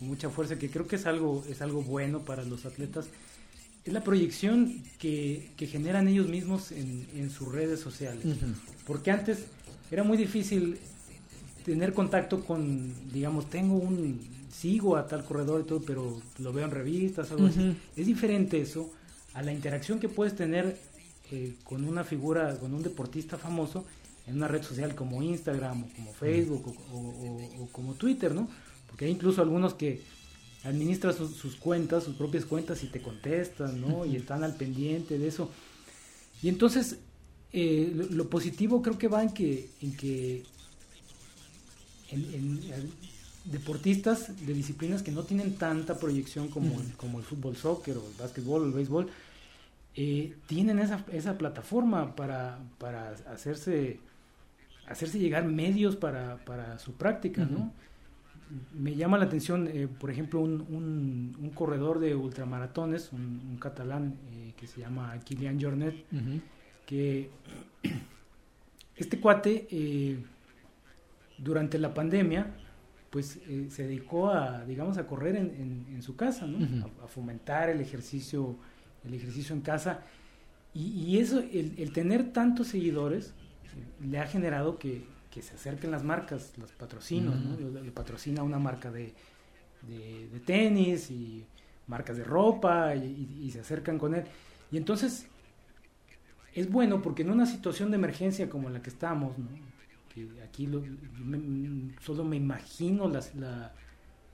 mucha 0.00 0.30
fuerza, 0.30 0.58
que 0.58 0.70
creo 0.70 0.86
que 0.86 0.96
es 0.96 1.06
algo, 1.06 1.44
es 1.48 1.60
algo 1.62 1.82
bueno 1.82 2.20
para 2.20 2.44
los 2.44 2.64
atletas, 2.66 3.06
es 3.84 3.92
la 3.92 4.02
proyección 4.02 4.82
que, 4.98 5.50
que 5.56 5.66
generan 5.66 6.08
ellos 6.08 6.28
mismos 6.28 6.72
en, 6.72 7.06
en 7.14 7.30
sus 7.30 7.52
redes 7.52 7.80
sociales. 7.80 8.24
Uh 8.24 8.30
-huh. 8.30 8.54
Porque 8.86 9.10
antes 9.10 9.44
era 9.90 10.02
muy 10.02 10.16
difícil 10.16 10.78
tener 11.64 11.92
contacto 11.92 12.44
con, 12.44 12.92
digamos, 13.12 13.48
tengo 13.50 13.76
un, 13.76 14.20
sigo 14.60 14.96
a 14.96 15.06
tal 15.06 15.24
corredor 15.24 15.62
y 15.62 15.64
todo, 15.64 15.80
pero 15.80 16.20
lo 16.38 16.52
veo 16.52 16.64
en 16.64 16.70
revistas, 16.70 17.30
algo 17.30 17.44
uh 17.44 17.48
-huh. 17.48 17.50
así. 17.50 17.76
Es 17.96 18.06
diferente 18.06 18.60
eso 18.60 18.90
a 19.34 19.42
la 19.42 19.52
interacción 19.52 19.98
que 19.98 20.08
puedes 20.08 20.36
tener 20.36 20.78
eh, 21.30 21.54
con 21.64 21.84
una 21.84 22.04
figura, 22.04 22.56
con 22.58 22.72
un 22.72 22.82
deportista 22.82 23.36
famoso 23.36 23.84
en 24.26 24.36
una 24.36 24.48
red 24.48 24.62
social 24.62 24.94
como 24.94 25.22
Instagram 25.22 25.84
o 25.84 25.88
como 25.94 26.12
Facebook 26.14 26.68
uh 26.68 26.72
-huh. 26.72 26.92
o, 26.92 27.60
o, 27.60 27.64
o, 27.64 27.68
como 27.72 27.94
Twitter, 27.94 28.34
¿no? 28.34 28.48
Porque 28.86 29.06
hay 29.06 29.10
incluso 29.10 29.42
algunos 29.42 29.74
que 29.74 30.00
administran 30.62 31.14
sus, 31.14 31.32
sus 31.36 31.56
cuentas, 31.56 32.04
sus 32.04 32.14
propias 32.16 32.44
cuentas 32.44 32.82
y 32.84 32.86
te 32.86 33.02
contestan, 33.02 33.80
¿no? 33.80 33.88
Uh 33.88 34.04
-huh. 34.04 34.12
Y 34.12 34.16
están 34.16 34.44
al 34.44 34.54
pendiente 34.56 35.18
de 35.18 35.26
eso. 35.28 35.50
Y 36.42 36.48
entonces, 36.48 36.98
eh, 37.52 37.92
lo, 37.94 38.04
lo, 38.06 38.30
positivo 38.30 38.80
creo 38.82 38.98
que 38.98 39.08
va 39.08 39.22
en 39.22 39.32
que, 39.32 39.68
en 39.82 39.96
que 39.96 40.42
en, 42.10 42.22
en, 42.34 42.60
deportistas 43.44 44.46
de 44.46 44.54
disciplinas 44.54 45.02
que 45.02 45.12
no 45.12 45.24
tienen 45.24 45.56
tanta 45.56 45.98
proyección 45.98 46.48
como, 46.48 46.80
el, 46.80 46.92
como 46.96 47.18
el 47.18 47.24
fútbol, 47.24 47.56
soccer 47.56 47.96
o 47.96 48.06
el 48.06 48.14
básquetbol 48.18 48.62
o 48.62 48.66
el 48.66 48.72
béisbol, 48.72 49.10
eh, 49.96 50.34
tienen 50.46 50.78
esa, 50.78 51.04
esa 51.12 51.38
plataforma 51.38 52.16
para, 52.16 52.58
para 52.78 53.10
hacerse, 53.32 54.00
hacerse 54.88 55.18
llegar 55.18 55.44
medios 55.44 55.94
para, 55.96 56.36
para 56.44 56.78
su 56.78 56.92
práctica, 56.92 57.42
uh. 57.42 57.70
Me 58.74 58.94
llama 58.94 59.16
la 59.16 59.24
atención, 59.24 59.66
eh, 59.68 59.88
por 59.88 60.10
ejemplo, 60.10 60.38
un, 60.38 60.60
un, 60.68 61.36
un, 61.40 61.50
corredor 61.54 61.98
de 61.98 62.14
ultramaratones, 62.14 63.10
un, 63.10 63.40
un 63.50 63.56
catalán 63.56 64.16
eh, 64.32 64.52
que 64.56 64.66
se 64.66 64.80
llama 64.80 65.18
Kilian 65.24 65.58
Jornet, 65.60 65.94
uh 66.12 66.16
-huh. 66.16 66.40
que 66.86 67.30
este 68.96 69.18
cuate 69.18 69.66
durante 71.38 71.78
la 71.78 71.94
pandemia, 71.94 72.54
pues 73.14 73.38
eh, 73.46 73.68
se 73.70 73.84
dedicó 73.84 74.28
a, 74.28 74.64
digamos, 74.64 74.98
a 74.98 75.06
correr 75.06 75.36
en, 75.36 75.86
en, 75.88 76.02
su 76.02 76.16
casa, 76.16 76.48
¿no? 76.48 76.84
a, 77.00 77.06
fomentar 77.06 77.70
el 77.70 77.80
ejercicio, 77.80 78.56
el 79.04 79.14
ejercicio 79.14 79.54
en 79.54 79.60
casa. 79.60 80.00
Y, 80.74 80.86
y 81.00 81.18
eso, 81.18 81.38
el, 81.38 81.74
el, 81.78 81.92
tener 81.92 82.32
tantos 82.32 82.66
seguidores, 82.66 83.28
eh, 83.28 84.06
le 84.08 84.18
ha 84.18 84.26
generado 84.26 84.80
que, 84.80 85.04
que, 85.30 85.42
se 85.42 85.54
acerquen 85.54 85.92
las 85.92 86.02
marcas, 86.02 86.54
los 86.58 86.72
patrocinos, 86.72 87.36
¿no? 87.36 87.56
Le, 87.56 87.92
patrocina 87.92 88.42
una 88.42 88.58
marca 88.58 88.90
de, 88.90 89.14
de, 89.82 90.28
de, 90.32 90.40
tenis 90.40 91.08
y 91.12 91.46
marcas 91.86 92.16
de 92.16 92.24
ropa 92.24 92.96
y, 92.96 93.42
y, 93.42 93.48
se 93.52 93.60
acercan 93.60 93.96
con 93.96 94.16
él. 94.16 94.24
Y 94.72 94.76
entonces 94.76 95.28
es 96.52 96.68
bueno 96.68 97.00
porque 97.00 97.22
en 97.22 97.30
una 97.30 97.46
situación 97.46 97.92
de 97.92 97.96
emergencia 97.96 98.50
como 98.50 98.70
la 98.70 98.82
que 98.82 98.90
estamos, 98.90 99.38
¿no? 99.38 99.46
Aquí 100.44 100.68
solo 102.00 102.24
me 102.24 102.36
imagino 102.36 103.08
la, 103.08 103.72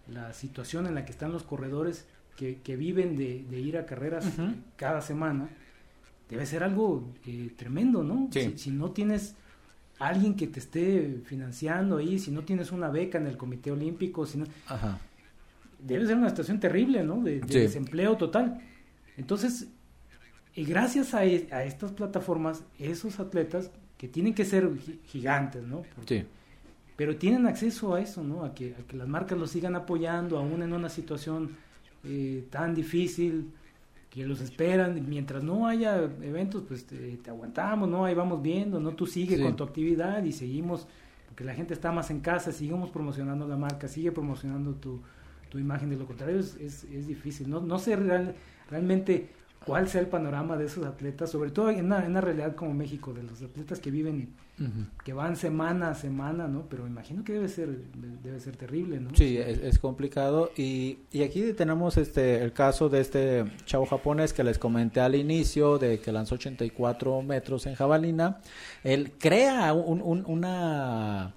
la, 0.08 0.32
situación 0.32 0.86
en 0.86 0.94
la 0.94 1.04
que 1.04 1.12
están 1.12 1.32
los 1.32 1.42
corredores 1.42 2.06
que, 2.36 2.60
que 2.60 2.76
viven 2.76 3.16
de, 3.16 3.60
ir 3.60 3.78
a 3.78 3.86
carreras 3.86 4.26
cada 4.76 5.00
semana. 5.00 5.48
Debe 6.28 6.46
ser 6.46 6.62
algo 6.62 7.12
eh, 7.26 7.50
tremendo, 7.56 8.04
¿no? 8.04 8.28
Si, 8.56 8.70
no 8.70 8.92
tienes 8.92 9.34
alguien 9.98 10.34
que 10.36 10.46
te 10.46 10.60
esté 10.60 11.22
financiando 11.24 11.96
ahí, 11.96 12.18
si 12.18 12.30
no 12.30 12.44
tienes 12.44 12.72
una 12.72 12.88
beca 12.88 13.18
en 13.18 13.26
el 13.26 13.36
Comité 13.36 13.70
Olímpico, 13.70 14.26
si 14.26 14.38
no... 14.38 14.46
Debe 15.78 16.06
ser 16.06 16.16
una 16.16 16.28
situación 16.28 16.60
terrible, 16.60 17.02
¿no? 17.02 17.22
De, 17.22 17.40
desempleo 17.40 18.16
total. 18.16 18.60
Entonces, 19.16 19.68
y 20.54 20.64
gracias 20.64 21.14
a, 21.14 21.24
e, 21.24 21.48
a, 21.50 21.64
estas 21.64 21.92
plataformas, 21.92 22.62
esos 22.78 23.18
atletas 23.18 23.70
que 24.00 24.08
tienen 24.08 24.32
que 24.32 24.46
ser 24.46 24.70
gigantes, 25.04 25.62
¿no? 25.62 25.82
sí. 26.06 26.24
Pero 26.96 27.16
tienen 27.16 27.46
acceso 27.46 27.94
a 27.94 28.00
eso, 28.00 28.24
¿no? 28.24 28.44
A 28.44 28.54
que, 28.54 28.74
a 28.74 28.86
que 28.86 28.96
las 28.96 29.06
marcas 29.06 29.38
los 29.38 29.50
sigan 29.50 29.74
apoyando 29.74 30.38
aún 30.38 30.62
en 30.62 30.72
una 30.72 30.88
situación 30.88 31.50
eh, 32.04 32.46
tan 32.48 32.74
difícil 32.74 33.50
que 34.08 34.26
los 34.26 34.40
esperan. 34.40 35.06
Mientras 35.06 35.42
no 35.42 35.66
haya 35.66 35.96
eventos, 36.22 36.62
pues 36.66 36.86
te, 36.86 37.20
aguantamos, 37.28 37.90
¿no? 37.90 38.06
Ahí 38.06 38.14
vamos 38.14 38.40
viendo, 38.40 38.80
¿no? 38.80 38.92
Tú 38.92 39.06
sigue 39.06 39.38
con 39.42 39.54
tu 39.54 39.64
actividad 39.64 40.24
y 40.24 40.32
seguimos, 40.32 40.86
porque 41.26 41.44
la 41.44 41.54
gente 41.54 41.74
está 41.74 41.92
más 41.92 42.10
en 42.10 42.20
casa, 42.20 42.52
seguimos 42.52 42.90
promocionando 42.90 43.46
la 43.46 43.56
marca, 43.56 43.86
sigue 43.86 44.12
promocionando 44.12 44.74
tu, 44.76 45.02
tu 45.50 45.58
imagen. 45.58 45.90
De 45.90 45.96
lo 45.96 46.06
contrario 46.06 46.38
es, 46.38 46.56
es, 46.56 46.84
es 46.84 47.06
difícil, 47.06 47.50
¿no? 47.50 47.60
No 47.60 47.78
sé 47.78 47.96
real, 47.96 48.34
realmente 48.70 49.28
cuál 49.64 49.88
sea 49.88 50.00
el 50.00 50.06
panorama 50.06 50.56
de 50.56 50.66
esos 50.66 50.86
atletas, 50.86 51.30
sobre 51.30 51.50
todo 51.50 51.70
en 51.70 51.84
una, 51.84 52.04
en 52.04 52.12
una 52.12 52.20
realidad 52.20 52.54
como 52.54 52.72
México, 52.72 53.12
de 53.12 53.22
los 53.22 53.42
atletas 53.42 53.78
que 53.78 53.90
viven, 53.90 54.34
que 55.04 55.12
van 55.12 55.36
semana 55.36 55.90
a 55.90 55.94
semana, 55.94 56.48
¿no? 56.48 56.66
Pero 56.68 56.86
imagino 56.86 57.24
que 57.24 57.34
debe 57.34 57.48
ser, 57.48 57.68
debe 58.22 58.40
ser 58.40 58.56
terrible, 58.56 59.00
¿no? 59.00 59.10
Sí, 59.14 59.38
es, 59.38 59.78
complicado. 59.78 60.50
Y, 60.56 61.00
y, 61.12 61.22
aquí 61.22 61.52
tenemos 61.52 61.96
este 61.96 62.42
el 62.42 62.52
caso 62.52 62.88
de 62.88 63.00
este 63.00 63.44
chavo 63.64 63.86
japonés 63.86 64.32
que 64.32 64.44
les 64.44 64.58
comenté 64.58 65.00
al 65.00 65.14
inicio, 65.14 65.78
de 65.78 66.00
que 66.00 66.12
lanzó 66.12 66.34
84 66.36 67.22
metros 67.22 67.66
en 67.66 67.74
jabalina. 67.74 68.38
Él 68.82 69.12
crea 69.18 69.72
un, 69.72 70.24
una, 70.26 71.34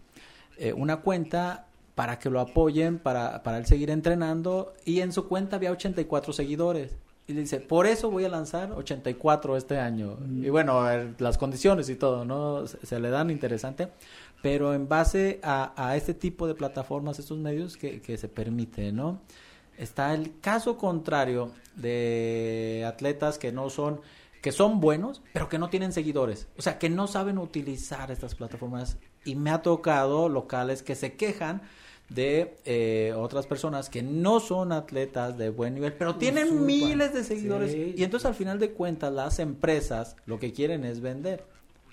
eh, 0.57 0.74
una 0.74 0.97
cuenta 0.97 1.67
para 1.95 2.19
que 2.19 2.30
lo 2.30 2.39
apoyen, 2.39 2.99
para, 2.99 3.43
para 3.43 3.57
él 3.57 3.65
seguir 3.65 3.89
entrenando, 3.89 4.74
y 4.86 5.01
en 5.01 5.11
su 5.11 5.28
cuenta 5.28 5.57
había 5.57 5.71
84 5.71 6.34
seguidores 6.34 6.95
y 7.26 7.34
dice, 7.34 7.61
por 7.61 7.88
eso 7.88 8.11
voy 8.11 8.26
a 8.26 8.30
lanzar 8.30 8.74
84 8.74 9.55
este 9.55 9.80
año. 9.80 10.17
Y 10.41 10.49
bueno, 10.49 10.84
las 11.19 11.38
condiciones 11.38 11.89
y 11.89 11.95
todo, 11.95 12.26
¿no? 12.26 12.67
Se, 12.67 12.99
le 12.99 13.09
dan 13.09 13.30
interesante. 13.30 13.89
Pero 14.41 14.74
en 14.74 14.89
base 14.89 15.39
a, 15.41 15.74
a, 15.78 15.95
este 15.95 16.13
tipo 16.13 16.47
de 16.47 16.53
plataformas, 16.53 17.19
estos 17.19 17.38
medios 17.38 17.78
que, 17.78 18.01
que 18.01 18.17
se 18.17 18.28
permite, 18.28 18.91
¿no? 18.91 19.21
Está 19.78 20.13
el 20.13 20.38
caso 20.41 20.78
contrario 20.78 21.51
de 21.76 22.84
atletas 22.86 23.38
que 23.38 23.53
no 23.53 23.69
son, 23.69 24.01
que 24.41 24.51
son 24.51 24.82
buenos, 24.82 25.21
pero 25.32 25.47
que 25.47 25.57
no 25.57 25.69
tienen 25.69 25.93
seguidores. 25.93 26.47
O 26.57 26.61
sea, 26.61 26.78
que 26.78 26.89
no 26.89 27.07
saben 27.07 27.38
utilizar 27.38 28.11
estas 28.11 28.36
plataformas. 28.36 28.97
Y 29.24 29.36
me 29.36 29.49
ha 29.51 29.61
tocado 29.61 30.28
locales 30.28 30.84
que 30.84 30.95
se 30.95 31.13
quejan 31.15 31.61
de 32.14 32.57
eh, 32.66 33.14
otras 33.18 33.47
personas 33.47 33.89
que 33.89 34.03
no 34.03 34.39
son 34.39 34.72
atletas 34.72 35.38
de 35.38 35.49
buen 35.49 35.74
nivel, 35.74 35.93
pero 35.93 36.16
tienen 36.16 36.66
miles 36.66 37.14
de 37.14 37.24
seguidores. 37.24 37.74
Y 37.74 38.03
entonces 38.03 38.28
al 38.28 38.36
final 38.36 38.59
de 38.59 38.72
cuentas 38.72 39.11
las 39.11 39.39
empresas 39.39 40.16
lo 40.26 40.39
que 40.39 40.53
quieren 40.53 40.86
es 40.86 41.01
vender. 41.01 41.43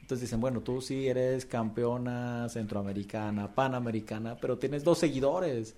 Entonces 0.01 0.23
dicen, 0.23 0.41
bueno, 0.41 0.61
tú 0.61 0.81
sí 0.81 1.09
eres 1.09 1.47
campeona 1.47 2.49
centroamericana, 2.49 3.55
panamericana, 3.55 4.37
pero 4.37 4.59
tienes 4.59 4.85
dos 4.85 4.99
seguidores. 4.99 5.75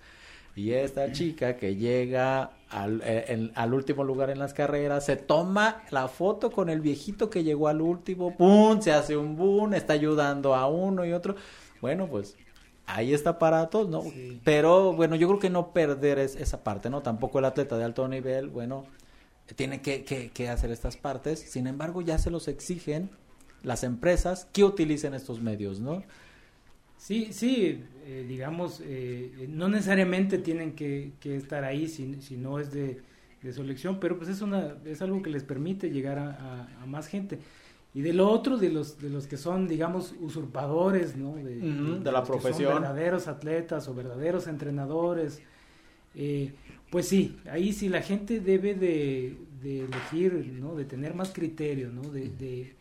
Y 0.55 0.71
esta 0.71 1.11
chica 1.11 1.55
que 1.55 1.75
llega 1.75 2.51
al, 2.69 3.01
eh, 3.05 3.51
al, 3.55 3.73
último 3.73 4.03
lugar 4.03 4.29
en 4.29 4.37
las 4.37 4.53
carreras, 4.53 5.05
se 5.05 5.15
toma 5.15 5.83
la 5.89 6.07
foto 6.07 6.51
con 6.51 6.69
el 6.69 6.79
viejito 6.79 7.29
que 7.29 7.43
llegó 7.43 7.69
al 7.69 7.81
último, 7.81 8.35
¡pum! 8.37 8.79
Se 8.81 8.91
hace 8.91 9.17
un 9.17 9.35
boom, 9.35 9.73
está 9.73 9.93
ayudando 9.93 10.53
a 10.53 10.67
uno 10.67 11.05
y 11.05 11.13
otro. 11.13 11.35
Bueno, 11.81 12.07
pues 12.07 12.35
ahí 12.85 13.13
está 13.13 13.39
para 13.39 13.69
todos, 13.69 13.89
¿no? 13.89 14.03
Pero 14.43 14.93
bueno, 14.93 15.15
yo 15.15 15.27
creo 15.27 15.39
que 15.39 15.49
no 15.49 15.73
perder 15.73 16.19
es, 16.19 16.35
esa 16.35 16.63
parte, 16.63 16.89
¿no? 16.89 17.01
Tampoco 17.01 17.39
el 17.39 17.45
atleta 17.45 17.77
de 17.77 17.83
alto 17.83 18.07
nivel, 18.07 18.49
bueno, 18.49 18.85
tiene 19.55 19.81
que, 19.81 20.03
que, 20.03 20.49
hacer 20.49 20.71
estas 20.71 20.97
partes. 20.97 21.39
Sin 21.39 21.67
embargo, 21.67 22.01
ya 22.01 22.17
se 22.17 22.29
los 22.29 22.47
exigen 22.47 23.09
las 23.63 23.83
empresas 23.83 24.47
que 24.51 24.63
utilicen 24.63 25.13
estos 25.13 25.41
medios, 25.41 25.79
¿no? 25.79 26.03
Sí, 26.97 27.29
sí, 27.31 27.83
eh, 28.05 28.25
digamos, 28.27 28.81
eh, 28.83 29.47
no 29.49 29.67
necesariamente 29.67 30.37
tienen 30.37 30.73
que, 30.73 31.13
estar 31.23 31.65
ahí 31.65 31.87
si, 31.87 32.21
si 32.21 32.37
no 32.37 32.59
es 32.59 32.71
de, 32.71 33.01
de, 33.41 33.53
su 33.53 33.61
elección, 33.61 33.99
pero 33.99 34.17
pues 34.17 34.29
es, 34.29 34.41
una, 34.41 34.77
es 34.85 35.01
algo 35.01 35.21
que 35.21 35.29
les 35.29 35.43
permite 35.43 35.89
llegar 35.89 36.17
a 36.17 36.85
más 36.85 37.07
gente. 37.07 37.39
Y 37.95 38.01
de 38.01 38.11
lo 38.11 38.29
otro, 38.29 38.57
de 38.57 38.69
los, 38.69 38.99
de 38.99 39.09
los 39.09 39.27
que 39.27 39.37
son, 39.37 39.67
digamos, 39.67 40.15
usurpadores, 40.19 41.15
¿no? 41.15 41.35
De, 41.35 41.57
de, 41.57 42.11
la 42.11 42.23
profesión. 42.23 42.73
verdaderos 42.73 43.27
atletas 43.27 43.87
o 43.87 43.93
verdaderos 43.93 44.47
entrenadores. 44.47 45.41
Eh, 46.15 46.53
pues 46.89 47.07
sí, 47.07 47.37
ahí 47.51 47.71
sí 47.71 47.89
la 47.89 48.01
gente 48.01 48.39
debe 48.39 48.73
de, 48.73 49.37
elegir, 49.63 50.33
¿no? 50.59 50.73
De 50.75 50.85
tener 50.85 51.13
más 51.13 51.31
criterio, 51.31 51.91
¿no? 51.91 52.01
De, 52.01 52.29
de, 52.29 52.75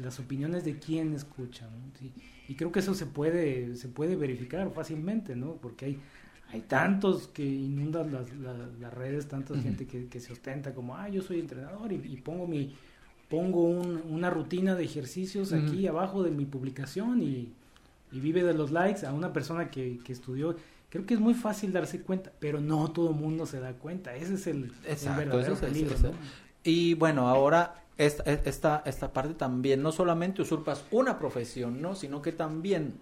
las 0.00 0.20
opiniones 0.20 0.66
de 0.66 0.78
quien 0.78 1.14
escucha, 1.14 1.66
¿no? 1.66 2.08
Y 2.46 2.54
creo 2.54 2.70
que 2.70 2.80
eso 2.80 2.92
se 2.92 3.06
puede, 3.06 3.74
se 3.74 3.88
puede 3.88 4.16
verificar 4.16 4.70
fácilmente, 4.70 5.34
¿no? 5.34 5.54
Porque 5.54 5.86
hay, 5.86 5.98
hay 6.48 6.60
tantos 6.60 7.28
que 7.28 7.42
inundan 7.42 8.12
las, 8.12 8.26
las, 8.36 8.92
redes, 8.92 9.28
tanta 9.28 9.58
gente 9.58 9.86
que, 9.86 10.08
que, 10.08 10.20
se 10.20 10.34
ostenta 10.34 10.74
como, 10.74 10.94
ah, 10.94 11.08
yo 11.08 11.22
soy 11.22 11.40
entrenador 11.40 11.90
y 11.90 12.16
pongo 12.20 12.46
mi 12.46 12.74
pongo 13.28 13.62
una 13.62 14.30
rutina 14.30 14.74
de 14.74 14.84
ejercicios 14.84 15.52
aquí 15.52 15.86
abajo 15.86 16.22
de 16.22 16.30
mi 16.30 16.44
publicación 16.46 17.22
y, 17.22 17.52
vive 18.10 18.42
de 18.42 18.54
los 18.54 18.70
likes 18.70 19.06
a 19.06 19.12
una 19.12 19.32
persona 19.32 19.70
que, 19.70 20.00
que, 20.02 20.12
estudió. 20.12 20.56
Creo 20.88 21.04
que 21.04 21.14
es 21.14 21.20
muy 21.20 21.34
fácil 21.34 21.72
darse 21.72 22.00
cuenta, 22.00 22.32
pero 22.38 22.60
no 22.60 22.90
todo 22.90 23.10
el 23.10 23.16
mundo 23.16 23.44
se 23.44 23.60
da 23.60 23.74
cuenta. 23.74 24.16
Ese 24.16 24.34
es 24.34 24.46
el, 24.46 24.72
verdadero 25.16 25.56
peligro. 25.56 25.94
Y 26.64 26.94
bueno, 26.94 27.28
ahora 27.28 27.84
esta, 27.98 28.22
esta, 28.22 28.82
esta 28.86 29.12
parte 29.12 29.34
también, 29.34 29.82
no 29.82 29.92
solamente 29.92 30.40
usurpas 30.40 30.84
una 30.90 31.18
profesión, 31.18 31.82
¿no? 31.82 31.94
sino 31.94 32.22
que 32.22 32.32
también 32.32 32.94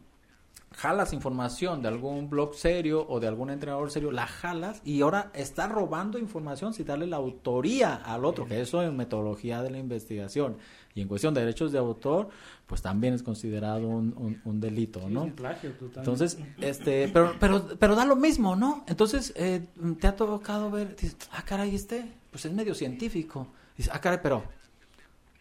jalas 0.77 1.15
información 1.15 1.81
de 1.81 1.89
algún 1.89 2.29
blog 2.29 2.55
serio 2.55 3.07
o 3.09 3.19
de 3.19 3.27
algún 3.27 3.49
entrenador 3.49 3.91
serio, 3.91 4.13
la 4.13 4.27
jalas 4.27 4.83
y 4.85 5.01
ahora 5.01 5.31
está 5.35 5.69
robando 5.69 6.19
información 6.19 6.75
sin 6.75 6.85
darle 6.85 7.07
la 7.07 7.17
autoría 7.17 7.95
al 7.95 8.27
otro, 8.27 8.47
que 8.47 8.61
eso 8.61 8.83
en 8.83 8.95
metodología 8.95 9.63
de 9.63 9.71
la 9.71 9.79
investigación 9.79 10.57
y 10.95 11.01
en 11.01 11.09
cuestión 11.09 11.33
de 11.33 11.41
derechos 11.41 11.73
de 11.73 11.79
autor, 11.79 12.29
pues 12.67 12.83
también 12.83 13.15
es 13.15 13.23
considerado 13.23 13.89
un, 13.89 14.41
un, 14.45 14.61
delito, 14.61 15.09
¿no? 15.09 15.31
Entonces, 15.97 16.39
este, 16.59 17.09
pero, 17.09 17.35
pero, 17.41 17.67
pero 17.79 17.95
da 17.95 18.05
lo 18.05 18.17
mismo, 18.17 18.57
¿no? 18.57 18.85
Entonces, 18.87 19.33
eh, 19.37 19.63
te 20.01 20.07
ha 20.07 20.17
tocado 20.17 20.71
ver, 20.71 20.97
dices, 20.97 21.17
ah, 21.33 21.43
caray, 21.43 21.75
este, 21.75 22.13
pues 22.31 22.47
es 22.47 22.53
medio 22.53 22.75
científico. 22.75 23.47
Dices, 23.77 23.93
ah, 23.95 24.01
caray, 24.01 24.21
pero, 24.23 24.43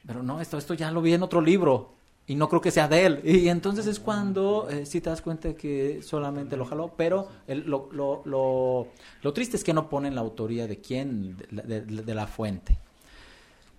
pero 0.05 0.23
no, 0.23 0.41
esto, 0.41 0.57
esto 0.57 0.73
ya 0.73 0.91
lo 0.91 1.01
vi 1.01 1.13
en 1.13 1.23
otro 1.23 1.39
libro 1.41 1.94
y 2.27 2.35
no 2.35 2.49
creo 2.49 2.61
que 2.61 2.71
sea 2.71 2.87
de 2.87 3.05
él. 3.05 3.21
Y 3.23 3.49
entonces 3.49 3.85
es 3.87 3.99
cuando 3.99 4.67
eh, 4.69 4.85
sí 4.85 5.01
te 5.01 5.09
das 5.09 5.21
cuenta 5.21 5.53
que 5.53 6.01
solamente 6.01 6.57
lo 6.57 6.65
jaló, 6.65 6.93
pero 6.95 7.29
lo, 7.47 7.89
lo, 7.91 8.23
lo, 8.25 8.87
lo, 9.21 9.33
triste 9.33 9.57
es 9.57 9.63
que 9.63 9.73
no 9.73 9.89
ponen 9.89 10.15
la 10.15 10.21
autoría 10.21 10.67
de 10.67 10.79
quién, 10.79 11.37
de, 11.37 12.15
la 12.15 12.27
fuente. 12.27 12.77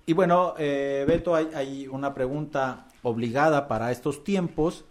Y 0.07 0.13
bueno, 0.13 0.55
eh, 0.59 1.05
Beto, 1.07 1.35
hay, 1.35 1.89
una 1.89 2.15
pregunta 2.15 2.87
obligada 3.03 3.67
para 3.67 3.91
estos 3.91 4.23
tiempos. 4.23 4.85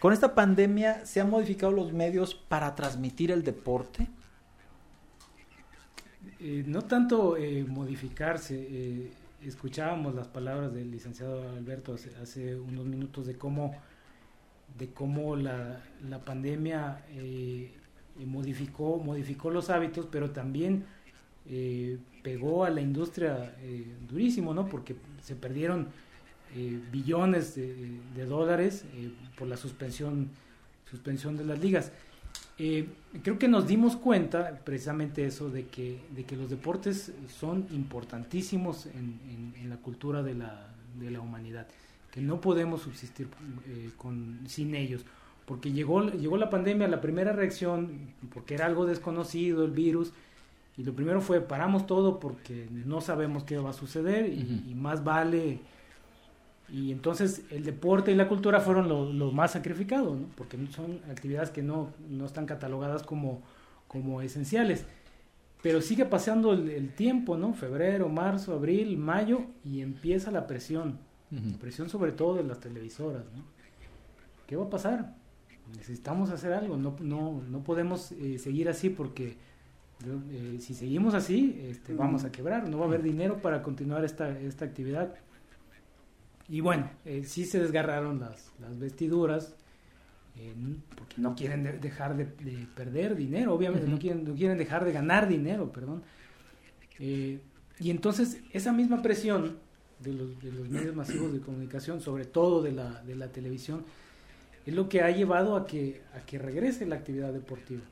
¿Con 0.00 0.12
esta 0.12 0.34
pandemia 0.34 1.04
se 1.04 1.20
han 1.20 1.28
modificado 1.28 1.72
los 1.72 1.92
medios 1.92 2.34
para 2.34 2.74
transmitir 2.74 3.30
el 3.30 3.42
deporte? 3.42 4.08
Eh, 6.40 6.64
no 6.66 6.82
tanto 6.82 7.36
eh, 7.36 7.64
modificarse 7.66 9.10
escuchábamos 9.48 10.14
las 10.14 10.28
palabras 10.28 10.72
del 10.74 10.90
licenciado 10.90 11.48
Alberto 11.50 11.94
hace, 12.22 12.56
unos 12.56 12.86
minutos 12.86 13.26
de 13.26 13.36
cómo 13.36 13.74
de 14.78 14.88
cómo 14.88 15.36
la, 15.36 15.80
la 16.08 16.24
pandemia 16.24 17.04
eh, 17.10 17.72
modificó, 18.24 18.98
modificó 18.98 19.50
los 19.50 19.70
hábitos, 19.70 20.06
pero 20.10 20.30
también 20.30 20.84
eh, 21.48 21.98
pegó 22.22 22.64
a 22.64 22.70
la 22.70 22.80
industria 22.80 23.54
eh, 23.60 23.86
durísimo, 24.08 24.52
¿no? 24.52 24.68
Porque 24.68 24.96
se 25.22 25.36
perdieron 25.36 25.88
eh, 26.56 26.80
billones 26.90 27.54
de, 27.54 28.00
de 28.14 28.24
dólares 28.24 28.84
por 29.38 29.46
la 29.46 29.56
suspensión, 29.56 30.30
suspensión 30.90 31.36
de 31.36 31.44
las 31.44 31.60
ligas. 31.60 31.92
Eh, 32.58 32.88
creo 33.22 33.38
que 33.38 33.48
nos 33.48 33.66
dimos 33.66 33.96
cuenta 33.96 34.60
precisamente 34.64 35.26
eso 35.26 35.50
de 35.50 35.66
que, 35.66 36.00
de 36.14 36.24
que 36.24 36.36
los 36.36 36.48
deportes 36.48 37.12
son 37.28 37.66
importantísimos 37.70 38.86
en, 38.86 39.20
en- 39.30 39.54
en 39.60 39.68
la 39.70 39.76
cultura 39.76 40.22
de 40.22 40.34
la, 40.34 40.66
de 40.98 41.10
la 41.10 41.20
humanidad, 41.20 41.66
que 42.10 42.22
no 42.22 42.40
podemos 42.40 42.80
subsistir 42.82 43.28
eh, 43.66 43.90
con, 43.98 44.40
sin 44.46 44.74
ellos, 44.74 45.04
porque 45.44 45.72
llegó, 45.72 46.08
llegó 46.10 46.38
la 46.38 46.48
pandemia, 46.48 46.88
la 46.88 47.00
primera 47.02 47.32
reacción, 47.32 47.90
porque 48.32 48.54
era 48.54 48.64
algo 48.66 48.86
desconocido, 48.86 49.64
el 49.64 49.72
virus, 49.72 50.12
y 50.78 50.84
lo 50.84 50.94
primero 50.94 51.20
fue 51.20 51.40
paramos 51.42 51.86
todo 51.86 52.20
porque 52.20 52.68
no 52.86 53.00
sabemos 53.02 53.44
qué 53.44 53.58
va 53.58 53.70
a 53.70 53.72
suceder 53.74 54.26
y, 54.32 54.64
y 54.70 54.74
más 54.74 55.04
vale 55.04 55.60
y 56.68 56.92
entonces 56.92 57.44
el 57.50 57.64
deporte 57.64 58.10
y 58.10 58.14
la 58.14 58.28
cultura 58.28 58.60
fueron 58.60 58.88
lo, 58.88 59.12
lo 59.12 59.30
más 59.30 59.52
sacrificado, 59.52 60.14
¿no? 60.14 60.26
porque 60.36 60.58
son 60.70 61.00
actividades 61.10 61.50
que 61.50 61.62
no, 61.62 61.90
no 62.08 62.26
están 62.26 62.46
catalogadas 62.46 63.02
como, 63.02 63.42
como 63.88 64.20
esenciales. 64.20 64.84
Pero 65.62 65.80
sigue 65.80 66.04
pasando 66.04 66.52
el, 66.52 66.68
el 66.70 66.92
tiempo, 66.92 67.36
¿no? 67.36 67.52
Febrero, 67.54 68.08
marzo, 68.08 68.54
abril, 68.54 68.96
mayo, 68.98 69.46
y 69.64 69.80
empieza 69.80 70.30
la 70.30 70.46
presión. 70.46 70.98
Presión 71.60 71.88
sobre 71.88 72.12
todo 72.12 72.36
de 72.36 72.44
las 72.44 72.60
televisoras, 72.60 73.24
¿no? 73.34 73.42
¿Qué 74.46 74.54
va 74.54 74.66
a 74.66 74.70
pasar? 74.70 75.16
Necesitamos 75.76 76.30
hacer 76.30 76.52
algo, 76.52 76.76
no, 76.76 76.96
no, 77.00 77.42
no 77.48 77.64
podemos 77.64 78.12
eh, 78.12 78.38
seguir 78.38 78.68
así 78.68 78.90
porque 78.90 79.36
eh, 80.30 80.58
si 80.60 80.74
seguimos 80.74 81.14
así, 81.14 81.60
este, 81.68 81.94
vamos 81.94 82.24
a 82.24 82.30
quebrar, 82.30 82.68
no 82.68 82.78
va 82.78 82.84
a 82.84 82.88
haber 82.88 83.02
dinero 83.02 83.42
para 83.42 83.62
continuar 83.62 84.04
esta, 84.04 84.38
esta 84.38 84.64
actividad. 84.64 85.16
Y 86.48 86.60
bueno, 86.60 86.90
eh, 87.04 87.24
sí 87.24 87.44
se 87.44 87.58
desgarraron 87.60 88.20
las, 88.20 88.52
las 88.60 88.78
vestiduras, 88.78 89.54
eh, 90.36 90.54
porque 90.96 91.16
no 91.18 91.34
quieren 91.34 91.64
de- 91.64 91.78
dejar 91.78 92.16
de, 92.16 92.24
de 92.26 92.66
perder 92.74 93.16
dinero, 93.16 93.54
obviamente, 93.54 93.88
no, 93.88 93.98
quieren, 93.98 94.24
no 94.24 94.34
quieren 94.34 94.56
dejar 94.58 94.84
de 94.84 94.92
ganar 94.92 95.28
dinero, 95.28 95.72
perdón. 95.72 96.02
Eh, 96.98 97.40
y 97.80 97.90
entonces 97.90 98.40
esa 98.52 98.72
misma 98.72 99.02
presión 99.02 99.56
de 100.00 100.12
los, 100.12 100.40
de 100.40 100.52
los 100.52 100.68
medios 100.68 100.94
masivos 100.94 101.32
de 101.32 101.40
comunicación, 101.40 102.00
sobre 102.00 102.24
todo 102.26 102.62
de 102.62 102.72
la, 102.72 103.02
de 103.02 103.16
la 103.16 103.28
televisión, 103.28 103.84
es 104.64 104.74
lo 104.74 104.88
que 104.88 105.02
ha 105.02 105.10
llevado 105.10 105.56
a 105.56 105.66
que, 105.66 106.02
a 106.14 106.20
que 106.24 106.38
regrese 106.38 106.86
la 106.86 106.96
actividad 106.96 107.32
deportiva. 107.32 107.82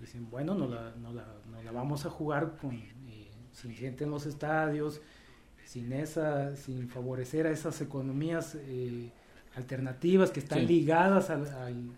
Dicen, 0.00 0.30
bueno, 0.30 0.54
no 0.54 0.68
la, 0.68 0.94
no 1.02 1.12
la, 1.12 1.26
no 1.50 1.62
la 1.62 1.72
vamos 1.72 2.06
a 2.06 2.10
jugar 2.10 2.56
con, 2.60 2.74
eh, 2.76 3.30
sin 3.52 3.72
gente 3.74 4.04
en 4.04 4.10
los 4.10 4.26
estadios, 4.26 5.00
sin 5.70 5.92
esa, 5.92 6.56
sin 6.56 6.88
favorecer 6.88 7.46
a 7.46 7.50
esas 7.52 7.80
economías 7.80 8.56
eh, 8.56 9.10
alternativas 9.54 10.32
que 10.32 10.40
están 10.40 10.60
Sí. 10.60 10.66
ligadas 10.66 11.30
al- 11.30 11.46
al- 11.46 11.90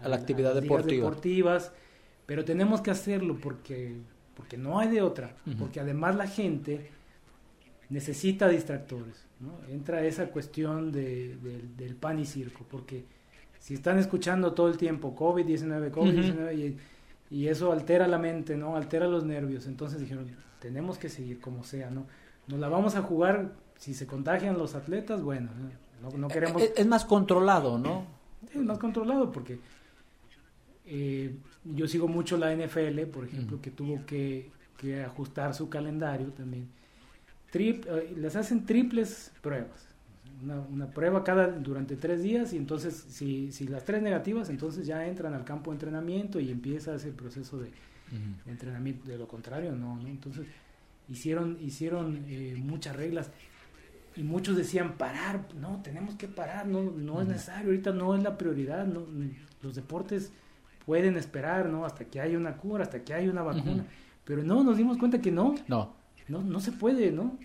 A 0.00 0.08
la 0.08 0.14
actividad 0.16 0.54
las 0.54 0.62
deportiva. 0.62 1.04
deportivas, 1.08 1.72
pero 2.24 2.44
tenemos 2.44 2.80
que 2.82 2.92
hacerlo 2.92 3.36
porque, 3.42 3.96
porque 4.36 4.56
no 4.56 4.78
hay 4.78 4.88
de 4.90 5.02
otra, 5.02 5.34
porque 5.58 5.80
además 5.80 6.14
la 6.14 6.28
gente 6.28 6.90
necesita 7.88 8.48
distractores, 8.48 9.24
¿no? 9.40 9.58
Entra 9.72 10.04
esa 10.04 10.26
cuestión 10.28 10.92
de, 10.92 11.36
del- 11.36 11.76
del 11.76 11.94
pan 11.96 12.20
y 12.20 12.26
circo, 12.26 12.64
porque 12.70 13.04
si 13.58 13.74
están 13.74 13.98
escuchando 13.98 14.52
todo 14.52 14.68
el 14.68 14.76
tiempo 14.76 15.16
COVID-19, 15.16 15.90
COVID-19, 15.90 16.54
y, 16.56 16.76
y 17.34 17.48
eso 17.48 17.72
altera 17.72 18.06
la 18.06 18.18
mente, 18.18 18.56
¿no? 18.56 18.76
Altera 18.76 19.08
los 19.08 19.24
nervios, 19.24 19.66
entonces 19.66 20.00
dijeron, 20.00 20.26
tenemos 20.60 20.96
que 20.98 21.08
seguir 21.08 21.40
como 21.40 21.64
sea, 21.64 21.90
¿no? 21.90 22.06
Nos 22.48 22.60
la 22.60 22.68
vamos 22.68 22.94
a 22.96 23.02
jugar, 23.02 23.52
si 23.76 23.94
se 23.94 24.06
contagian 24.06 24.56
los 24.58 24.74
atletas, 24.74 25.22
bueno, 25.22 25.50
no, 26.02 26.10
no 26.16 26.28
queremos... 26.28 26.62
Es, 26.62 26.72
es 26.76 26.86
más 26.86 27.04
controlado, 27.04 27.78
¿no? 27.78 28.04
Sí, 28.52 28.58
más 28.58 28.78
controlado 28.78 29.32
porque 29.32 29.58
eh, 30.86 31.36
yo 31.64 31.88
sigo 31.88 32.08
mucho 32.08 32.36
la 32.36 32.52
NFL, 32.54 33.06
por 33.12 33.24
ejemplo, 33.24 33.56
Ujú. 33.56 33.62
que 33.62 33.70
tuvo 33.70 34.06
que, 34.06 34.50
que 34.78 35.02
ajustar 35.02 35.54
su 35.54 35.68
calendario 35.68 36.28
también. 36.28 36.68
Trip- 37.52 37.86
eh, 37.88 38.14
les 38.16 38.36
hacen 38.36 38.64
triples 38.66 39.32
pruebas. 39.40 39.88
Una, 40.42 40.60
una 40.60 40.86
prueba 40.90 41.24
cada 41.24 41.48
durante 41.48 41.96
tres 41.96 42.22
días 42.22 42.52
y 42.52 42.58
entonces 42.58 42.94
si, 43.08 43.50
si 43.52 43.66
las 43.66 43.84
tres 43.84 44.02
negativas, 44.02 44.50
entonces 44.50 44.86
ya 44.86 45.06
entran 45.06 45.32
al 45.34 45.44
campo 45.44 45.70
de 45.70 45.76
entrenamiento 45.76 46.38
y 46.38 46.50
empieza 46.50 46.94
ese 46.94 47.10
proceso 47.10 47.58
de, 47.58 47.70
de 48.44 48.50
entrenamiento. 48.50 49.08
De 49.08 49.16
lo 49.16 49.26
contrario, 49.26 49.72
no, 49.74 49.96
¿no? 49.96 50.06
Entonces 50.08 50.46
hicieron, 51.08 51.58
hicieron 51.60 52.24
eh, 52.28 52.54
muchas 52.58 52.96
reglas 52.96 53.30
y 54.16 54.22
muchos 54.22 54.56
decían 54.56 54.94
parar, 54.96 55.46
no, 55.60 55.80
tenemos 55.82 56.14
que 56.14 56.26
parar, 56.28 56.66
no, 56.66 56.82
no 56.82 57.20
es 57.20 57.28
necesario, 57.28 57.66
ahorita 57.66 57.92
no 57.92 58.14
es 58.16 58.22
la 58.22 58.38
prioridad, 58.38 58.86
no, 58.86 59.04
los 59.62 59.74
deportes 59.74 60.32
pueden 60.86 61.16
esperar, 61.16 61.68
¿no? 61.68 61.84
Hasta 61.84 62.04
que 62.06 62.20
haya 62.20 62.38
una 62.38 62.56
cura, 62.56 62.84
hasta 62.84 63.02
que 63.04 63.12
haya 63.12 63.30
una 63.30 63.42
vacuna. 63.42 63.84
Pero 64.24 64.42
no, 64.42 64.62
nos 64.64 64.76
dimos 64.76 64.96
cuenta 64.98 65.20
que 65.20 65.30
no, 65.32 65.54
No. 65.68 65.92
no, 66.28 66.40
no 66.42 66.60
se 66.60 66.72
puede, 66.72 67.12
¿no? 67.12 67.36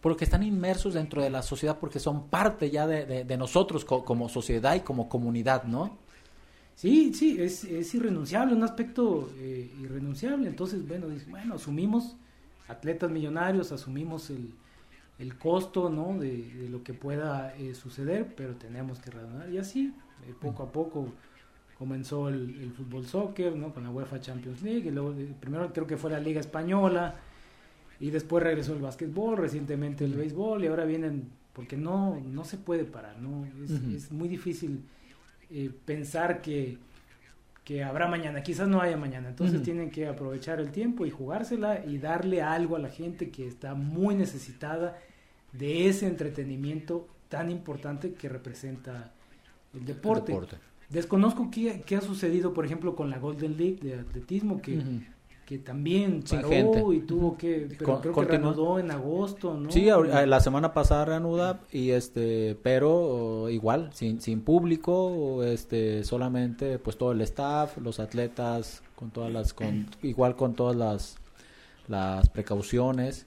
Porque 0.00 0.24
están 0.24 0.42
inmersos 0.42 0.94
dentro 0.94 1.22
de 1.22 1.30
la 1.30 1.42
sociedad, 1.42 1.78
porque 1.78 1.98
son 1.98 2.28
parte 2.28 2.70
ya 2.70 2.86
de, 2.86 3.04
de- 3.06 3.24
de 3.24 3.36
nosotros 3.36 3.84
co- 3.84 4.04
como 4.04 4.28
sociedad 4.28 4.74
y 4.76 4.80
como 4.80 5.08
comunidad, 5.08 5.64
¿no? 5.64 5.98
Sí, 6.76 7.12
sí, 7.14 7.36
es, 7.40 7.64
es 7.64 7.94
irrenunciable, 7.94 8.54
un 8.54 8.62
aspecto 8.64 9.30
eh, 9.38 9.70
irrenunciable. 9.80 10.48
Entonces, 10.48 10.86
bueno, 10.86 11.06
bueno, 11.28 11.54
asumimos 11.54 12.16
atletas 12.68 13.10
millonarios, 13.10 13.72
asumimos 13.72 14.30
el, 14.30 14.54
el 15.18 15.36
costo, 15.36 15.90
¿no? 15.90 16.18
De, 16.18 16.52
de 16.54 16.68
lo 16.68 16.82
que 16.82 16.94
pueda 16.94 17.54
eh, 17.56 17.74
suceder, 17.74 18.34
pero 18.36 18.54
tenemos 18.54 19.00
que 19.00 19.10
redonar. 19.10 19.50
Y 19.50 19.58
así, 19.58 19.94
eh, 20.26 20.34
poco 20.40 20.62
a 20.62 20.72
poco 20.72 21.12
comenzó 21.78 22.28
el, 22.28 22.60
el 22.60 22.72
fútbol 22.72 23.04
soccer, 23.06 23.54
¿no? 23.54 23.72
Con 23.74 23.82
la 23.84 23.90
UEFA 23.90 24.20
Champions 24.20 24.62
League, 24.62 24.88
y 24.88 24.90
luego 24.90 25.12
eh, 25.12 25.34
primero 25.38 25.72
creo 25.72 25.86
que 25.86 25.96
fue 25.96 26.10
la 26.10 26.20
Liga 26.20 26.40
Española, 26.40 27.16
y 28.00 28.10
después 28.10 28.42
regresó 28.42 28.74
el 28.74 28.80
básquetbol, 28.80 29.36
recientemente 29.36 30.04
el 30.04 30.14
béisbol, 30.14 30.64
y 30.64 30.66
ahora 30.66 30.84
vienen, 30.84 31.30
porque 31.52 31.76
no, 31.76 32.20
no 32.20 32.44
se 32.44 32.56
puede 32.56 32.84
parar, 32.84 33.20
¿no? 33.20 33.46
Es, 33.64 33.70
es 33.70 34.12
muy 34.12 34.28
difícil 34.28 34.82
eh, 35.50 35.70
pensar 35.84 36.42
que, 36.42 36.78
que 37.64 37.82
habrá 37.82 38.06
mañana, 38.06 38.42
quizás 38.42 38.68
no 38.68 38.80
haya 38.80 38.96
mañana, 38.96 39.30
entonces 39.30 39.62
tienen 39.62 39.90
que 39.90 40.06
aprovechar 40.06 40.60
el 40.60 40.70
tiempo 40.70 41.06
y 41.06 41.10
jugársela 41.10 41.82
y 41.84 41.96
darle 41.96 42.42
algo 42.42 42.76
a 42.76 42.78
la 42.78 42.90
gente 42.90 43.30
que 43.30 43.46
está 43.46 43.74
muy 43.74 44.14
necesitada 44.14 44.98
de 45.52 45.88
ese 45.88 46.06
entretenimiento 46.06 47.08
tan 47.30 47.50
importante 47.50 48.12
que 48.12 48.28
representa 48.28 49.12
el 49.72 49.86
deporte. 49.86 50.32
Deporte. 50.32 50.56
Desconozco 50.90 51.50
qué, 51.50 51.82
qué 51.86 51.96
ha 51.96 52.02
sucedido, 52.02 52.52
por 52.52 52.66
ejemplo, 52.66 52.94
con 52.94 53.08
la 53.08 53.18
Golden 53.18 53.56
League 53.56 53.78
de 53.82 53.94
atletismo, 53.94 54.60
que. 54.60 54.82
Que 55.46 55.58
también 55.58 56.26
Sin 56.26 56.42
gente. 56.44 56.82
y 56.92 57.00
tuvo 57.00 57.36
que, 57.36 57.68
pero 57.78 57.92
Con- 57.92 58.00
creo 58.00 58.14
que 58.14 58.24
reanudó 58.24 58.78
en 58.78 58.90
agosto, 58.90 59.56
¿no? 59.56 59.70
Sí, 59.70 59.84
la 59.86 60.40
semana 60.40 60.72
pasada 60.72 61.04
reanuda 61.04 61.60
y 61.70 61.90
este, 61.90 62.56
pero 62.62 63.48
igual 63.50 63.90
sin 63.92 64.20
sin 64.20 64.40
público, 64.40 65.42
este, 65.44 66.04
solamente 66.04 66.78
pues 66.78 66.96
todo 66.96 67.12
el 67.12 67.20
staff, 67.20 67.76
los 67.78 68.00
atletas 68.00 68.82
con 68.96 69.10
todas 69.10 69.32
las 69.32 69.52
con 69.52 69.86
igual 70.02 70.36
con 70.36 70.54
todas 70.54 70.76
las 70.76 71.18
las 71.88 72.28
precauciones. 72.30 73.26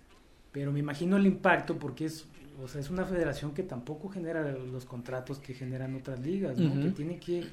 Pero 0.52 0.72
me 0.72 0.80
imagino 0.80 1.18
el 1.18 1.28
impacto 1.28 1.78
porque 1.78 2.06
es, 2.06 2.26
o 2.64 2.68
sea, 2.68 2.82
es 2.82 2.90
una 2.90 3.06
federación 3.06 3.54
que 3.54 3.62
tampoco 3.64 4.10
genera 4.10 4.52
los 4.52 4.86
contratos 4.86 5.38
que 5.38 5.54
generan 5.54 5.96
otras 5.96 6.20
ligas, 6.20 6.58
¿no? 6.58 6.82
Que 6.82 6.90
tiene 6.90 7.20
que, 7.20 7.46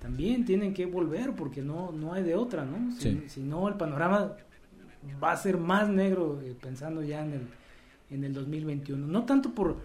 también 0.00 0.44
tienen 0.44 0.74
que 0.74 0.86
volver 0.86 1.32
porque 1.34 1.62
no, 1.62 1.92
no 1.92 2.12
hay 2.12 2.22
de 2.22 2.34
otra, 2.34 2.64
¿no? 2.64 2.92
Si, 2.92 3.00
Sí. 3.02 3.22
si 3.28 3.40
no, 3.40 3.68
el 3.68 3.74
panorama 3.74 4.32
va 5.22 5.32
a 5.32 5.36
ser 5.36 5.58
más 5.58 5.88
negro 5.88 6.40
eh, 6.42 6.54
pensando 6.60 7.02
ya 7.02 7.24
en 7.24 7.32
el, 7.32 7.40
en 8.10 8.24
el 8.24 8.32
2021. 8.32 9.06
No 9.06 9.24
tanto 9.24 9.54
por, 9.54 9.76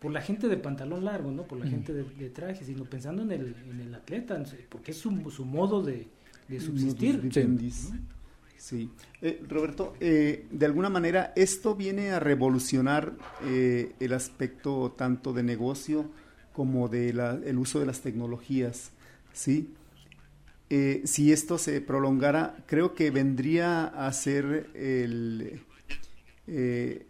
por 0.00 0.10
la 0.12 0.20
gente 0.20 0.48
de 0.48 0.56
pantalón 0.56 1.04
largo, 1.04 1.30
¿no? 1.30 1.44
Por 1.44 1.58
la 1.58 1.66
gente 1.66 1.92
de, 1.92 2.04
de 2.04 2.30
traje, 2.30 2.64
sino 2.64 2.84
pensando 2.84 3.22
en 3.22 3.30
el, 3.32 3.56
en 3.70 3.80
el 3.80 3.94
atleta, 3.94 4.42
porque 4.68 4.90
es 4.90 4.96
su, 4.98 5.30
su 5.30 5.44
modo 5.44 5.82
de, 5.82 6.08
de 6.48 6.60
subsistir. 6.60 7.20
Vivendi. 7.20 7.72
Sí. 8.56 8.90
Eh, 9.20 9.42
Roberto, 9.48 9.94
eh, 9.98 10.46
de 10.50 10.66
alguna 10.66 10.88
manera 10.88 11.32
esto 11.34 11.74
viene 11.74 12.10
a 12.12 12.20
revolucionar 12.20 13.12
eh, 13.44 13.92
el 13.98 14.12
aspecto 14.12 14.94
tanto 14.96 15.32
de 15.32 15.42
negocio 15.42 16.06
como 16.52 16.88
de 16.88 17.12
la- 17.12 17.40
el 17.44 17.58
uso 17.58 17.80
de 17.80 17.86
las 17.86 18.02
tecnologías, 18.02 18.92
¿sí? 19.32 19.74
Eh, 20.70 21.02
si 21.04 21.32
esto 21.32 21.58
se 21.58 21.80
prolongara, 21.82 22.56
creo 22.66 22.94
que 22.94 23.10
vendría 23.10 23.84
a 23.84 24.10
ser 24.12 24.70
el... 24.74 25.60
eh, 26.46 27.06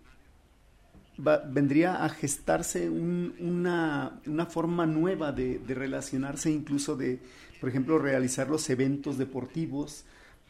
vendría 1.16 2.04
a 2.04 2.08
gestarse 2.08 2.90
una, 2.90 4.20
una, 4.26 4.46
forma 4.46 4.86
nueva 4.86 5.30
de, 5.30 5.60
relacionarse, 5.68 6.50
incluso 6.50 6.96
de, 6.96 7.20
por 7.60 7.68
ejemplo, 7.68 7.98
realizar 7.98 8.48
los 8.48 8.68
eventos 8.70 9.18
deportivos, 9.18 10.04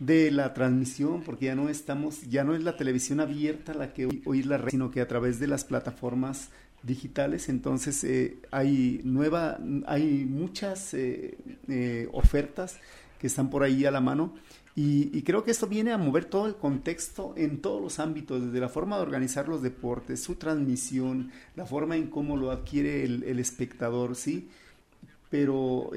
de 0.07 0.33
la 0.33 0.53
transmisión, 0.53 1.23
porque 1.23 1.47
ya 1.47 1.55
no 1.55 1.69
estamos, 1.69 2.23
ya 2.23 2.43
no 2.43 2.55
es 2.55 2.63
la 2.65 2.77
televisión 2.77 3.21
abierta 3.21 3.73
la 3.73 3.93
que 3.93 4.23
oír 4.25 4.47
la 4.47 4.59
red, 4.59 4.71
sino 4.71 4.91
que 4.91 5.01
a 5.01 5.07
través 5.07 5.39
de 5.39 5.47
las 5.47 5.65
plataformas 5.65 6.51
digitales, 6.83 7.49
entonces 7.49 8.03
eh, 8.03 8.39
hay 8.51 9.01
nueva, 9.05 9.59
hay 9.87 10.25
muchas 10.25 10.95
eh, 10.95 11.37
eh, 11.69 12.09
ofertas 12.13 12.79
que 13.21 13.29
están 13.29 13.51
por 13.51 13.63
ahí 13.63 13.85
a 13.85 13.93
la 13.93 14.01
mano 14.01 14.35
y, 14.75 15.23
creo 15.23 15.45
que 15.45 15.51
esto 15.51 15.69
viene 15.69 15.93
a 15.93 15.99
mover 15.99 16.25
todo 16.25 16.47
el 16.47 16.57
contexto 16.57 17.35
en 17.37 17.61
todos 17.61 17.81
los 17.81 17.99
ámbitos, 18.01 18.47
desde 18.47 18.59
la 18.59 18.71
forma 18.71 18.97
de 18.97 19.03
organizar 19.03 19.47
los 19.47 19.63
deportes, 19.63 20.23
su 20.23 20.37
transmisión, 20.37 21.31
la 21.55 21.67
forma 21.67 21.95
en 21.95 22.09
cómo 22.09 22.37
lo 22.39 22.51
adquiere 22.51 23.05
el, 23.05 23.23
el 23.25 23.39
espectador, 23.39 24.17
¿sí? 24.17 24.49
Pero 25.29 25.91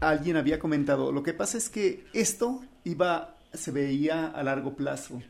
alguien 0.00 0.36
había 0.36 0.60
comentado, 0.60 1.10
lo 1.10 1.24
que 1.24 1.34
pasa 1.34 1.58
es 1.58 1.68
que 1.68 2.04
esto 2.12 2.62
iba, 2.88 3.36
se 3.52 3.70
veía 3.70 4.28
a 4.28 4.42
largo 4.42 4.74
plazo. 4.74 5.20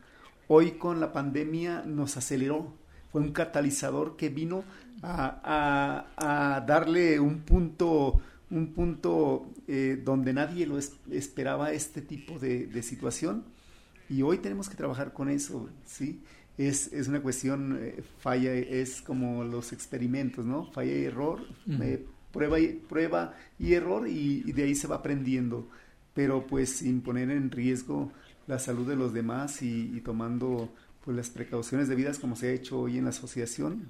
Hoy 0.46 0.72
con 0.72 1.00
la 1.00 1.12
pandemia 1.12 1.82
nos 1.84 2.16
aceleró, 2.16 2.74
fue 3.12 3.20
un 3.20 3.32
catalizador 3.32 4.16
que 4.16 4.28
vino 4.28 4.64
a, 5.02 6.06
a, 6.16 6.60
darle 6.66 7.20
un 7.20 7.40
punto, 7.40 8.20
un 8.50 8.72
punto 8.72 9.50
eh, 9.66 10.00
donde 10.02 10.32
nadie 10.32 10.66
lo 10.66 10.78
esperaba 10.78 11.72
este 11.72 12.02
tipo 12.02 12.38
de, 12.38 12.82
situación 12.82 13.44
y 14.08 14.22
hoy 14.22 14.38
tenemos 14.38 14.68
que 14.68 14.76
trabajar 14.76 15.12
con 15.12 15.28
eso, 15.28 15.68
¿sí? 15.84 16.22
Es, 16.56 16.92
es 16.92 17.06
una 17.06 17.20
cuestión, 17.20 17.78
eh, 17.80 18.02
falla, 18.18 18.52
es 18.52 19.00
como 19.00 19.44
los 19.44 19.72
experimentos, 19.72 20.44
¿no? 20.44 20.64
Falla 20.72 20.92
y 20.92 21.04
error, 21.04 21.40
eh, 21.80 22.04
prueba, 22.32 22.58
y, 22.58 22.68
prueba 22.72 23.34
y 23.58 23.74
error 23.74 24.08
y, 24.08 24.50
de 24.52 24.64
ahí 24.64 24.74
se 24.74 24.88
va 24.88 24.96
aprendiendo 24.96 25.68
pero 26.18 26.44
pues 26.48 26.78
sin 26.78 27.00
poner 27.00 27.30
en 27.30 27.48
riesgo 27.48 28.10
la 28.48 28.58
salud 28.58 28.88
de 28.88 28.96
los 28.96 29.14
demás 29.14 29.62
y, 29.62 30.00
tomando 30.00 30.68
pues 31.04 31.16
las 31.16 31.30
precauciones 31.30 31.86
debidas 31.86 32.18
como 32.18 32.34
se 32.34 32.48
ha 32.48 32.50
hecho 32.50 32.80
hoy 32.80 32.98
en 32.98 33.04
la 33.04 33.10
asociación, 33.10 33.88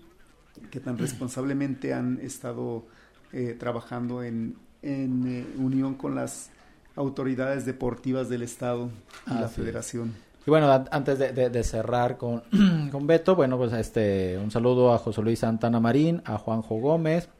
que 0.70 0.79
tan 0.79 0.99
responsablemente 0.99 1.95
han 1.95 2.20
estado 2.20 2.85
eh, 3.33 3.57
trabajando 3.59 4.22
en, 4.22 4.57
en 4.83 5.26
eh, 5.26 5.47
unión 5.57 5.95
con 5.95 6.14
las 6.14 6.51
autoridades 6.97 7.64
deportivas 7.64 8.29
del 8.29 8.43
Estado 8.43 8.91
y 9.26 9.33
la 9.33 9.49
Federación. 9.49 10.12
Y 10.47 10.51
bueno, 10.51 10.70
antes 10.91 11.18
de, 11.18 11.64
cerrar 11.64 12.18
con, 12.18 12.43
con 12.93 13.07
Beto, 13.07 13.37
bueno, 13.37 13.57
pues 13.57 13.72
este 13.72 14.37
un 14.37 14.51
saludo 14.51 14.93
a 14.93 14.99
José 14.99 15.22
Luis 15.22 15.39
Santana 15.39 15.81
Marín, 15.81 16.20
a 16.26 16.37
Juanjo 16.37 16.74
Gómez, 16.74 17.31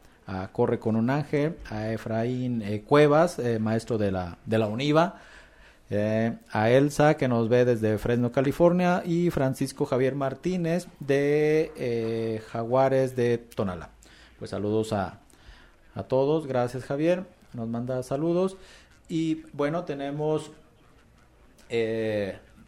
Corre 0.51 0.79
con 0.79 0.95
un 0.95 1.09
Ángel, 1.09 1.55
a 1.69 1.91
Efraín 1.91 2.61
eh, 2.61 2.83
Cuevas, 2.83 3.39
eh, 3.39 3.57
maestro 3.57 3.97
de 3.97 4.11
la, 4.11 4.37
de 4.45 4.57
la 4.59 4.67
UNIVA, 4.67 5.15
eh, 5.89 6.37
a 6.51 6.69
Elsa 6.69 7.17
que 7.17 7.27
nos 7.27 7.49
ve 7.49 7.65
desde 7.65 7.97
Fresno, 7.97 8.31
California, 8.31 9.01
y 9.03 9.31
Francisco 9.31 9.85
Javier 9.85 10.13
Martínez 10.13 10.87
de 10.99 12.43
Jaguares 12.51 13.15
de 13.15 13.39
Tonala. 13.39 13.89
Pues 14.37 14.51
saludos 14.51 14.93
a, 14.93 15.19
a 15.95 16.03
todos, 16.03 16.45
gracias 16.45 16.85
Javier, 16.85 17.25
nos 17.53 17.67
manda 17.67 18.03
saludos. 18.03 18.55
Y 19.07 19.43
bueno, 19.53 19.83
tenemos 19.85 20.51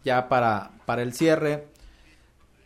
ya 0.04 0.28
para, 0.28 0.72
para 0.84 1.02
el 1.02 1.12
cierre. 1.12 1.68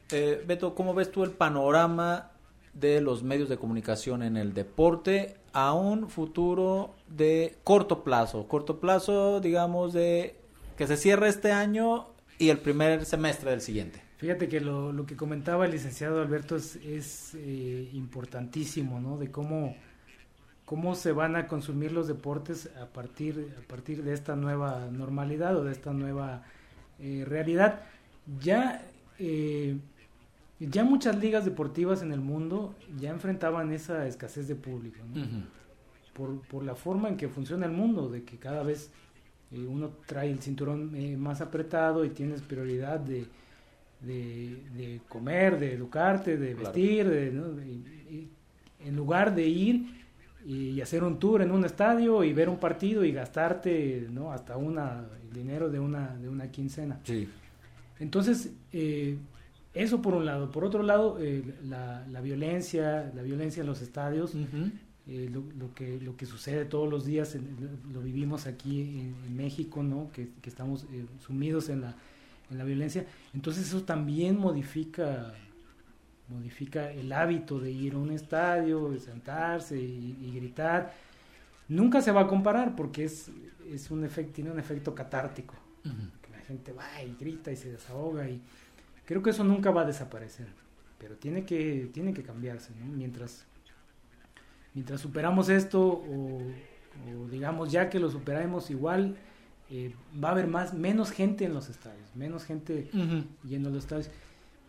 Beto, 0.09 0.75
¿cómo 0.75 0.95
ves 0.95 1.13
tú 1.13 1.23
el 1.23 1.33
panorama 1.33 2.31
de 2.79 3.01
los 3.01 3.23
medios 3.23 3.49
de 3.49 3.57
comunicación 3.57 4.23
en 4.23 4.37
el 4.37 4.53
deporte 4.53 5.37
a 5.53 5.73
un 5.73 6.11
futuro 6.11 6.95
de 7.09 7.57
corto 7.65 8.05
plazo, 8.05 8.47
corto 8.47 8.79
plazo, 8.79 9.41
digamos, 9.41 9.95
de 9.95 10.37
que 10.77 10.87
se 10.87 10.97
cierre 10.97 11.29
este 11.29 11.53
año 11.53 12.07
y 12.39 12.51
el 12.51 12.59
primer 12.59 13.07
semestre 13.07 13.51
del 13.51 13.63
siguiente. 13.63 14.03
Fíjate 14.19 14.49
que 14.49 14.61
lo, 14.61 14.93
lo 14.93 15.07
que 15.07 15.17
comentaba 15.17 15.65
el 15.65 15.73
licenciado 15.73 16.21
Alberto 16.21 16.57
es, 16.57 17.35
eh, 17.35 17.91
importantísimo, 17.95 19.01
¿no? 19.01 19.17
De 19.17 19.31
cómo, 19.31 19.75
cómo 20.65 20.95
se 20.95 21.13
van 21.13 21.37
a 21.37 21.47
consumir 21.49 21.93
los 21.93 22.09
deportes 22.09 22.71
a 22.81 22.87
partir, 22.87 23.55
a 23.59 23.67
partir 23.67 24.03
de 24.03 24.13
esta 24.13 24.37
nueva 24.37 24.89
normalidad 24.91 25.57
o 25.57 25.65
de 25.65 25.73
esta 25.73 25.93
nueva 25.93 26.45
eh, 26.99 27.25
realidad. 27.27 27.83
Ya 28.41 28.87
eh, 29.19 29.77
ya 30.59 30.85
muchas 30.85 31.19
ligas 31.19 31.45
deportivas 31.45 32.03
en 32.03 32.13
el 32.13 32.21
mundo 32.21 32.75
ya 32.99 33.11
enfrentaban 33.11 33.73
esa 33.73 34.07
escasez 34.07 34.49
de 34.49 34.55
público, 34.55 35.01
por, 36.15 36.41
por, 36.43 36.65
la 36.65 36.75
forma 36.75 37.09
en 37.09 37.17
que 37.17 37.29
funciona 37.29 37.67
el 37.67 37.73
mundo, 37.73 38.09
de 38.09 38.25
que 38.25 38.39
cada 38.39 38.63
vez 38.63 38.91
eh, 39.53 39.67
uno 39.67 39.91
trae 40.07 40.31
el 40.31 40.41
cinturón 40.41 40.95
eh, 40.97 41.17
más 41.17 41.41
apretado 41.41 42.05
y 42.05 42.11
tienes 42.11 42.41
prioridad 42.41 43.01
de, 43.01 43.27
de, 44.01 45.01
comer, 45.09 45.59
de 45.59 45.75
educarte, 45.75 46.37
de 46.37 46.55
vestir, 46.55 47.09
de, 47.09 48.29
en 48.81 48.97
lugar 48.97 49.35
de 49.35 49.47
ir 49.47 50.05
y, 50.45 50.81
hacer 50.81 51.05
un 51.05 51.19
tour 51.19 51.43
en 51.43 51.51
un 51.51 51.65
estadio 51.65 52.25
y 52.25 52.33
ver 52.33 52.49
un 52.49 52.59
partido 52.59 53.05
y 53.05 53.13
gastarte 53.13 54.07
¿no? 54.11 54.33
hasta 54.33 54.57
una, 54.57 55.05
el 55.23 55.33
dinero 55.33 55.69
de 55.69 55.81
una, 55.81 56.17
de 56.17 56.29
una 56.29 56.51
quincena. 56.51 57.01
Sí. 57.05 57.29
Entonces, 57.99 58.53
eh, 58.73 59.17
eso 59.77 60.01
por 60.01 60.15
un 60.15 60.25
lado. 60.25 60.51
Por 60.51 60.65
otro 60.65 60.83
lado, 60.83 61.19
eh, 61.21 61.45
la, 61.65 62.21
violencia, 62.23 63.13
la 63.15 63.23
violencia 63.23 63.61
en 63.61 63.67
los 63.67 63.83
estadios, 63.83 64.35
eh, 65.07 65.31
lo, 65.31 65.75
que, 65.75 66.01
lo 66.01 66.17
que 66.17 66.25
sucede 66.25 66.65
todos 66.65 66.89
los 66.89 67.05
días, 67.05 67.37
lo 67.93 68.01
vivimos 68.01 68.47
aquí 68.47 68.81
en, 68.81 69.37
México, 69.37 69.83
¿no? 69.83 70.11
Que, 70.13 70.31
estamos 70.45 70.85
eh, 70.85 71.05
sumidos 71.21 71.69
en 71.69 71.83
la, 71.83 71.95
en 72.51 72.59
la 72.59 72.65
violencia. 72.65 73.05
Entonces 73.35 73.69
eso 73.69 73.83
también 73.83 74.39
modifica 74.39 75.35
modifica 76.29 76.91
el 76.91 77.13
hábito 77.13 77.61
de 77.61 77.71
ir 77.71 77.95
a 77.95 77.99
un 77.99 78.11
estadio, 78.11 78.91
de 78.91 78.99
sentarse 78.99 79.79
y, 79.79 80.33
gritar. 80.35 80.93
Nunca 81.69 82.01
se 82.01 82.13
va 82.13 82.23
a 82.23 82.27
comparar 82.27 82.75
porque 82.75 83.05
es, 83.05 83.31
es 83.71 83.91
un 83.91 84.05
efecto, 84.05 84.33
tiene 84.33 84.51
un 84.51 84.59
efecto 84.59 84.95
catártico. 84.95 85.55
Que 85.85 86.31
la 86.33 86.41
gente 86.41 86.73
va 86.73 87.03
y 87.03 87.15
grita 87.15 87.53
y 87.53 87.57
se 87.57 87.71
desahoga 87.71 88.29
y 88.29 88.41
Creo 89.07 89.23
que 89.23 89.31
eso 89.31 89.45
nunca 89.45 89.71
va 89.71 89.83
a 89.83 89.85
desaparecer, 89.87 90.49
pero 90.99 91.15
tiene 91.17 91.45
que, 91.47 91.89
tiene 91.93 92.13
que 92.13 92.23
cambiarse, 92.23 92.73
Mientras, 92.75 93.47
mientras 94.75 95.01
superamos 95.01 95.49
esto 95.49 95.81
o, 95.81 96.41
digamos 97.31 97.71
ya 97.71 97.89
que 97.89 98.01
lo 98.01 98.11
superamos 98.11 98.71
igual, 98.71 99.17
eh, 99.71 99.95
va 100.23 100.29
a 100.29 100.33
haber 100.33 100.49
más, 100.49 100.75
menos 100.75 101.13
gente 101.13 101.45
en 101.45 101.55
los 101.55 101.69
estadios, 101.69 102.15
menos 102.17 102.45
gente 102.45 102.91
yendo 103.45 103.69
a 103.69 103.73
los 103.73 103.85
estadios. 103.85 104.11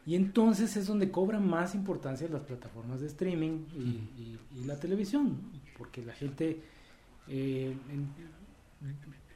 Y 0.06 0.16
entonces 0.16 0.78
es 0.78 0.88
donde 0.88 1.12
cobran 1.12 1.46
más 1.46 1.76
importancia 1.76 2.30
las 2.30 2.44
plataformas 2.44 3.02
de 3.02 3.08
streaming 3.08 3.66
y, 3.76 4.38
la 4.66 4.80
televisión, 4.80 5.38
porque 5.78 6.04
la 6.06 6.14
gente 6.14 6.62
eh, 7.28 7.76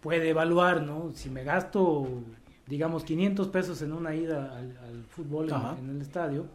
puede 0.02 0.30
evaluar, 0.30 0.84
¿no? 0.84 1.12
Si 1.14 1.30
me 1.30 1.44
gasto 1.44 2.24
digamos, 2.72 3.04
500 3.04 3.50
pesos 3.50 3.82
en 3.82 3.92
una 3.92 4.16
ida 4.16 4.58
al, 4.58 5.04
fútbol 5.10 5.50
en, 5.78 5.90
el 5.90 6.02
estadio, 6.02 6.46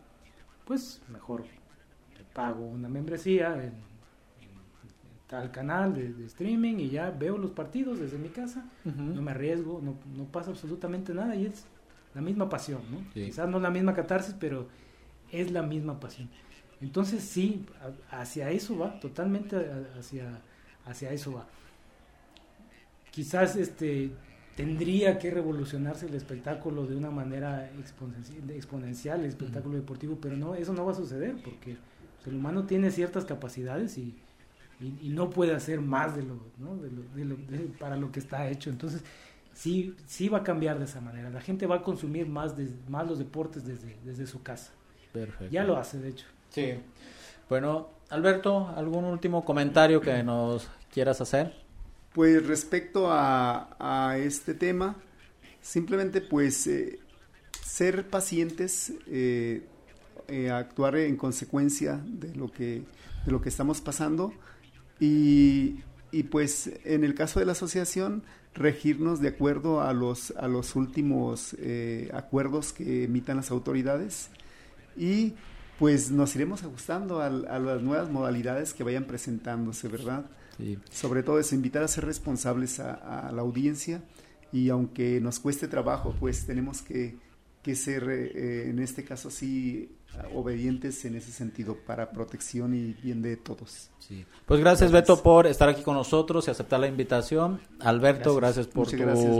pues 0.64 1.02
mejor 1.12 1.44
pago 2.32 2.64
una 2.64 2.88
membresía 2.88 3.62
en, 3.62 3.74
tal 5.26 5.50
canal 5.50 5.92
de, 5.92 6.24
streaming 6.24 6.76
y 6.76 6.88
ya 6.88 7.10
veo 7.10 7.36
los 7.36 7.50
partidos 7.50 8.00
desde 8.00 8.16
mi 8.16 8.30
casa, 8.30 8.64
no 8.84 9.20
me 9.20 9.32
arriesgo, 9.32 9.82
no, 9.82 9.98
no, 10.16 10.24
pasa 10.24 10.52
absolutamente 10.52 11.12
nada 11.12 11.36
y 11.36 11.44
es 11.44 11.66
la 12.14 12.22
misma 12.22 12.48
pasión, 12.48 12.80
¿no? 12.90 13.04
Quizás 13.12 13.46
no 13.46 13.60
la 13.60 13.70
misma 13.70 13.92
catarsis, 13.92 14.34
pero 14.40 14.68
es 15.30 15.50
la 15.50 15.60
misma 15.60 16.00
pasión. 16.00 16.30
Entonces 16.80 17.24
sí, 17.24 17.66
hacia 18.10 18.48
eso 18.50 18.78
va, 18.78 18.98
totalmente 19.00 19.54
hacia, 19.98 20.40
hacia 20.86 21.12
eso 21.12 21.34
va. 21.34 21.46
Quizás 23.10 23.56
este 23.56 24.12
tendría 24.56 25.18
que 25.18 25.30
revolucionarse 25.30 26.06
el 26.06 26.14
espectáculo 26.14 26.86
de 26.86 26.96
una 26.96 27.10
manera 27.10 27.70
exponencial, 28.48 29.20
el 29.20 29.26
espectáculo 29.26 29.76
deportivo, 29.76 30.18
pero 30.20 30.36
no, 30.36 30.54
eso 30.54 30.72
no 30.72 30.84
va 30.84 30.92
a 30.92 30.94
suceder 30.94 31.36
porque 31.44 31.76
el 32.24 32.34
humano 32.34 32.64
tiene 32.64 32.90
ciertas 32.90 33.26
capacidades 33.26 33.98
y, 33.98 34.16
y, 34.80 35.10
no 35.10 35.30
puede 35.30 35.54
hacer 35.54 35.80
más 35.80 36.16
de 36.16 36.22
lo, 36.22 36.40
¿no? 36.58 36.76
de 36.76 37.24
lo, 37.24 37.36
para 37.78 37.96
lo 37.96 38.10
que 38.10 38.18
está 38.18 38.48
hecho. 38.48 38.70
Entonces, 38.70 39.04
sí, 39.52 39.94
sí 40.06 40.28
va 40.28 40.38
a 40.38 40.42
cambiar 40.42 40.78
de 40.78 40.86
esa 40.86 41.00
manera. 41.00 41.30
La 41.30 41.40
gente 41.40 41.66
va 41.66 41.76
a 41.76 41.82
consumir 41.82 42.26
más, 42.26 42.56
de, 42.56 42.70
más 42.88 43.06
los 43.06 43.18
deportes 43.18 43.64
desde, 43.64 43.96
desde 44.04 44.26
su 44.26 44.42
casa. 44.42 44.72
Perfecto. 45.12 45.52
Ya 45.52 45.64
lo 45.64 45.76
hace, 45.76 45.98
de 45.98 46.08
hecho. 46.08 46.26
Sí. 46.48 46.74
Bueno, 47.48 47.90
Alberto, 48.08 48.68
¿algún 48.74 49.04
último 49.04 49.44
comentario 49.44 50.00
que 50.00 50.22
nos 50.22 50.68
quieras 50.92 51.20
hacer? 51.20 51.65
Pues 52.16 52.46
respecto 52.46 53.08
a, 53.10 54.16
este 54.16 54.54
tema, 54.54 54.96
simplemente 55.60 56.22
pues 56.22 56.66
eh, 56.66 56.98
ser 57.62 58.08
pacientes, 58.08 58.94
eh, 59.06 59.66
eh, 60.26 60.50
actuar 60.50 60.96
en 60.96 61.18
consecuencia 61.18 62.00
de 62.06 62.34
lo 62.34 62.50
que, 62.50 62.84
de 63.26 63.30
lo 63.30 63.42
que 63.42 63.50
estamos 63.50 63.82
pasando 63.82 64.32
y, 64.98 65.82
pues 66.30 66.70
en 66.86 67.04
el 67.04 67.14
caso 67.14 67.38
de 67.38 67.44
la 67.44 67.52
asociación 67.52 68.22
regirnos 68.54 69.20
de 69.20 69.28
acuerdo 69.28 69.82
a 69.82 69.92
los, 69.92 70.30
a 70.38 70.48
los 70.48 70.74
últimos 70.74 71.54
acuerdos 72.14 72.72
que 72.72 73.04
emitan 73.04 73.36
las 73.36 73.50
autoridades 73.50 74.30
y 74.96 75.34
pues 75.78 76.10
nos 76.10 76.34
iremos 76.34 76.62
ajustando 76.62 77.20
a 77.20 77.28
las 77.28 77.82
nuevas 77.82 78.08
modalidades 78.08 78.72
que 78.72 78.84
vayan 78.84 79.04
presentándose, 79.04 79.88
¿verdad? 79.88 80.24
Sí. 80.58 80.78
Sobre 80.90 81.22
todo 81.22 81.38
eso, 81.38 81.54
invitar 81.54 81.82
a 81.82 81.88
ser 81.88 82.04
responsables 82.04 82.80
a, 82.80 83.28
a 83.28 83.32
la 83.32 83.42
audiencia 83.42 84.02
y 84.52 84.68
aunque 84.70 85.20
nos 85.20 85.38
cueste 85.40 85.68
trabajo, 85.68 86.14
pues 86.18 86.46
tenemos 86.46 86.82
que, 86.82 87.16
que 87.62 87.74
ser, 87.74 88.08
eh, 88.08 88.70
en 88.70 88.78
este 88.78 89.04
caso 89.04 89.30
sí, 89.30 89.90
obedientes 90.34 91.04
en 91.04 91.14
ese 91.16 91.30
sentido 91.30 91.76
para 91.86 92.10
protección 92.10 92.74
y 92.74 92.94
bien 93.02 93.20
de 93.22 93.36
todos. 93.36 93.90
Sí. 93.98 94.24
Pues 94.46 94.60
gracias, 94.60 94.90
Beto 94.92 95.22
por 95.22 95.46
estar 95.46 95.68
aquí 95.68 95.82
con 95.82 95.94
nosotros 95.94 96.46
y 96.48 96.50
aceptar 96.50 96.80
la 96.80 96.86
invitación. 96.86 97.60
Alberto, 97.80 98.34
gracias, 98.36 98.66
por, 98.66 98.88
tu, 98.90 98.96
gracias, 98.96 99.34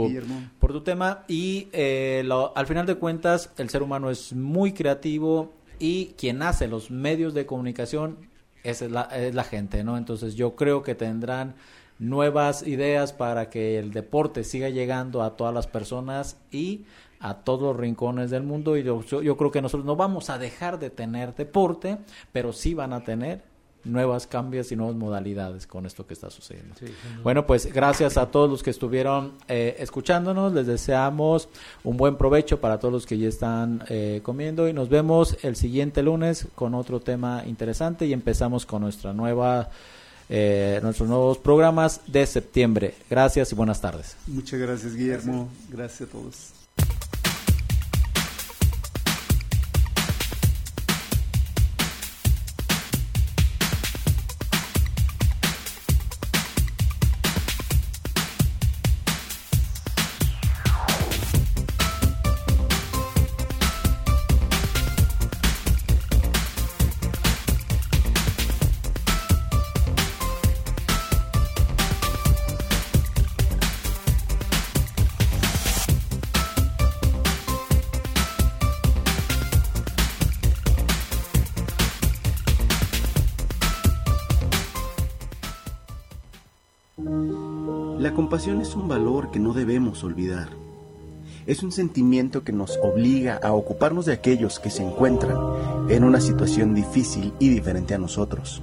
por 0.59 0.71
tu 0.71 0.81
tema. 0.81 1.23
Y 1.27 1.69
eh, 1.71 2.21
lo- 2.25 2.55
al 2.55 2.67
final 2.67 2.85
de 2.85 2.95
cuentas, 2.95 3.49
el 3.57 3.69
ser 3.69 3.81
humano 3.81 4.09
es 4.11 4.33
muy 4.33 4.73
creativo 4.73 5.53
y 5.79 6.13
quien 6.17 6.41
hace 6.43 6.67
los 6.67 6.91
medios 6.91 7.33
de 7.33 7.45
comunicación 7.45 8.17
es 8.71 8.81
la, 8.81 9.03
es 9.03 9.33
la 9.35 9.43
gente, 9.43 9.83
¿no? 9.83 9.97
Entonces 9.97 10.35
yo 10.35 10.55
creo 10.55 10.83
que 10.83 10.95
tendrán 10.95 11.55
nuevas 11.99 12.65
ideas 12.67 13.13
para 13.13 13.49
que 13.49 13.79
el 13.79 13.91
deporte 13.91 14.43
siga 14.43 14.69
llegando 14.69 15.23
a 15.23 15.35
todas 15.35 15.53
las 15.53 15.67
personas 15.67 16.37
y 16.51 16.85
a 17.19 17.35
todos 17.35 17.61
los 17.63 17.77
rincones 17.77 18.29
del 18.29 18.43
mundo 18.43 18.77
y 18.77 18.83
yo- 18.83 19.01
yo 19.01 19.37
creo 19.37 19.51
que 19.51 19.61
nosotros 19.61 19.85
no 19.85 19.95
vamos 19.95 20.29
a 20.29 20.37
dejar 20.37 20.77
de 20.79 20.91
tener 20.91 21.33
deporte, 21.33 21.97
pero 22.31 22.53
sí 22.53 22.75
van 22.75 22.93
a 22.93 23.03
tener 23.03 23.41
nuevas 23.87 24.27
cambios 24.27 24.71
y 24.71 24.75
nuevas 24.75 24.95
modalidades 24.95 25.67
con 25.67 25.85
esto 25.85 26.05
que 26.05 26.13
está 26.13 26.29
sucediendo. 26.29 26.75
Bueno, 27.23 27.45
pues 27.45 27.71
gracias 27.71 28.17
a 28.17 28.27
todos 28.27 28.49
los 28.49 28.63
que 28.63 28.69
estuvieron 28.69 29.33
eh, 29.47 29.75
escuchándonos, 29.79 30.53
les 30.53 30.67
deseamos 30.67 31.49
un 31.83 31.97
buen 31.97 32.15
provecho 32.15 32.59
para 32.59 32.79
todos 32.79 32.93
los 32.93 33.05
que 33.05 33.17
ya 33.17 33.27
están 33.27 33.83
eh, 33.89 34.21
comiendo 34.23 34.67
y 34.67 34.73
nos 34.73 34.89
vemos 34.89 35.37
el 35.43 35.55
siguiente 35.55 36.03
lunes 36.03 36.47
con 36.55 36.73
otro 36.75 36.99
tema 36.99 37.43
interesante 37.45 38.05
y 38.05 38.13
empezamos 38.13 38.65
con 38.65 38.81
nuestra 38.81 39.13
nueva 39.13 39.69
eh, 40.29 40.79
nuestros 40.83 41.07
nuevos 41.07 41.37
programas 41.37 42.01
de 42.07 42.25
septiembre. 42.25 42.95
Gracias 43.09 43.51
y 43.51 43.55
buenas 43.55 43.79
tardes. 43.79 44.17
Muchas 44.27 44.59
gracias, 44.59 44.93
Guillermo. 44.93 45.49
Gracias 45.69 46.09
a 46.09 46.11
todos. 46.11 46.56
Que 89.31 89.39
no 89.39 89.53
debemos 89.53 90.03
olvidar. 90.03 90.49
Es 91.45 91.63
un 91.63 91.71
sentimiento 91.71 92.43
que 92.43 92.51
nos 92.51 92.77
obliga 92.83 93.39
a 93.41 93.53
ocuparnos 93.53 94.05
de 94.05 94.13
aquellos 94.13 94.59
que 94.59 94.69
se 94.69 94.83
encuentran 94.83 95.37
en 95.89 96.03
una 96.03 96.21
situación 96.21 96.75
difícil 96.75 97.33
y 97.39 97.49
diferente 97.49 97.93
a 97.93 97.97
nosotros. 97.97 98.61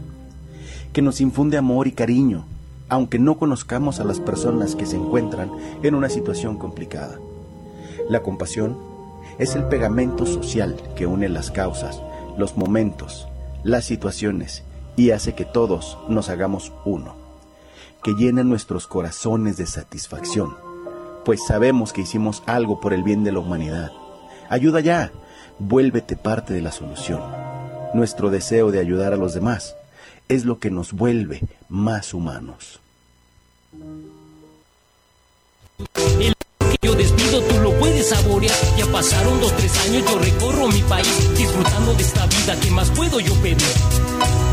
Que 0.93 1.03
nos 1.03 1.21
infunde 1.21 1.57
amor 1.57 1.87
y 1.87 1.93
cariño, 1.93 2.45
aunque 2.89 3.19
no 3.19 3.39
conozcamos 3.39 4.01
a 4.01 4.05
las 4.05 4.21
personas 4.21 4.77
que 4.77 4.87
se 4.87 4.97
encuentran 4.97 5.51
en 5.83 5.95
una 5.95 6.09
situación 6.09 6.59
complicada. 6.59 7.19
La 8.09 8.23
compasión 8.23 8.77
es 9.39 9.57
el 9.57 9.65
pegamento 9.65 10.27
social 10.27 10.77
que 10.95 11.07
une 11.07 11.29
las 11.29 11.51
causas, 11.51 12.01
los 12.39 12.57
momentos, 12.57 13.27
las 13.65 13.87
situaciones 13.87 14.63
y 14.97 15.11
hace 15.11 15.35
que 15.35 15.45
todos 15.45 15.99
nos 16.09 16.29
hagamos 16.29 16.73
uno 16.85 17.24
que 18.05 18.15
llena 18.15 18.45
nuestros 18.45 18.87
corazones 18.87 19.57
de 19.57 19.67
satisfacción, 19.67 20.55
pues 21.25 21.41
sabemos 21.47 21.95
que 21.95 22.03
hicimos 22.03 22.43
algo 22.45 22.79
por 22.79 22.93
el 22.93 23.03
bien 23.03 23.25
de 23.25 23.33
la 23.33 23.39
humanidad. 23.39 23.91
Ayuda 24.51 24.81
ya, 24.81 25.11
vuélvete 25.59 26.15
parte 26.15 26.53
de 26.53 26.61
la 26.61 26.71
solución. 26.71 27.23
Nuestro 27.95 28.29
deseo 28.29 28.71
de 28.71 28.79
ayudar 28.79 29.15
a 29.15 29.17
los 29.17 29.33
demás 29.33 29.75
es 30.29 30.45
lo 30.45 30.59
que 30.59 30.71
nos 30.71 30.93
vuelve 30.93 31.41
más 31.71 32.13
humanos. 32.13 32.79
El 36.21 36.35
que 36.59 36.77
yo 36.83 36.95
despido 36.95 37.41
tú 37.41 37.59
lo 37.61 37.73
puedes 37.79 38.11
saborear. 38.11 38.55
Ya 38.77 38.87
pasaron 38.93 39.41
dos, 39.41 39.57
tres 39.57 39.89
años, 39.89 40.05
yo 40.11 40.19
recorro 40.19 40.69
mi 40.69 40.83
país 40.83 41.39
disfrutando 41.39 41.95
de 41.95 42.03
esta 42.03 42.27
vida. 42.27 42.61
¿Qué 42.61 42.71
más 42.71 42.91
puedo 42.91 43.19
yo 43.19 43.33
pedir? 43.37 44.44